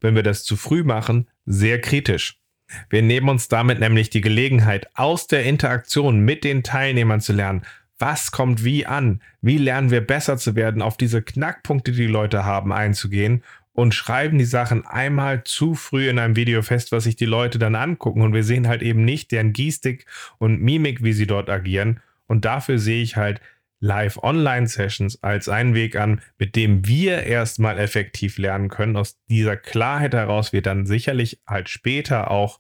wenn 0.03 0.15
wir 0.15 0.23
das 0.23 0.45
zu 0.45 0.55
früh 0.57 0.83
machen, 0.83 1.31
sehr 1.47 1.81
kritisch. 1.81 2.43
Wir 2.91 3.01
nehmen 3.01 3.31
uns 3.31 3.49
damit 3.49 3.81
nämlich 3.81 4.11
die 4.11 4.21
Gelegenheit, 4.21 4.91
aus 4.93 5.27
der 5.27 5.45
Interaktion 5.45 6.21
mit 6.21 6.45
den 6.45 6.63
Teilnehmern 6.63 7.23
zu 7.23 7.33
lernen, 7.33 7.63
was 7.99 8.33
kommt 8.33 8.65
wie 8.65 8.85
an, 8.85 9.23
wie 9.41 9.57
lernen 9.57 9.91
wir 9.91 10.07
besser 10.07 10.37
zu 10.37 10.57
werden, 10.57 10.83
auf 10.83 10.99
diese 10.99 11.23
Knackpunkte, 11.23 11.93
die 11.93 12.03
die 12.03 12.07
Leute 12.07 12.45
haben, 12.45 12.71
einzugehen 12.71 13.43
und 13.79 13.95
schreiben 13.95 14.39
die 14.39 14.45
Sachen 14.45 14.85
einmal 14.89 15.45
zu 15.45 15.77
früh 15.77 16.09
in 16.09 16.19
einem 16.19 16.35
Video 16.35 16.63
fest, 16.63 16.91
was 16.91 17.05
sich 17.05 17.15
die 17.15 17.27
Leute 17.27 17.61
dann 17.61 17.77
angucken. 17.77 18.23
Und 18.23 18.35
wir 18.35 18.43
sehen 18.43 18.67
halt 18.67 18.83
eben 18.83 19.05
nicht 19.05 19.31
deren 19.31 19.53
Gestik 19.53 20.05
und 20.39 20.61
Mimik, 20.61 21.05
wie 21.05 21.13
sie 21.13 21.29
dort 21.29 21.49
agieren. 21.49 22.01
Und 22.27 22.45
dafür 22.45 22.81
sehe 22.81 23.01
ich 23.05 23.15
halt 23.17 23.41
Live-Online-Sessions 23.79 25.23
als 25.23 25.49
einen 25.49 25.75
Weg 25.75 25.95
an, 25.95 26.21
mit 26.39 26.57
dem 26.57 26.89
wir 26.89 27.23
erstmal 27.23 27.79
effektiv 27.79 28.37
lernen 28.39 28.69
können. 28.69 28.97
Aus 28.97 29.17
dieser 29.31 29.57
Klarheit 29.57 30.13
heraus 30.13 30.53
wird 30.53 30.67
dann 30.67 30.85
sicherlich 30.85 31.39
halt 31.47 31.69
später 31.69 32.33
auch 32.33 32.59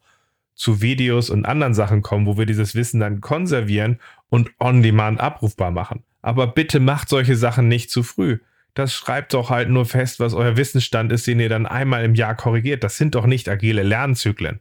zu 0.54 0.82
Videos 0.82 1.30
und 1.30 1.46
anderen 1.46 1.74
Sachen 1.74 2.00
kommen, 2.00 2.26
wo 2.26 2.38
wir 2.38 2.46
dieses 2.46 2.76
Wissen 2.76 3.00
dann 3.00 3.20
konservieren 3.20 3.98
und 4.28 4.52
on-demand 4.60 5.18
abrufbar 5.18 5.72
machen. 5.72 6.04
Aber 6.22 6.46
bitte 6.46 6.78
macht 6.78 7.08
solche 7.08 7.34
Sachen 7.34 7.66
nicht 7.66 7.90
zu 7.90 8.04
früh 8.04 8.38
das 8.78 8.94
schreibt 8.94 9.34
doch 9.34 9.50
halt 9.50 9.68
nur 9.70 9.86
fest, 9.86 10.20
was 10.20 10.34
euer 10.34 10.56
Wissensstand 10.56 11.10
ist, 11.10 11.26
den 11.26 11.40
ihr 11.40 11.48
dann 11.48 11.66
einmal 11.66 12.04
im 12.04 12.14
Jahr 12.14 12.36
korrigiert. 12.36 12.84
Das 12.84 12.96
sind 12.96 13.16
doch 13.16 13.26
nicht 13.26 13.48
agile 13.48 13.82
Lernzyklen. 13.82 14.60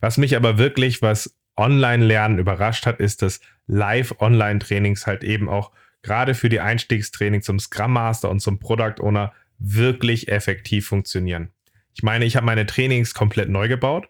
Was 0.00 0.16
mich 0.16 0.36
aber 0.36 0.58
wirklich, 0.58 1.02
was 1.02 1.36
Online-Lernen 1.56 2.38
überrascht 2.38 2.86
hat, 2.86 3.00
ist, 3.00 3.20
dass 3.22 3.40
Live-Online-Trainings 3.66 5.08
halt 5.08 5.24
eben 5.24 5.48
auch 5.48 5.72
gerade 6.02 6.34
für 6.34 6.48
die 6.48 6.60
Einstiegstraining 6.60 7.42
zum 7.42 7.58
Scrum 7.58 7.94
Master 7.94 8.30
und 8.30 8.38
zum 8.38 8.60
Product 8.60 9.00
Owner 9.00 9.32
wirklich 9.58 10.28
effektiv 10.28 10.86
funktionieren. 10.86 11.50
Ich 11.94 12.04
meine, 12.04 12.26
ich 12.26 12.36
habe 12.36 12.46
meine 12.46 12.64
Trainings 12.64 13.12
komplett 13.12 13.48
neu 13.48 13.66
gebaut 13.66 14.08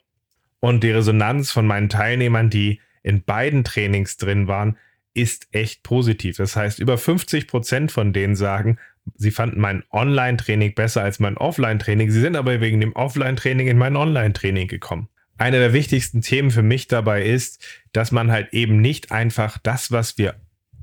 und 0.60 0.84
die 0.84 0.90
Resonanz 0.90 1.50
von 1.52 1.66
meinen 1.66 1.88
Teilnehmern, 1.88 2.50
die 2.50 2.82
in 3.02 3.22
beiden 3.22 3.64
Trainings 3.64 4.18
drin 4.18 4.46
waren, 4.46 4.76
ist 5.14 5.48
echt 5.52 5.82
positiv. 5.84 6.36
Das 6.36 6.54
heißt, 6.54 6.80
über 6.80 6.98
50 6.98 7.48
Prozent 7.48 7.90
von 7.90 8.12
denen 8.12 8.36
sagen, 8.36 8.78
sie 9.14 9.30
fanden 9.30 9.60
mein 9.60 9.84
Online-Training 9.90 10.74
besser 10.74 11.02
als 11.02 11.18
mein 11.20 11.36
Offline-Training. 11.36 12.10
Sie 12.10 12.20
sind 12.20 12.36
aber 12.36 12.60
wegen 12.60 12.80
dem 12.80 12.94
Offline-Training 12.94 13.68
in 13.68 13.78
mein 13.78 13.96
Online-Training 13.96 14.68
gekommen. 14.68 15.08
Eine 15.36 15.58
der 15.58 15.72
wichtigsten 15.72 16.20
Themen 16.20 16.50
für 16.50 16.62
mich 16.62 16.88
dabei 16.88 17.22
ist, 17.22 17.64
dass 17.92 18.10
man 18.10 18.30
halt 18.30 18.52
eben 18.52 18.80
nicht 18.80 19.12
einfach 19.12 19.58
das, 19.58 19.92
was 19.92 20.18
wir 20.18 20.34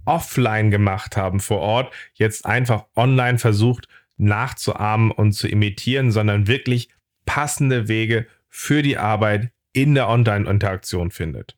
offline 0.06 0.72
gemacht 0.72 1.18
haben 1.18 1.40
vor 1.40 1.60
Ort, 1.60 1.94
jetzt 2.14 2.46
einfach 2.46 2.86
online 2.96 3.40
versucht 3.40 3.88
nachzuahmen 4.18 5.12
und 5.12 5.34
zu 5.34 5.48
imitieren, 5.48 6.12
sondern 6.12 6.48
wirklich 6.48 6.90
passende 7.26 7.88
Wege 7.88 8.28
für 8.48 8.82
die 8.82 8.98
Arbeit 8.98 9.52
in 9.74 9.94
der 9.94 10.08
Online-Interaktion 10.08 11.12
findet. 11.12 11.58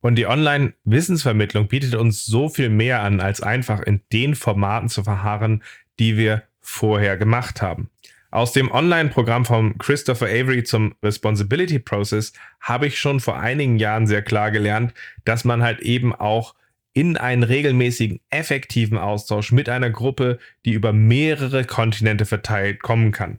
Und 0.00 0.14
die 0.14 0.26
Online-Wissensvermittlung 0.26 1.66
bietet 1.66 1.96
uns 1.96 2.24
so 2.24 2.48
viel 2.48 2.68
mehr 2.68 3.02
an, 3.02 3.20
als 3.20 3.40
einfach 3.40 3.80
in 3.80 4.02
den 4.12 4.36
Formaten 4.36 4.88
zu 4.88 5.02
verharren, 5.02 5.64
die 5.98 6.16
wir 6.16 6.42
vorher 6.60 7.16
gemacht 7.16 7.62
haben. 7.62 7.90
Aus 8.30 8.52
dem 8.52 8.70
Online-Programm 8.70 9.44
von 9.44 9.78
Christopher 9.78 10.26
Avery 10.26 10.64
zum 10.64 10.94
Responsibility 11.02 11.78
Process 11.78 12.32
habe 12.60 12.88
ich 12.88 12.98
schon 12.98 13.20
vor 13.20 13.38
einigen 13.38 13.78
Jahren 13.78 14.06
sehr 14.06 14.22
klar 14.22 14.50
gelernt, 14.50 14.92
dass 15.24 15.44
man 15.44 15.62
halt 15.62 15.80
eben 15.80 16.14
auch 16.14 16.54
in 16.92 17.16
einen 17.16 17.42
regelmäßigen, 17.42 18.20
effektiven 18.30 18.98
Austausch 18.98 19.52
mit 19.52 19.68
einer 19.68 19.90
Gruppe, 19.90 20.38
die 20.64 20.72
über 20.72 20.92
mehrere 20.92 21.64
Kontinente 21.64 22.26
verteilt 22.26 22.82
kommen 22.82 23.12
kann. 23.12 23.38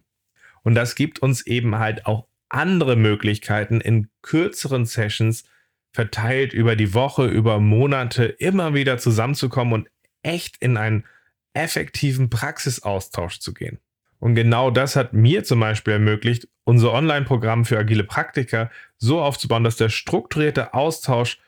Und 0.64 0.76
das 0.76 0.96
gibt 0.96 1.20
uns 1.20 1.46
eben 1.46 1.78
halt 1.78 2.06
auch 2.06 2.28
andere 2.50 2.96
Möglichkeiten 2.96 3.82
in 3.82 4.10
kürzeren 4.22 4.86
Sessions 4.86 5.44
verteilt 5.92 6.54
über 6.54 6.76
die 6.76 6.94
Woche, 6.94 7.26
über 7.26 7.60
Monate 7.60 8.26
immer 8.26 8.74
wieder 8.74 8.98
zusammenzukommen 8.98 9.74
und 9.74 9.90
echt 10.22 10.58
in 10.58 10.78
einen 10.78 11.06
effektiven 11.58 12.30
Praxisaustausch 12.30 13.40
zu 13.40 13.54
gehen. 13.54 13.80
Und 14.20 14.36
genau 14.36 14.72
das 14.72 14.96
hat 14.96 15.14
mir 15.14 15.44
zum 15.44 15.60
Beispiel 15.60 15.94
ermöglicht, 15.94 16.48
unser 16.64 16.94
Online-Programm 16.94 17.66
für 17.66 17.78
agile 17.78 18.04
Praktiker 18.04 18.72
so 18.98 19.22
aufzubauen, 19.22 19.64
dass 19.64 19.78
der 19.78 19.90
strukturierte 19.90 20.74
Austausch 20.74 21.40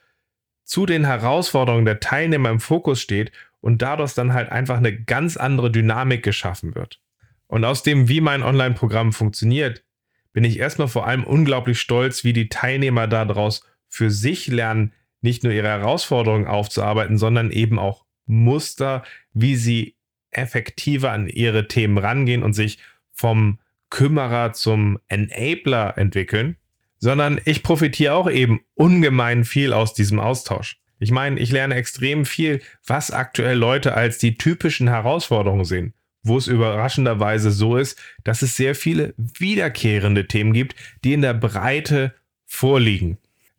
zu 0.64 0.86
den 0.86 1.06
Herausforderungen 1.06 1.86
der 1.86 2.00
Teilnehmer 2.00 2.50
im 2.50 2.60
Fokus 2.60 3.02
steht 3.02 3.32
und 3.60 3.82
dadurch 3.82 4.14
dann 4.14 4.34
halt 4.34 4.52
einfach 4.52 4.78
eine 4.78 4.96
ganz 4.96 5.36
andere 5.36 5.72
Dynamik 5.72 6.24
geschaffen 6.24 6.76
wird. 6.76 7.02
Und 7.48 7.66
aus 7.66 7.82
dem, 7.82 8.08
wie 8.08 8.22
mein 8.22 8.44
Online-Programm 8.44 9.14
funktioniert, 9.14 9.84
bin 10.32 10.44
ich 10.44 10.60
erstmal 10.60 10.88
vor 10.88 11.08
allem 11.08 11.24
unglaublich 11.24 11.82
stolz, 11.82 12.24
wie 12.24 12.34
die 12.34 12.50
Teilnehmer 12.50 13.08
daraus 13.08 13.66
für 13.88 14.12
sich 14.12 14.46
lernen, 14.48 14.94
nicht 15.22 15.44
nur 15.44 15.52
ihre 15.52 15.68
Herausforderungen 15.68 16.48
aufzuarbeiten, 16.48 17.18
sondern 17.18 17.50
eben 17.50 17.80
auch 17.80 18.06
Muster, 18.28 19.04
wie 19.34 19.56
sie 19.56 19.96
effektiver 20.32 21.12
an 21.12 21.28
ihre 21.28 21.68
Themen 21.68 21.98
rangehen 21.98 22.44
und 22.44 22.54
sich 22.54 22.80
vom 23.14 23.60
Kümmerer 23.90 24.54
zum 24.54 25.00
Enabler 25.08 25.98
entwickeln, 25.98 26.58
sondern 27.00 27.40
ich 27.46 27.64
profitiere 27.64 28.14
auch 28.14 28.30
eben 28.30 28.62
ungemein 28.76 29.46
viel 29.46 29.74
aus 29.74 29.94
diesem 29.94 30.20
Austausch. 30.20 30.80
Ich 31.00 31.12
meine, 31.12 31.40
ich 31.40 31.52
lerne 31.52 31.76
extrem 31.76 32.26
viel, 32.26 32.62
was 32.86 33.12
aktuell 33.12 33.58
Leute 33.58 33.94
als 33.94 34.18
die 34.18 34.38
typischen 34.38 34.90
Herausforderungen 34.90 35.64
sehen, 35.64 35.94
wo 36.24 36.38
es 36.38 36.48
überraschenderweise 36.48 37.52
so 37.52 37.78
ist, 37.78 37.98
dass 38.26 38.42
es 38.42 38.58
sehr 38.58 38.76
viele 38.76 39.14
wiederkehrende 39.18 40.28
Themen 40.28 40.54
gibt, 40.54 40.76
die 41.04 41.14
in 41.14 41.22
der 41.22 41.34
Breite 41.34 42.14
vorliegen. 42.46 43.18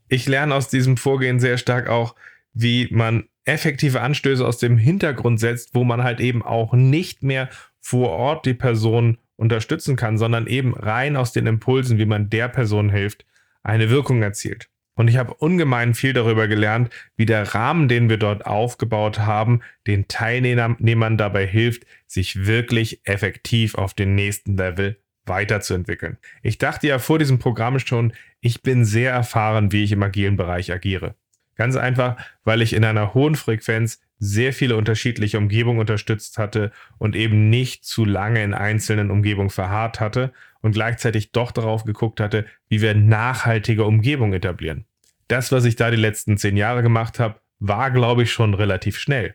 Ich 0.09 0.29
lerne 0.29 0.55
aus 0.55 0.69
diesem 0.69 0.97
Vorgehen 0.97 1.41
sehr 1.41 1.57
stark 1.57 1.89
auch, 1.89 2.15
wie 2.53 2.89
man 2.91 3.30
effektive 3.45 4.01
Anstöße 4.01 4.47
aus 4.47 4.59
dem 4.59 4.77
Hintergrund 4.77 5.41
setzt, 5.41 5.75
wo 5.75 5.85
man 5.85 6.03
halt 6.03 6.21
eben 6.21 6.43
auch 6.43 6.73
nicht 6.73 7.23
mehr 7.23 7.49
vor 7.81 8.11
Ort 8.11 8.47
die 8.47 8.55
Person 8.55 9.19
unterstützen 9.37 9.97
kann, 9.97 10.19
sondern 10.19 10.47
eben 10.47 10.75
rein 10.75 11.17
aus 11.17 11.33
den 11.33 11.47
Impulsen, 11.47 11.99
wie 11.99 12.07
man 12.07 12.29
der 12.29 12.49
Person 12.49 12.91
hilft, 12.91 13.25
eine 13.63 13.91
Wirkung 13.91 14.23
erzielt. 14.23 14.69
Und 14.95 15.09
ich 15.09 15.17
habe 15.17 15.33
ungemein 15.33 15.95
viel 15.95 16.13
darüber 16.13 16.47
gelernt, 16.47 16.93
wie 17.17 17.25
der 17.25 17.55
Rahmen, 17.55 17.89
den 17.89 18.11
wir 18.11 18.19
dort 18.19 18.45
aufgebaut 18.45 19.21
haben, 19.21 19.63
den 19.87 20.09
Teilnehmern 20.09 21.17
dabei 21.17 21.47
hilft, 21.47 21.87
sich 22.07 22.45
wirklich 22.45 23.01
effektiv 23.05 23.77
auf 23.77 23.95
den 23.95 24.15
nächsten 24.15 24.59
Level 24.59 24.99
weiterzuentwickeln. 25.25 26.19
Ich 26.43 26.59
dachte 26.59 26.87
ja 26.87 26.99
vor 26.99 27.19
diesem 27.19 27.39
Programm 27.39 27.79
schon, 27.79 28.13
ich 28.41 28.63
bin 28.63 28.85
sehr 28.85 29.13
erfahren, 29.13 29.73
wie 29.73 29.85
ich 29.85 29.93
im 29.93 30.03
agilen 30.03 30.37
Bereich 30.37 30.71
agiere. 30.71 31.15
Ganz 31.61 31.77
einfach, 31.77 32.17
weil 32.43 32.63
ich 32.63 32.73
in 32.73 32.87
einer 32.87 33.13
hohen 33.13 33.35
Frequenz 33.35 34.01
sehr 34.19 34.55
viele 34.55 34.77
unterschiedliche 34.77 35.37
Umgebungen 35.37 35.79
unterstützt 35.79 36.39
hatte 36.39 36.73
und 36.97 37.15
eben 37.15 37.51
nicht 37.51 37.85
zu 37.85 38.07
lange 38.07 38.43
in 38.43 38.55
einzelnen 38.55 39.11
Umgebungen 39.11 39.51
verharrt 39.51 40.01
hatte 40.01 40.33
und 40.63 40.73
gleichzeitig 40.73 41.33
doch 41.33 41.51
darauf 41.53 41.85
geguckt 41.85 42.19
hatte, 42.19 42.47
wie 42.71 42.81
wir 42.81 42.95
nachhaltige 42.95 43.85
Umgebungen 43.85 44.33
etablieren. 44.33 44.87
Das, 45.29 45.53
was 45.53 45.67
ich 45.67 45.77
da 45.77 45.91
die 45.91 45.99
letzten 45.99 46.39
zehn 46.39 46.57
Jahre 46.57 46.83
gemacht 46.83 47.21
habe, 47.21 47.41
war, 47.59 47.91
glaube 47.91 48.23
ich, 48.23 48.33
schon 48.33 48.55
relativ 48.55 48.99
schnell. 48.99 49.35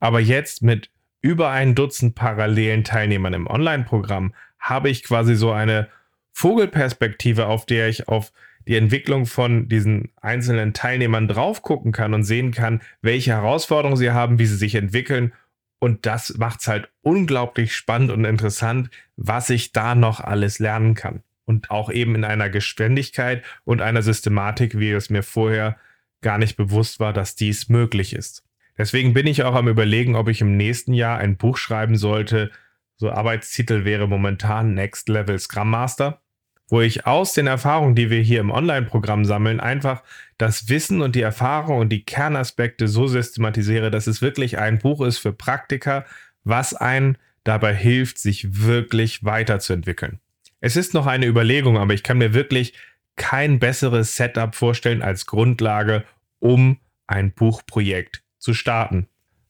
Aber 0.00 0.20
jetzt 0.20 0.60
mit 0.60 0.90
über 1.22 1.48
ein 1.48 1.74
Dutzend 1.74 2.14
parallelen 2.14 2.84
Teilnehmern 2.84 3.32
im 3.32 3.46
Online-Programm 3.46 4.34
habe 4.58 4.90
ich 4.90 5.02
quasi 5.02 5.34
so 5.34 5.50
eine 5.50 5.88
Vogelperspektive, 6.34 7.46
auf 7.46 7.64
der 7.64 7.88
ich 7.88 8.06
auf 8.06 8.32
die 8.66 8.76
Entwicklung 8.76 9.26
von 9.26 9.68
diesen 9.68 10.10
einzelnen 10.20 10.72
Teilnehmern 10.72 11.28
drauf 11.28 11.62
gucken 11.62 11.92
kann 11.92 12.14
und 12.14 12.24
sehen 12.24 12.50
kann, 12.50 12.80
welche 13.02 13.32
Herausforderungen 13.32 13.96
sie 13.96 14.10
haben, 14.10 14.38
wie 14.38 14.46
sie 14.46 14.56
sich 14.56 14.74
entwickeln. 14.74 15.32
Und 15.78 16.06
das 16.06 16.36
macht 16.38 16.60
es 16.60 16.68
halt 16.68 16.88
unglaublich 17.02 17.76
spannend 17.76 18.10
und 18.10 18.24
interessant, 18.24 18.90
was 19.16 19.50
ich 19.50 19.72
da 19.72 19.94
noch 19.94 20.20
alles 20.20 20.58
lernen 20.58 20.94
kann. 20.94 21.22
Und 21.44 21.70
auch 21.70 21.90
eben 21.90 22.14
in 22.14 22.24
einer 22.24 22.48
Geschwindigkeit 22.48 23.44
und 23.64 23.82
einer 23.82 24.00
Systematik, 24.00 24.78
wie 24.78 24.92
es 24.92 25.10
mir 25.10 25.22
vorher 25.22 25.76
gar 26.22 26.38
nicht 26.38 26.56
bewusst 26.56 27.00
war, 27.00 27.12
dass 27.12 27.36
dies 27.36 27.68
möglich 27.68 28.14
ist. 28.14 28.44
Deswegen 28.78 29.12
bin 29.12 29.26
ich 29.26 29.44
auch 29.44 29.54
am 29.54 29.68
Überlegen, 29.68 30.16
ob 30.16 30.28
ich 30.28 30.40
im 30.40 30.56
nächsten 30.56 30.94
Jahr 30.94 31.18
ein 31.18 31.36
Buch 31.36 31.58
schreiben 31.58 31.96
sollte. 31.96 32.50
So 32.96 33.10
Arbeitstitel 33.10 33.84
wäre 33.84 34.08
momentan 34.08 34.72
Next 34.72 35.08
Level 35.10 35.38
Scrum 35.38 35.68
Master 35.68 36.23
wo 36.68 36.80
ich 36.80 37.06
aus 37.06 37.34
den 37.34 37.46
Erfahrungen, 37.46 37.94
die 37.94 38.10
wir 38.10 38.20
hier 38.20 38.40
im 38.40 38.50
Online-Programm 38.50 39.24
sammeln, 39.24 39.60
einfach 39.60 40.02
das 40.38 40.68
Wissen 40.68 41.02
und 41.02 41.14
die 41.14 41.22
Erfahrung 41.22 41.78
und 41.78 41.90
die 41.90 42.04
Kernaspekte 42.04 42.88
so 42.88 43.06
systematisiere, 43.06 43.90
dass 43.90 44.06
es 44.06 44.22
wirklich 44.22 44.58
ein 44.58 44.78
Buch 44.78 45.00
ist 45.00 45.18
für 45.18 45.32
Praktiker, 45.32 46.04
was 46.42 46.74
einen 46.74 47.18
dabei 47.44 47.74
hilft, 47.74 48.18
sich 48.18 48.64
wirklich 48.64 49.24
weiterzuentwickeln. 49.24 50.20
Es 50.60 50.76
ist 50.76 50.94
noch 50.94 51.06
eine 51.06 51.26
Überlegung, 51.26 51.76
aber 51.76 51.92
ich 51.92 52.02
kann 52.02 52.18
mir 52.18 52.32
wirklich 52.32 52.74
kein 53.16 53.58
besseres 53.58 54.16
Setup 54.16 54.54
vorstellen 54.54 55.02
als 55.02 55.26
Grundlage, 55.26 56.04
um 56.38 56.78
ein 57.06 57.32
Buchprojekt 57.32 58.22
zu 58.38 58.54
starten. 58.54 59.06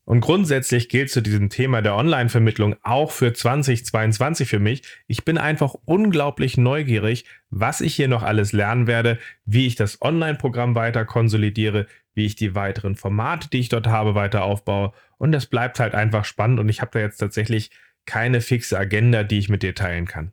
Und 0.07 0.21
grundsätzlich 0.21 0.91
gilt 0.91 1.11
zu 1.11 1.23
diesem 1.23 1.49
Thema 1.49 1.81
der 1.81 1.97
Online-Vermittlung 1.97 2.77
auch 2.83 3.11
für 3.11 3.33
2022 3.33 4.49
für 4.49 4.59
mich. 4.59 4.83
Ich 5.07 5.25
bin 5.25 5.39
einfach 5.39 5.75
unglaublich 5.87 6.59
neugierig, 6.59 7.25
was 7.49 7.81
ich 7.81 7.95
hier 7.95 8.09
noch 8.09 8.23
alles 8.23 8.53
lernen 8.53 8.87
werde, 8.87 9.19
wie 9.47 9.67
ich 9.67 9.77
das 9.77 10.03
Online-Programm 10.03 10.75
weiter 10.75 11.07
konsolidiere, 11.07 11.87
wie 12.15 12.27
ich 12.27 12.37
die 12.37 12.55
weiteren 12.55 12.97
Formate, 12.97 13.49
die 13.49 13.61
ich 13.61 13.71
dort 13.71 13.87
habe, 13.87 14.15
weiter 14.15 14.45
aufbaue. 14.45 14.93
Und 15.17 15.33
das 15.33 15.47
bleibt 15.47 15.81
halt 15.81 15.95
einfach 15.95 16.27
spannend 16.27 16.61
und 16.61 16.69
ich 16.69 16.83
habe 16.83 16.91
da 16.93 16.99
jetzt 16.99 17.19
tatsächlich 17.19 17.71
keine 18.05 18.43
fixe 18.43 18.79
Agenda, 18.79 19.25
die 19.25 19.39
ich 19.39 19.49
mit 19.49 19.63
dir 19.63 19.75
teilen 19.75 20.07
kann. 20.07 20.33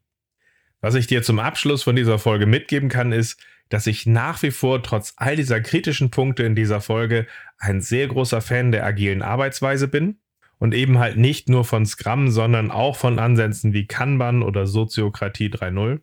Was 0.81 0.95
ich 0.95 1.07
dir 1.07 1.23
zum 1.23 1.39
Abschluss 1.39 1.83
von 1.83 1.95
dieser 1.95 2.19
Folge 2.19 2.45
mitgeben 2.45 2.89
kann, 2.89 3.13
ist, 3.13 3.39
dass 3.71 3.87
ich 3.87 4.05
nach 4.05 4.43
wie 4.43 4.51
vor 4.51 4.83
trotz 4.83 5.13
all 5.15 5.35
dieser 5.35 5.61
kritischen 5.61 6.11
Punkte 6.11 6.43
in 6.43 6.55
dieser 6.55 6.81
Folge 6.81 7.25
ein 7.57 7.81
sehr 7.81 8.07
großer 8.07 8.41
Fan 8.41 8.71
der 8.71 8.85
agilen 8.85 9.21
Arbeitsweise 9.21 9.87
bin 9.87 10.17
und 10.59 10.73
eben 10.73 10.99
halt 10.99 11.17
nicht 11.17 11.49
nur 11.49 11.63
von 11.63 11.85
Scrum, 11.85 12.29
sondern 12.29 12.69
auch 12.69 12.97
von 12.97 13.17
Ansätzen 13.17 13.73
wie 13.73 13.87
Kanban 13.87 14.43
oder 14.43 14.67
Soziokratie 14.67 15.47
3.0. 15.47 16.01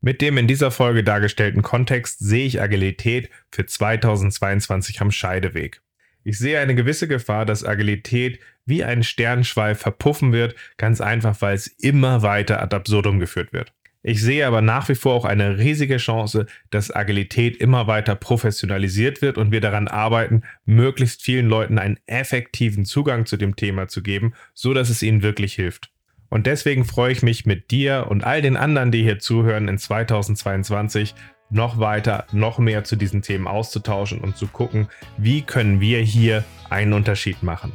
Mit 0.00 0.20
dem 0.20 0.38
in 0.38 0.46
dieser 0.46 0.70
Folge 0.70 1.02
dargestellten 1.04 1.62
Kontext 1.62 2.18
sehe 2.18 2.46
ich 2.46 2.60
Agilität 2.60 3.30
für 3.50 3.64
2022 3.64 5.00
am 5.00 5.10
Scheideweg. 5.10 5.80
Ich 6.24 6.38
sehe 6.38 6.58
eine 6.58 6.74
gewisse 6.74 7.08
Gefahr, 7.08 7.46
dass 7.46 7.64
Agilität 7.64 8.40
wie 8.66 8.84
ein 8.84 9.02
Sternschweif 9.02 9.80
verpuffen 9.80 10.32
wird, 10.32 10.54
ganz 10.76 11.00
einfach, 11.00 11.40
weil 11.40 11.54
es 11.54 11.68
immer 11.68 12.22
weiter 12.22 12.60
ad 12.60 12.76
absurdum 12.76 13.18
geführt 13.18 13.52
wird. 13.52 13.72
Ich 14.02 14.22
sehe 14.22 14.46
aber 14.46 14.62
nach 14.62 14.88
wie 14.88 14.94
vor 14.94 15.14
auch 15.14 15.24
eine 15.24 15.58
riesige 15.58 15.96
Chance, 15.96 16.46
dass 16.70 16.94
Agilität 16.94 17.56
immer 17.56 17.86
weiter 17.88 18.14
professionalisiert 18.14 19.22
wird 19.22 19.38
und 19.38 19.50
wir 19.50 19.60
daran 19.60 19.88
arbeiten, 19.88 20.42
möglichst 20.64 21.22
vielen 21.22 21.48
Leuten 21.48 21.78
einen 21.78 21.98
effektiven 22.06 22.84
Zugang 22.84 23.26
zu 23.26 23.36
dem 23.36 23.56
Thema 23.56 23.88
zu 23.88 24.02
geben, 24.02 24.34
so 24.54 24.72
dass 24.72 24.88
es 24.88 25.02
ihnen 25.02 25.22
wirklich 25.22 25.54
hilft. 25.54 25.90
Und 26.30 26.46
deswegen 26.46 26.84
freue 26.84 27.12
ich 27.12 27.22
mich 27.22 27.46
mit 27.46 27.70
dir 27.70 28.06
und 28.08 28.22
all 28.22 28.42
den 28.42 28.56
anderen, 28.56 28.92
die 28.92 29.02
hier 29.02 29.18
zuhören, 29.18 29.66
in 29.66 29.78
2022 29.78 31.14
noch 31.50 31.78
weiter, 31.78 32.26
noch 32.32 32.58
mehr 32.58 32.84
zu 32.84 32.96
diesen 32.96 33.22
Themen 33.22 33.46
auszutauschen 33.46 34.20
und 34.20 34.36
zu 34.36 34.46
gucken, 34.46 34.88
wie 35.16 35.42
können 35.42 35.80
wir 35.80 36.00
hier 36.00 36.44
einen 36.68 36.92
Unterschied 36.92 37.42
machen. 37.42 37.72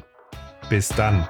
Bis 0.70 0.90
dann. 0.90 1.28